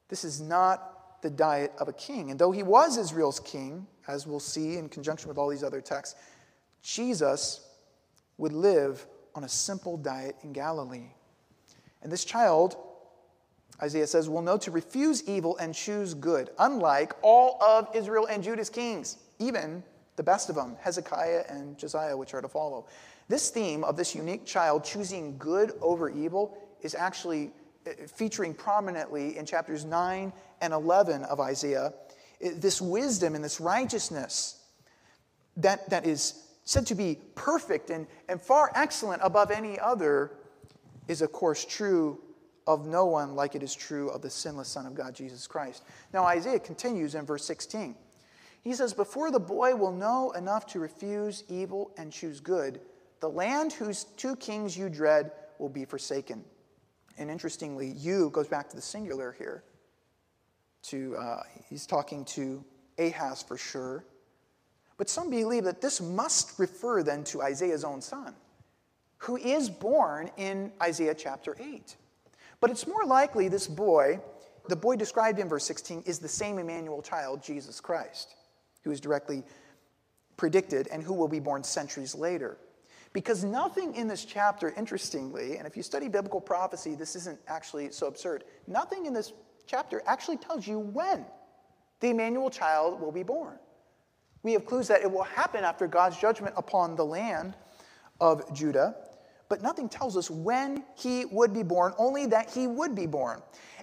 This 0.07 0.23
is 0.23 0.39
not 0.39 1.21
the 1.21 1.29
diet 1.29 1.73
of 1.79 1.87
a 1.87 1.93
king. 1.93 2.31
And 2.31 2.39
though 2.39 2.51
he 2.51 2.63
was 2.63 2.97
Israel's 2.97 3.39
king, 3.39 3.85
as 4.07 4.25
we'll 4.25 4.39
see 4.39 4.77
in 4.77 4.87
conjunction 4.87 5.27
with 5.27 5.37
all 5.37 5.49
these 5.49 5.63
other 5.63 5.81
texts, 5.81 6.15
Jesus 6.81 7.67
would 8.37 8.53
live 8.53 9.05
on 9.35 9.43
a 9.43 9.49
simple 9.49 9.97
diet 9.97 10.35
in 10.43 10.53
Galilee. 10.53 11.09
And 12.01 12.11
this 12.11 12.25
child, 12.25 12.77
Isaiah 13.81 14.07
says, 14.07 14.29
will 14.29 14.41
know 14.41 14.57
to 14.57 14.71
refuse 14.71 15.27
evil 15.27 15.57
and 15.57 15.73
choose 15.73 16.13
good, 16.13 16.51
unlike 16.59 17.13
all 17.21 17.61
of 17.61 17.89
Israel 17.95 18.27
and 18.27 18.43
Judah's 18.43 18.69
kings, 18.69 19.17
even 19.39 19.83
the 20.15 20.23
best 20.23 20.49
of 20.49 20.55
them, 20.55 20.75
Hezekiah 20.81 21.43
and 21.49 21.77
Josiah, 21.77 22.17
which 22.17 22.33
are 22.33 22.41
to 22.41 22.47
follow. 22.47 22.87
This 23.29 23.49
theme 23.49 23.83
of 23.83 23.97
this 23.97 24.15
unique 24.15 24.45
child 24.45 24.83
choosing 24.83 25.37
good 25.37 25.73
over 25.81 26.09
evil 26.09 26.57
is 26.81 26.95
actually 26.95 27.51
uh, 27.85 27.91
featuring 28.07 28.53
prominently 28.53 29.37
in 29.37 29.45
chapters 29.45 29.85
9 29.85 30.33
and 30.61 30.73
11 30.73 31.23
of 31.23 31.39
Isaiah. 31.39 31.93
This 32.39 32.81
wisdom 32.81 33.35
and 33.35 33.43
this 33.43 33.59
righteousness 33.59 34.63
that, 35.57 35.89
that 35.89 36.05
is 36.05 36.43
said 36.63 36.85
to 36.87 36.95
be 36.95 37.17
perfect 37.35 37.89
and, 37.89 38.07
and 38.27 38.41
far 38.41 38.71
excellent 38.75 39.21
above 39.23 39.51
any 39.51 39.79
other 39.79 40.31
is, 41.07 41.21
of 41.21 41.31
course, 41.31 41.65
true 41.65 42.19
of 42.65 42.85
no 42.85 43.05
one 43.05 43.35
like 43.35 43.55
it 43.55 43.63
is 43.63 43.73
true 43.73 44.09
of 44.09 44.21
the 44.21 44.29
sinless 44.29 44.67
Son 44.67 44.85
of 44.85 44.93
God, 44.93 45.15
Jesus 45.15 45.47
Christ. 45.47 45.83
Now, 46.13 46.25
Isaiah 46.25 46.59
continues 46.59 47.15
in 47.15 47.25
verse 47.25 47.45
16. 47.45 47.95
He 48.61 48.73
says, 48.73 48.93
Before 48.93 49.31
the 49.31 49.39
boy 49.39 49.75
will 49.75 49.93
know 49.93 50.31
enough 50.31 50.65
to 50.67 50.79
refuse 50.79 51.43
evil 51.47 51.91
and 51.97 52.11
choose 52.11 52.41
good, 52.41 52.81
the 53.21 53.29
land 53.29 53.71
whose 53.73 54.03
two 54.03 54.35
kings 54.35 54.77
you 54.77 54.89
dread 54.89 55.31
will 55.59 55.69
be 55.69 55.85
forsaken. 55.85 56.43
And 57.17 57.31
interestingly, 57.31 57.87
you 57.87 58.29
goes 58.31 58.47
back 58.47 58.69
to 58.69 58.75
the 58.75 58.81
singular 58.81 59.35
here. 59.37 59.63
To, 60.83 61.15
uh, 61.17 61.43
he's 61.69 61.85
talking 61.85 62.25
to 62.25 62.63
Ahaz 62.99 63.41
for 63.41 63.57
sure. 63.57 64.05
But 64.97 65.09
some 65.09 65.29
believe 65.29 65.63
that 65.63 65.81
this 65.81 66.01
must 66.01 66.59
refer 66.59 67.03
then 67.03 67.23
to 67.25 67.41
Isaiah's 67.41 67.83
own 67.83 68.01
son, 68.01 68.35
who 69.19 69.37
is 69.37 69.69
born 69.69 70.29
in 70.37 70.71
Isaiah 70.81 71.15
chapter 71.15 71.55
8. 71.59 71.95
But 72.59 72.71
it's 72.71 72.87
more 72.87 73.03
likely 73.05 73.47
this 73.47 73.67
boy, 73.67 74.19
the 74.67 74.75
boy 74.75 74.95
described 74.95 75.39
in 75.39 75.47
verse 75.47 75.65
16, 75.65 76.03
is 76.05 76.19
the 76.19 76.27
same 76.27 76.59
Emmanuel 76.59 77.01
child, 77.01 77.43
Jesus 77.43 77.79
Christ 77.79 78.35
who 78.87 78.93
is 78.93 79.01
directly 79.01 79.43
predicted 80.37 80.87
and 80.87 81.03
who 81.03 81.13
will 81.13 81.27
be 81.27 81.41
born 81.41 81.61
centuries 81.61 82.15
later. 82.15 82.57
Because 83.11 83.43
nothing 83.43 83.93
in 83.95 84.07
this 84.07 84.23
chapter, 84.23 84.73
interestingly, 84.77 85.57
and 85.57 85.67
if 85.67 85.75
you 85.75 85.83
study 85.83 86.07
biblical 86.07 86.39
prophecy, 86.39 86.95
this 86.95 87.15
isn't 87.17 87.37
actually 87.49 87.91
so 87.91 88.07
absurd, 88.07 88.45
nothing 88.65 89.05
in 89.05 89.13
this 89.13 89.33
chapter 89.65 90.01
actually 90.05 90.37
tells 90.37 90.65
you 90.65 90.79
when 90.79 91.25
the 91.99 92.09
Emmanuel 92.09 92.49
child 92.49 93.01
will 93.01 93.11
be 93.11 93.23
born. 93.23 93.59
We 94.41 94.53
have 94.53 94.65
clues 94.65 94.87
that 94.87 95.01
it 95.01 95.11
will 95.11 95.23
happen 95.23 95.65
after 95.65 95.85
God's 95.85 96.17
judgment 96.17 96.53
upon 96.55 96.95
the 96.95 97.05
land 97.05 97.55
of 98.21 98.53
Judah, 98.53 98.95
but 99.49 99.61
nothing 99.61 99.89
tells 99.89 100.17
us 100.17 100.29
when 100.29 100.83
he 100.95 101.25
would 101.25 101.53
be 101.53 101.63
born, 101.63 101.93
only 101.97 102.25
that 102.27 102.49
he 102.49 102.67
would 102.67 102.95
be 102.95 103.05
born. 103.05 103.41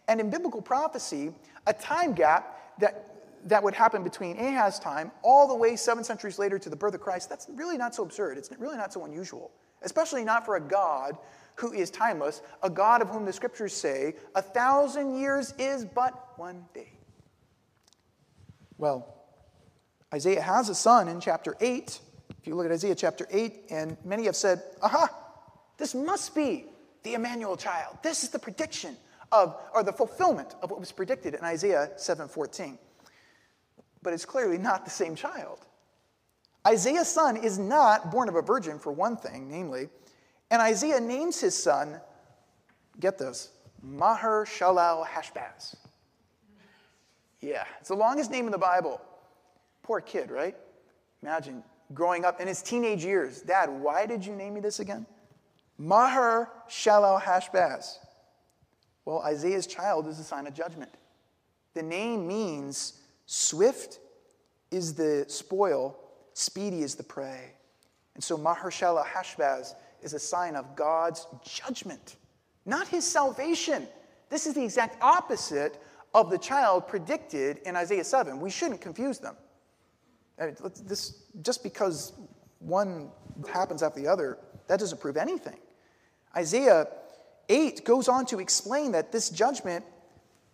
And 0.08 0.20
in 0.20 0.30
biblical 0.30 0.60
prophecy, 0.60 1.32
a 1.66 1.72
time 1.72 2.12
gap 2.14 2.78
that 2.78 3.14
that 3.46 3.62
would 3.62 3.74
happen 3.74 4.02
between 4.02 4.38
Ahaz's 4.38 4.78
time 4.78 5.10
all 5.22 5.46
the 5.46 5.54
way 5.54 5.76
seven 5.76 6.02
centuries 6.02 6.38
later 6.38 6.58
to 6.58 6.70
the 6.70 6.76
birth 6.76 6.94
of 6.94 7.00
Christ, 7.00 7.28
that's 7.28 7.46
really 7.54 7.76
not 7.76 7.94
so 7.94 8.02
absurd. 8.02 8.38
It's 8.38 8.50
really 8.58 8.76
not 8.76 8.92
so 8.92 9.04
unusual, 9.04 9.50
especially 9.82 10.24
not 10.24 10.44
for 10.44 10.56
a 10.56 10.60
God 10.60 11.18
who 11.56 11.72
is 11.72 11.90
timeless, 11.90 12.42
a 12.62 12.70
God 12.70 13.02
of 13.02 13.10
whom 13.10 13.24
the 13.24 13.32
scriptures 13.32 13.72
say, 13.72 14.14
a 14.34 14.42
thousand 14.42 15.16
years 15.18 15.54
is 15.58 15.84
but 15.84 16.32
one 16.36 16.64
day. 16.74 16.92
Well, 18.76 19.14
Isaiah 20.12 20.40
has 20.40 20.68
a 20.68 20.74
son 20.74 21.08
in 21.08 21.20
chapter 21.20 21.54
8. 21.60 22.00
If 22.40 22.46
you 22.46 22.54
look 22.54 22.66
at 22.66 22.72
Isaiah 22.72 22.94
chapter 22.94 23.26
8, 23.30 23.66
and 23.70 23.96
many 24.04 24.24
have 24.24 24.36
said, 24.36 24.62
aha, 24.82 25.08
this 25.76 25.94
must 25.94 26.34
be 26.34 26.66
the 27.02 27.14
Emmanuel 27.14 27.56
child. 27.56 27.98
This 28.02 28.22
is 28.22 28.30
the 28.30 28.38
prediction 28.38 28.96
of, 29.32 29.56
or 29.74 29.82
the 29.82 29.92
fulfillment 29.92 30.54
of 30.62 30.70
what 30.70 30.80
was 30.80 30.92
predicted 30.92 31.34
in 31.34 31.44
Isaiah 31.44 31.90
7:14 31.96 32.78
but 34.04 34.12
it's 34.12 34.26
clearly 34.26 34.58
not 34.58 34.84
the 34.84 34.90
same 34.90 35.16
child. 35.16 35.58
Isaiah's 36.66 37.08
son 37.08 37.36
is 37.36 37.58
not 37.58 38.12
born 38.12 38.28
of 38.28 38.36
a 38.36 38.42
virgin, 38.42 38.78
for 38.78 38.92
one 38.92 39.16
thing, 39.16 39.50
namely, 39.50 39.88
and 40.50 40.62
Isaiah 40.62 41.00
names 41.00 41.40
his 41.40 41.60
son, 41.60 42.00
get 43.00 43.18
this, 43.18 43.50
Maher 43.82 44.46
Shalal 44.46 45.04
Hashbaz. 45.04 45.74
Yeah, 47.40 47.64
it's 47.80 47.88
the 47.88 47.96
longest 47.96 48.30
name 48.30 48.46
in 48.46 48.52
the 48.52 48.58
Bible. 48.58 49.00
Poor 49.82 50.00
kid, 50.00 50.30
right? 50.30 50.56
Imagine 51.22 51.62
growing 51.92 52.24
up 52.24 52.40
in 52.40 52.48
his 52.48 52.62
teenage 52.62 53.04
years. 53.04 53.42
Dad, 53.42 53.68
why 53.68 54.06
did 54.06 54.24
you 54.24 54.34
name 54.34 54.54
me 54.54 54.60
this 54.60 54.80
again? 54.80 55.06
Maher 55.78 56.48
Shalal 56.68 57.20
Hashbaz. 57.20 57.98
Well, 59.04 59.20
Isaiah's 59.22 59.66
child 59.66 60.06
is 60.06 60.18
a 60.18 60.24
sign 60.24 60.46
of 60.46 60.54
judgment. 60.54 60.92
The 61.74 61.82
name 61.82 62.26
means 62.26 63.00
Swift 63.26 63.98
is 64.70 64.94
the 64.94 65.24
spoil, 65.28 65.98
speedy 66.32 66.82
is 66.82 66.94
the 66.94 67.02
prey. 67.02 67.52
And 68.14 68.22
so 68.22 68.36
Maher 68.36 68.70
Mahershala 68.70 69.04
Hashbaz 69.04 69.74
is 70.02 70.14
a 70.14 70.18
sign 70.18 70.54
of 70.56 70.76
God's 70.76 71.26
judgment, 71.44 72.16
not 72.64 72.88
his 72.88 73.04
salvation. 73.04 73.86
This 74.30 74.46
is 74.46 74.54
the 74.54 74.62
exact 74.62 75.02
opposite 75.02 75.80
of 76.14 76.30
the 76.30 76.38
child 76.38 76.86
predicted 76.86 77.58
in 77.66 77.76
Isaiah 77.76 78.04
7. 78.04 78.40
We 78.40 78.50
shouldn't 78.50 78.80
confuse 78.80 79.18
them. 79.18 79.36
Uh, 80.38 80.48
this, 80.84 81.24
just 81.42 81.62
because 81.62 82.12
one 82.60 83.10
happens 83.52 83.82
after 83.82 84.00
the 84.00 84.08
other, 84.08 84.38
that 84.66 84.80
doesn't 84.80 85.00
prove 85.00 85.16
anything. 85.16 85.58
Isaiah 86.36 86.86
8 87.48 87.84
goes 87.84 88.08
on 88.08 88.26
to 88.26 88.40
explain 88.40 88.92
that 88.92 89.12
this 89.12 89.30
judgment 89.30 89.84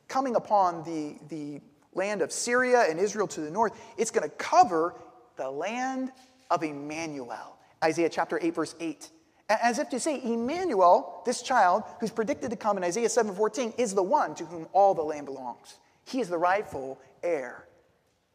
coming 0.09 0.37
upon 0.37 0.83
the, 0.85 1.17
the 1.29 1.61
land 1.95 2.23
of 2.23 2.33
Syria 2.33 2.85
and 2.89 2.99
Israel 2.99 3.27
to 3.29 3.41
the 3.41 3.51
north, 3.51 3.73
it's 3.97 4.11
going 4.11 4.29
to 4.29 4.35
cover 4.37 4.95
the 5.37 5.51
land 5.51 6.13
of 6.51 6.63
Emmanuel. 6.63 7.57
Isaiah 7.83 8.09
chapter 8.09 8.39
8, 8.43 8.55
verse 8.55 8.75
8. 8.79 9.11
As 9.49 9.79
if 9.79 9.89
to 9.91 9.99
say, 9.99 10.21
Emmanuel, 10.23 11.23
this 11.25 11.43
child 11.43 11.83
who's 11.99 12.11
predicted 12.11 12.51
to 12.51 12.57
come 12.57 12.77
in 12.77 12.85
Isaiah 12.85 13.09
7:14, 13.09 13.75
is 13.79 13.95
the 13.95 14.03
one 14.03 14.35
to 14.37 14.45
whom 14.45 14.69
all 14.73 14.95
the 14.95 15.03
land 15.03 15.27
belongs. 15.27 15.79
He 16.05 16.21
is 16.21 16.29
the 16.29 16.39
rightful 16.39 17.01
heir 17.23 17.67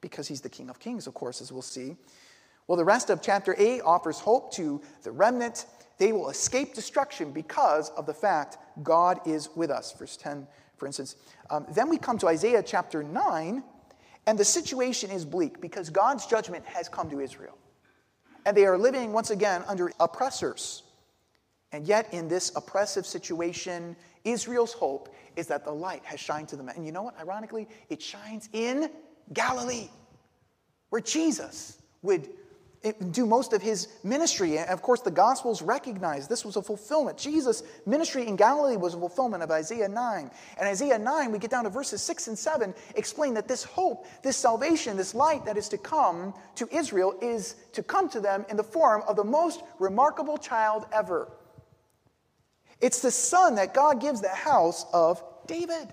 because 0.01 0.27
he's 0.27 0.41
the 0.41 0.49
King 0.49 0.69
of 0.69 0.79
Kings, 0.79 1.07
of 1.07 1.13
course, 1.13 1.41
as 1.41 1.53
we'll 1.53 1.61
see. 1.61 1.95
Well, 2.67 2.77
the 2.77 2.85
rest 2.85 3.09
of 3.09 3.21
chapter 3.21 3.55
8 3.57 3.81
offers 3.81 4.19
hope 4.19 4.51
to 4.53 4.81
the 5.03 5.11
remnant. 5.11 5.65
They 5.97 6.11
will 6.11 6.29
escape 6.29 6.73
destruction 6.73 7.31
because 7.31 7.89
of 7.91 8.05
the 8.05 8.13
fact 8.13 8.57
God 8.81 9.19
is 9.25 9.49
with 9.55 9.69
us. 9.69 9.93
Verse 9.93 10.17
10, 10.17 10.47
for 10.77 10.87
instance. 10.87 11.15
Um, 11.49 11.65
then 11.73 11.89
we 11.89 11.97
come 11.97 12.17
to 12.19 12.27
Isaiah 12.27 12.63
chapter 12.63 13.03
9, 13.03 13.63
and 14.25 14.37
the 14.37 14.45
situation 14.45 15.11
is 15.11 15.25
bleak 15.25 15.61
because 15.61 15.89
God's 15.89 16.25
judgment 16.25 16.65
has 16.65 16.89
come 16.89 17.09
to 17.11 17.19
Israel. 17.19 17.57
And 18.45 18.57
they 18.57 18.65
are 18.65 18.77
living 18.77 19.13
once 19.13 19.29
again 19.29 19.63
under 19.67 19.91
oppressors. 19.99 20.83
And 21.71 21.87
yet, 21.87 22.13
in 22.13 22.27
this 22.27 22.51
oppressive 22.55 23.05
situation, 23.05 23.95
Israel's 24.23 24.73
hope 24.73 25.13
is 25.35 25.47
that 25.47 25.65
the 25.65 25.71
light 25.71 26.03
has 26.03 26.19
shined 26.19 26.47
to 26.49 26.55
them. 26.55 26.69
And 26.69 26.85
you 26.85 26.91
know 26.91 27.03
what? 27.03 27.19
Ironically, 27.19 27.67
it 27.89 28.01
shines 28.01 28.49
in 28.53 28.89
Galilee, 29.33 29.89
where 30.89 31.01
Jesus 31.01 31.79
would 32.01 32.29
do 32.91 33.25
most 33.25 33.53
of 33.53 33.61
his 33.61 33.87
ministry. 34.03 34.57
And 34.57 34.69
of 34.69 34.81
course, 34.81 35.01
the 35.01 35.11
Gospels 35.11 35.61
recognize 35.61 36.27
this 36.27 36.45
was 36.45 36.55
a 36.55 36.61
fulfillment. 36.61 37.17
Jesus' 37.17 37.63
ministry 37.85 38.27
in 38.27 38.35
Galilee 38.35 38.77
was 38.77 38.93
a 38.93 38.99
fulfillment 38.99 39.43
of 39.43 39.51
Isaiah 39.51 39.87
9. 39.87 40.31
And 40.59 40.67
Isaiah 40.67 40.99
9, 40.99 41.31
we 41.31 41.39
get 41.39 41.51
down 41.51 41.63
to 41.63 41.69
verses 41.69 42.01
6 42.01 42.27
and 42.27 42.37
7, 42.37 42.73
explain 42.95 43.33
that 43.35 43.47
this 43.47 43.63
hope, 43.63 44.05
this 44.23 44.37
salvation, 44.37 44.97
this 44.97 45.15
light 45.15 45.45
that 45.45 45.57
is 45.57 45.67
to 45.69 45.77
come 45.77 46.33
to 46.55 46.67
Israel 46.75 47.15
is 47.21 47.55
to 47.73 47.83
come 47.83 48.09
to 48.09 48.19
them 48.19 48.45
in 48.49 48.57
the 48.57 48.63
form 48.63 49.03
of 49.07 49.15
the 49.15 49.23
most 49.23 49.61
remarkable 49.79 50.37
child 50.37 50.85
ever. 50.93 51.31
It's 52.81 53.01
the 53.01 53.11
son 53.11 53.55
that 53.55 53.73
God 53.73 53.99
gives 53.99 54.21
the 54.21 54.29
house 54.29 54.85
of 54.93 55.23
David. 55.47 55.89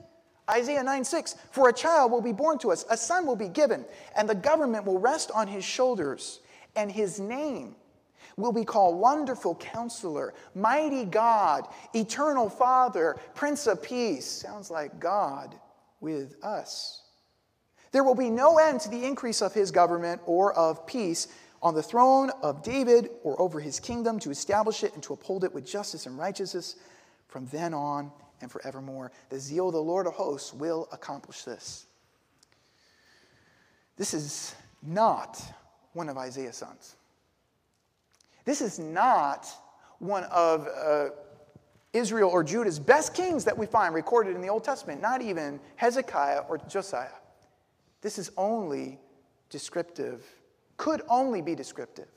Isaiah 0.50 0.82
9 0.82 1.04
6, 1.04 1.36
for 1.52 1.68
a 1.68 1.72
child 1.72 2.12
will 2.12 2.20
be 2.20 2.32
born 2.32 2.58
to 2.58 2.72
us, 2.72 2.84
a 2.90 2.96
son 2.96 3.26
will 3.26 3.36
be 3.36 3.48
given, 3.48 3.84
and 4.16 4.28
the 4.28 4.34
government 4.34 4.84
will 4.84 4.98
rest 4.98 5.30
on 5.34 5.46
his 5.46 5.64
shoulders 5.64 6.40
and 6.76 6.90
his 6.90 7.20
name 7.20 7.76
will 8.36 8.52
be 8.52 8.64
called 8.64 8.98
Wonderful 8.98 9.54
Counselor, 9.56 10.34
Mighty 10.54 11.04
God, 11.04 11.68
Eternal 11.94 12.48
Father, 12.48 13.16
Prince 13.34 13.66
of 13.66 13.82
Peace. 13.82 14.26
Sounds 14.26 14.70
like 14.70 14.98
God 14.98 15.54
with 16.00 16.36
us. 16.42 17.02
There 17.92 18.04
will 18.04 18.14
be 18.14 18.30
no 18.30 18.58
end 18.58 18.80
to 18.80 18.88
the 18.88 19.04
increase 19.04 19.42
of 19.42 19.52
his 19.52 19.70
government 19.70 20.22
or 20.24 20.52
of 20.54 20.86
peace 20.86 21.28
on 21.62 21.74
the 21.74 21.82
throne 21.82 22.30
of 22.42 22.62
David 22.62 23.10
or 23.22 23.40
over 23.40 23.60
his 23.60 23.78
kingdom 23.78 24.18
to 24.20 24.30
establish 24.30 24.82
it 24.82 24.94
and 24.94 25.02
to 25.04 25.12
uphold 25.12 25.44
it 25.44 25.52
with 25.52 25.66
justice 25.66 26.06
and 26.06 26.18
righteousness 26.18 26.76
from 27.28 27.46
then 27.46 27.74
on 27.74 28.10
and 28.40 28.50
forevermore. 28.50 29.12
The 29.28 29.38
zeal 29.38 29.68
of 29.68 29.74
the 29.74 29.82
Lord 29.82 30.06
of 30.06 30.14
hosts 30.14 30.52
will 30.52 30.88
accomplish 30.90 31.44
this. 31.44 31.86
This 33.96 34.14
is 34.14 34.54
not 34.82 35.40
one 35.92 36.08
of 36.08 36.16
Isaiah's 36.16 36.56
sons. 36.56 36.96
This 38.44 38.60
is 38.60 38.78
not 38.78 39.48
one 39.98 40.24
of 40.24 40.66
uh, 40.66 41.10
Israel 41.92 42.30
or 42.30 42.42
Judah's 42.42 42.78
best 42.78 43.14
kings 43.14 43.44
that 43.44 43.56
we 43.56 43.66
find 43.66 43.94
recorded 43.94 44.34
in 44.34 44.42
the 44.42 44.48
Old 44.48 44.64
Testament, 44.64 45.00
not 45.00 45.22
even 45.22 45.60
Hezekiah 45.76 46.40
or 46.48 46.58
Josiah. 46.58 47.08
This 48.00 48.18
is 48.18 48.30
only 48.36 48.98
descriptive, 49.50 50.24
could 50.76 51.02
only 51.08 51.42
be 51.42 51.54
descriptive 51.54 52.08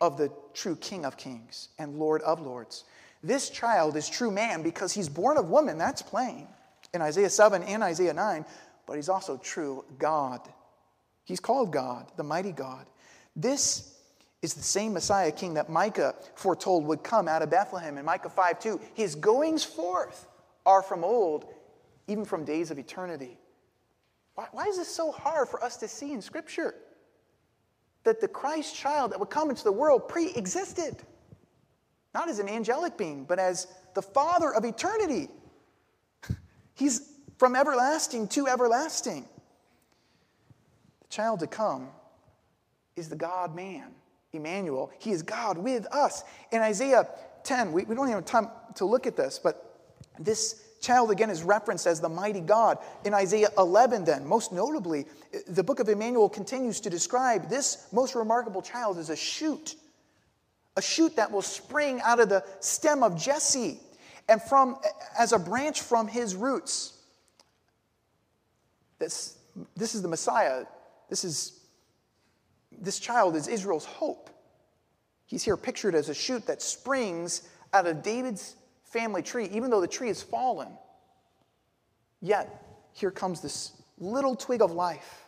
of 0.00 0.16
the 0.16 0.32
true 0.54 0.76
King 0.76 1.04
of 1.04 1.16
kings 1.16 1.68
and 1.78 1.98
Lord 1.98 2.22
of 2.22 2.40
lords. 2.40 2.84
This 3.22 3.50
child 3.50 3.96
is 3.96 4.08
true 4.08 4.30
man 4.30 4.62
because 4.62 4.92
he's 4.92 5.08
born 5.08 5.36
of 5.36 5.50
woman, 5.50 5.76
that's 5.76 6.02
plain 6.02 6.48
in 6.94 7.02
Isaiah 7.02 7.30
7 7.30 7.62
and 7.62 7.82
Isaiah 7.82 8.14
9, 8.14 8.44
but 8.86 8.96
he's 8.96 9.08
also 9.08 9.36
true 9.36 9.84
God. 9.98 10.40
He's 11.30 11.38
called 11.38 11.70
God, 11.70 12.10
the 12.16 12.24
mighty 12.24 12.50
God. 12.50 12.86
This 13.36 13.94
is 14.42 14.54
the 14.54 14.64
same 14.64 14.92
Messiah 14.92 15.30
king 15.30 15.54
that 15.54 15.70
Micah 15.70 16.16
foretold 16.34 16.84
would 16.86 17.04
come 17.04 17.28
out 17.28 17.40
of 17.40 17.50
Bethlehem 17.50 17.98
in 17.98 18.04
Micah 18.04 18.28
5 18.28 18.58
2. 18.58 18.80
His 18.94 19.14
goings 19.14 19.62
forth 19.62 20.26
are 20.66 20.82
from 20.82 21.04
old, 21.04 21.46
even 22.08 22.24
from 22.24 22.44
days 22.44 22.72
of 22.72 22.80
eternity. 22.80 23.38
Why, 24.34 24.48
why 24.50 24.66
is 24.66 24.76
this 24.76 24.88
so 24.88 25.12
hard 25.12 25.48
for 25.48 25.62
us 25.62 25.76
to 25.76 25.88
see 25.88 26.12
in 26.12 26.20
Scripture? 26.20 26.74
That 28.02 28.20
the 28.20 28.26
Christ 28.26 28.74
child 28.74 29.12
that 29.12 29.20
would 29.20 29.30
come 29.30 29.50
into 29.50 29.62
the 29.62 29.70
world 29.70 30.08
pre 30.08 30.32
existed, 30.34 30.96
not 32.12 32.28
as 32.28 32.40
an 32.40 32.48
angelic 32.48 32.98
being, 32.98 33.22
but 33.24 33.38
as 33.38 33.68
the 33.94 34.02
Father 34.02 34.52
of 34.52 34.64
eternity. 34.64 35.28
He's 36.74 37.08
from 37.38 37.54
everlasting 37.54 38.26
to 38.28 38.48
everlasting 38.48 39.28
child 41.10 41.40
to 41.40 41.46
come 41.46 41.88
is 42.96 43.08
the 43.08 43.16
God 43.16 43.54
man, 43.54 43.88
Emmanuel. 44.32 44.90
He 44.98 45.10
is 45.10 45.22
God 45.22 45.58
with 45.58 45.86
us. 45.92 46.24
In 46.52 46.62
Isaiah 46.62 47.08
10, 47.44 47.72
we, 47.72 47.84
we 47.84 47.94
don't 47.94 48.06
even 48.06 48.18
have 48.18 48.24
time 48.24 48.48
to 48.76 48.84
look 48.84 49.06
at 49.06 49.16
this, 49.16 49.38
but 49.38 49.92
this 50.18 50.62
child 50.80 51.10
again 51.10 51.28
is 51.28 51.42
referenced 51.42 51.86
as 51.86 52.00
the 52.00 52.08
mighty 52.08 52.40
God. 52.40 52.78
In 53.04 53.12
Isaiah 53.12 53.48
11, 53.58 54.04
then, 54.04 54.26
most 54.26 54.52
notably, 54.52 55.06
the 55.48 55.62
book 55.62 55.80
of 55.80 55.88
Emmanuel 55.88 56.28
continues 56.28 56.80
to 56.80 56.90
describe 56.90 57.50
this 57.50 57.88
most 57.92 58.14
remarkable 58.14 58.62
child 58.62 58.98
as 58.98 59.10
a 59.10 59.16
shoot, 59.16 59.74
a 60.76 60.82
shoot 60.82 61.16
that 61.16 61.30
will 61.30 61.42
spring 61.42 62.00
out 62.02 62.20
of 62.20 62.28
the 62.28 62.44
stem 62.60 63.02
of 63.02 63.20
Jesse 63.20 63.80
and 64.28 64.40
from 64.40 64.76
as 65.18 65.32
a 65.32 65.38
branch 65.38 65.82
from 65.82 66.06
his 66.06 66.36
roots. 66.36 66.94
This, 68.98 69.36
this 69.76 69.94
is 69.94 70.02
the 70.02 70.08
Messiah 70.08 70.64
this 71.10 71.24
is 71.24 71.60
this 72.80 72.98
child 72.98 73.36
is 73.36 73.46
Israel's 73.46 73.84
hope. 73.84 74.30
He's 75.26 75.42
here 75.44 75.56
pictured 75.56 75.94
as 75.94 76.08
a 76.08 76.14
shoot 76.14 76.46
that 76.46 76.62
springs 76.62 77.42
out 77.72 77.86
of 77.86 78.02
David's 78.02 78.56
family 78.84 79.22
tree, 79.22 79.48
even 79.52 79.70
though 79.70 79.80
the 79.80 79.88
tree 79.88 80.08
is 80.08 80.22
fallen. 80.22 80.68
Yet, 82.20 82.64
here 82.92 83.10
comes 83.10 83.40
this 83.40 83.72
little 83.98 84.34
twig 84.34 84.62
of 84.62 84.72
life. 84.72 85.26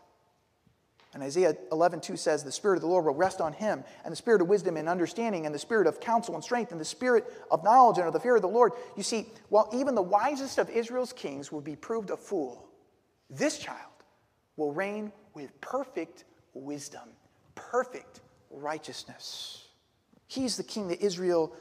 And 1.15 1.23
Isaiah 1.23 1.55
11, 1.71 2.01
2 2.01 2.17
says, 2.17 2.43
The 2.43 2.51
Spirit 2.51 2.77
of 2.77 2.81
the 2.81 2.89
Lord 2.89 3.05
will 3.05 3.15
rest 3.15 3.41
on 3.41 3.53
him, 3.53 3.85
and 4.05 4.11
the 4.11 4.17
Spirit 4.17 4.41
of 4.41 4.49
wisdom 4.49 4.79
and 4.79 4.89
understanding, 4.89 5.45
and 5.45 5.55
the 5.55 5.59
Spirit 5.59 5.87
of 5.87 6.01
counsel 6.01 6.35
and 6.35 6.43
strength, 6.43 6.73
and 6.73 6.81
the 6.81 6.87
Spirit 6.87 7.25
of 7.51 7.63
knowledge 7.63 7.99
and 7.99 8.07
of 8.07 8.15
the 8.15 8.21
fear 8.21 8.35
of 8.35 8.43
the 8.43 8.49
Lord. 8.49 8.73
You 8.97 9.03
see, 9.03 9.27
while 9.51 9.69
even 9.75 9.95
the 9.95 10.03
wisest 10.03 10.59
of 10.59 10.71
Israel's 10.71 11.13
kings 11.13 11.53
will 11.53 11.61
be 11.61 11.77
proved 11.77 12.11
a 12.11 12.17
fool, 12.17 12.67
this 13.29 13.59
child 13.59 13.92
will 14.57 14.73
reign 14.73 15.13
with 15.35 15.59
perfect 15.61 16.25
wisdom, 16.55 17.09
perfect 17.55 18.21
righteousness. 18.51 19.69
He's 20.27 20.57
the 20.57 20.63
king 20.63 20.89
that 20.89 21.03
Israel 21.03 21.55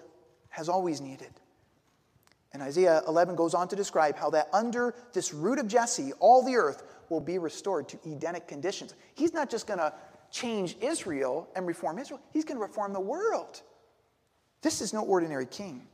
has 0.50 0.70
always 0.70 1.02
needed. 1.02 1.30
And 2.54 2.62
Isaiah 2.62 3.02
11 3.08 3.36
goes 3.36 3.54
on 3.54 3.68
to 3.70 3.76
describe 3.76 4.18
how 4.18 4.30
that 4.32 4.50
under 4.52 4.94
this 5.14 5.34
root 5.34 5.58
of 5.60 5.68
Jesse, 5.68 6.12
all 6.20 6.44
the 6.44 6.56
earth 6.56 6.84
will 7.10 7.22
be 7.22 7.38
restored 7.38 7.88
to 7.90 8.00
Edenic 8.06 8.48
conditions. 8.48 8.94
He's 9.16 9.34
not 9.34 9.50
just 9.50 9.68
going 9.68 9.80
to 9.80 9.94
change 10.32 10.78
Israel 10.82 11.50
and 11.56 11.68
reform 11.68 12.00
Israel, 12.00 12.22
he's 12.32 12.46
going 12.46 12.58
to 12.58 12.62
reform 12.62 12.94
the 12.94 13.00
world. 13.00 13.62
This 14.62 14.82
is 14.82 14.94
no 14.94 15.02
ordinary 15.04 15.46
king. 15.46 15.88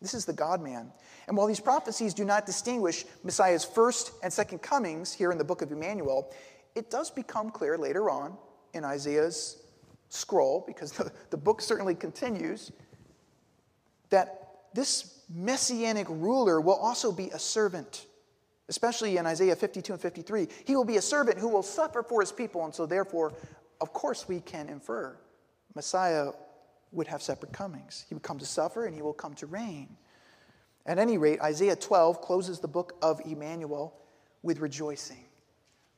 This 0.00 0.14
is 0.14 0.24
the 0.24 0.32
God 0.32 0.60
man. 0.60 0.92
And 1.26 1.36
while 1.36 1.46
these 1.46 1.60
prophecies 1.60 2.12
do 2.14 2.24
not 2.24 2.46
distinguish 2.46 3.04
Messiah's 3.24 3.64
first 3.64 4.12
and 4.22 4.32
second 4.32 4.60
comings 4.60 5.12
here 5.12 5.32
in 5.32 5.38
the 5.38 5.44
book 5.44 5.62
of 5.62 5.72
Emmanuel, 5.72 6.32
it 6.74 6.90
does 6.90 7.10
become 7.10 7.50
clear 7.50 7.78
later 7.78 8.10
on 8.10 8.36
in 8.74 8.84
Isaiah's 8.84 9.62
scroll, 10.08 10.64
because 10.66 10.92
the, 10.92 11.10
the 11.30 11.36
book 11.36 11.60
certainly 11.60 11.94
continues, 11.94 12.70
that 14.10 14.50
this 14.74 15.20
messianic 15.34 16.06
ruler 16.08 16.60
will 16.60 16.74
also 16.76 17.10
be 17.10 17.30
a 17.30 17.38
servant, 17.38 18.06
especially 18.68 19.16
in 19.16 19.26
Isaiah 19.26 19.56
52 19.56 19.94
and 19.94 20.02
53. 20.02 20.48
He 20.64 20.76
will 20.76 20.84
be 20.84 20.98
a 20.98 21.02
servant 21.02 21.38
who 21.38 21.48
will 21.48 21.62
suffer 21.62 22.02
for 22.02 22.20
his 22.20 22.30
people, 22.30 22.64
and 22.64 22.74
so 22.74 22.86
therefore, 22.86 23.32
of 23.80 23.92
course, 23.92 24.28
we 24.28 24.40
can 24.40 24.68
infer 24.68 25.16
Messiah 25.74 26.32
would 26.92 27.06
have 27.08 27.22
separate 27.22 27.52
comings. 27.52 28.04
He 28.08 28.14
would 28.14 28.22
come 28.22 28.38
to 28.38 28.46
suffer 28.46 28.86
and 28.86 28.94
he 28.94 29.02
will 29.02 29.12
come 29.12 29.34
to 29.34 29.46
reign. 29.46 29.96
At 30.86 30.98
any 30.98 31.18
rate, 31.18 31.40
Isaiah 31.40 31.76
12 31.76 32.20
closes 32.20 32.60
the 32.60 32.68
book 32.68 32.96
of 33.02 33.20
Emmanuel 33.24 33.94
with 34.42 34.60
rejoicing. 34.60 35.24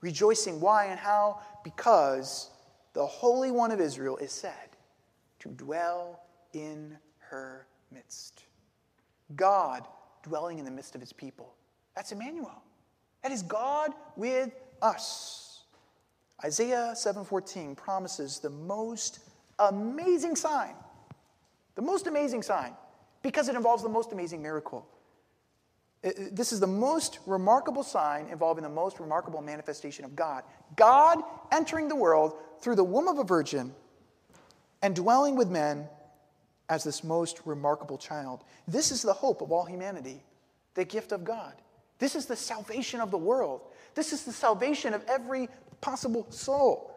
Rejoicing 0.01 0.61
why 0.61 0.87
and 0.87 0.99
how? 0.99 1.41
Because 1.63 2.51
the 2.95 3.05
Holy 3.05 3.51
One 3.51 3.71
of 3.71 3.81
Israel 3.81 4.17
is 4.17 4.33
said 4.33 4.77
to 5.41 5.51
dwell 5.51 6.23
in 6.53 6.97
her 7.19 7.67
midst. 7.93 8.45
God 9.37 9.87
dwelling 10.23 10.59
in 10.59 10.65
the 10.65 10.71
midst 10.71 10.95
of 10.95 11.01
his 11.01 11.13
people. 11.13 11.55
That's 11.95 12.13
Emmanuel. 12.13 12.63
That 13.23 13.33
is 13.33 13.43
God 13.43 13.93
with 14.17 14.51
us. 14.81 15.65
Isaiah 16.45 16.95
7:14 16.95 17.75
promises 17.75 18.39
the 18.39 18.51
most 18.51 19.19
amazing 19.59 20.37
sign. 20.37 20.75
The 21.75 21.83
most 21.83 22.07
amazing 22.07 22.43
sign 22.43 22.73
because 23.23 23.49
it 23.49 23.55
involves 23.55 23.83
the 23.83 23.89
most 23.89 24.13
amazing 24.13 24.43
miracle. 24.43 24.87
This 26.03 26.53
is 26.53 26.61
the 26.61 26.67
most 26.67 27.19
remarkable 27.27 27.83
sign 27.83 28.29
involving 28.29 28.63
the 28.63 28.71
most 28.71 29.01
remarkable 29.01 29.43
manifestation 29.43 30.05
of 30.05 30.15
God. 30.15 30.45
God 30.77 31.19
entering 31.51 31.89
the 31.89 31.97
world 31.97 32.35
through 32.61 32.77
the 32.77 32.85
womb 32.85 33.09
of 33.09 33.19
a 33.19 33.25
virgin 33.25 33.75
and 34.81 34.95
dwelling 34.95 35.37
with 35.37 35.49
men 35.49 35.89
as 36.69 36.85
this 36.85 37.03
most 37.03 37.41
remarkable 37.45 37.99
child. 37.99 38.45
This 38.69 38.93
is 38.93 39.03
the 39.03 39.13
hope 39.13 39.41
of 39.41 39.51
all 39.51 39.65
humanity, 39.65 40.23
the 40.75 40.85
gift 40.85 41.11
of 41.11 41.25
God. 41.25 41.55
This 41.99 42.15
is 42.15 42.27
the 42.27 42.37
salvation 42.37 43.01
of 43.01 43.11
the 43.11 43.19
world. 43.19 43.63
This 43.95 44.13
is 44.13 44.25
the 44.25 44.33
salvation 44.33 44.95
of 44.95 45.05
every 45.09 45.49
possible 45.81 46.27
soul. 46.31 46.95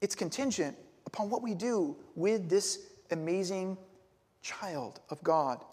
It's 0.00 0.14
contingent 0.14 0.78
upon 1.14 1.30
what 1.30 1.42
we 1.42 1.54
do 1.54 1.96
with 2.16 2.48
this 2.50 2.90
amazing 3.12 3.78
child 4.42 5.00
of 5.10 5.22
God, 5.22 5.64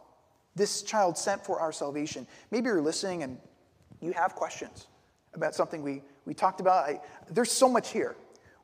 this 0.56 0.84
child 0.84 1.18
sent 1.18 1.44
for 1.44 1.60
our 1.60 1.72
salvation. 1.72 2.28
Maybe 2.52 2.68
you're 2.68 2.82
listening 2.82 3.24
and 3.24 3.40
you 4.02 4.12
have 4.12 4.36
questions 4.36 4.88
about 5.34 5.56
something 5.56 5.82
we, 5.82 6.04
we 6.26 6.36
talked 6.36 6.62
about. 6.62 6.88
I, 6.88 7.02
there's 7.30 7.52
so 7.52 7.68
much 7.68 7.92
here. 7.92 8.16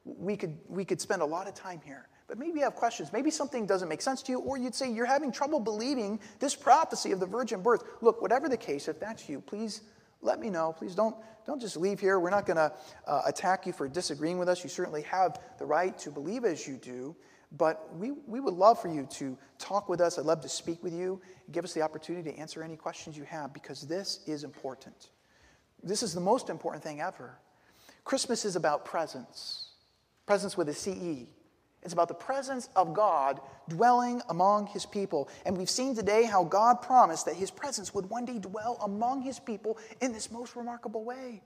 We 0.05 0.37
could, 0.37 0.55
we 0.69 0.85
could 0.85 1.01
spend 1.01 1.23
a 1.23 1.25
lot 1.25 1.47
of 1.47 1.55
time 1.55 1.81
here. 1.83 2.07
But 2.27 2.37
maybe 2.37 2.59
you 2.59 2.63
have 2.65 2.75
questions. 2.75 3.11
Maybe 3.11 3.31
something 3.31 3.65
doesn't 3.65 3.89
make 3.89 4.01
sense 4.01 4.21
to 4.23 4.31
you, 4.33 4.39
or 4.39 4.57
you'd 4.57 4.75
say 4.75 4.91
you're 4.91 5.05
having 5.05 5.31
trouble 5.31 5.59
believing 5.59 6.19
this 6.39 6.55
prophecy 6.55 7.11
of 7.11 7.19
the 7.19 7.25
virgin 7.25 7.61
birth. 7.61 7.85
Look, 8.01 8.21
whatever 8.21 8.49
the 8.49 8.57
case, 8.57 8.87
if 8.87 8.99
that's 8.99 9.27
you, 9.27 9.39
please 9.41 9.81
let 10.21 10.39
me 10.39 10.49
know. 10.49 10.75
Please 10.77 10.93
don't, 10.93 11.15
don't 11.47 11.61
just 11.61 11.77
leave 11.77 11.99
here. 11.99 12.19
We're 12.19 12.29
not 12.29 12.45
going 12.45 12.57
to 12.57 12.73
uh, 13.07 13.21
attack 13.25 13.65
you 13.65 13.71
for 13.71 13.87
disagreeing 13.87 14.37
with 14.37 14.49
us. 14.49 14.63
You 14.63 14.69
certainly 14.69 15.01
have 15.03 15.39
the 15.57 15.65
right 15.65 15.97
to 15.99 16.11
believe 16.11 16.43
as 16.43 16.67
you 16.67 16.75
do. 16.75 17.15
But 17.55 17.95
we, 17.95 18.11
we 18.27 18.41
would 18.41 18.53
love 18.53 18.81
for 18.81 18.89
you 18.89 19.07
to 19.11 19.37
talk 19.57 19.87
with 19.87 20.01
us. 20.01 20.19
I'd 20.19 20.25
love 20.25 20.41
to 20.41 20.49
speak 20.49 20.83
with 20.83 20.93
you. 20.93 21.21
Give 21.53 21.63
us 21.63 21.73
the 21.73 21.81
opportunity 21.81 22.29
to 22.31 22.37
answer 22.37 22.61
any 22.61 22.75
questions 22.75 23.15
you 23.15 23.23
have 23.23 23.53
because 23.53 23.81
this 23.81 24.19
is 24.27 24.43
important. 24.43 25.11
This 25.81 26.03
is 26.03 26.13
the 26.13 26.19
most 26.19 26.49
important 26.49 26.83
thing 26.83 26.99
ever. 26.99 27.39
Christmas 28.03 28.43
is 28.43 28.57
about 28.57 28.83
presence, 28.83 29.69
presence 30.25 30.57
with 30.57 30.67
a 30.67 30.73
CE. 30.73 31.29
It's 31.87 31.93
about 31.93 32.09
the 32.09 32.15
presence 32.15 32.67
of 32.75 32.93
God 32.93 33.39
dwelling 33.69 34.21
among 34.27 34.67
his 34.67 34.85
people. 34.85 35.29
And 35.45 35.57
we've 35.57 35.69
seen 35.69 35.95
today 35.95 36.25
how 36.25 36.43
God 36.43 36.81
promised 36.81 37.27
that 37.27 37.35
his 37.35 37.49
presence 37.49 37.93
would 37.93 38.09
one 38.09 38.25
day 38.25 38.39
dwell 38.39 38.77
among 38.83 39.21
his 39.21 39.39
people 39.39 39.77
in 40.01 40.11
this 40.11 40.29
most 40.29 40.57
remarkable 40.57 41.05
way. 41.05 41.41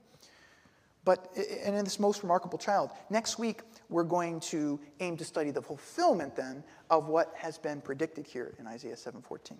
But, 1.04 1.32
and 1.64 1.76
in 1.76 1.84
this 1.84 2.00
most 2.00 2.24
remarkable 2.24 2.58
child. 2.58 2.90
Next 3.08 3.38
week, 3.38 3.60
we're 3.88 4.02
going 4.02 4.40
to 4.40 4.80
aim 4.98 5.16
to 5.18 5.24
study 5.24 5.52
the 5.52 5.62
fulfillment 5.62 6.34
then 6.34 6.64
of 6.90 7.06
what 7.06 7.32
has 7.36 7.56
been 7.56 7.80
predicted 7.80 8.26
here 8.26 8.52
in 8.58 8.66
Isaiah 8.66 8.96
7:14. 8.96 9.52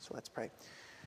So 0.00 0.10
let's 0.12 0.28
pray. 0.28 0.50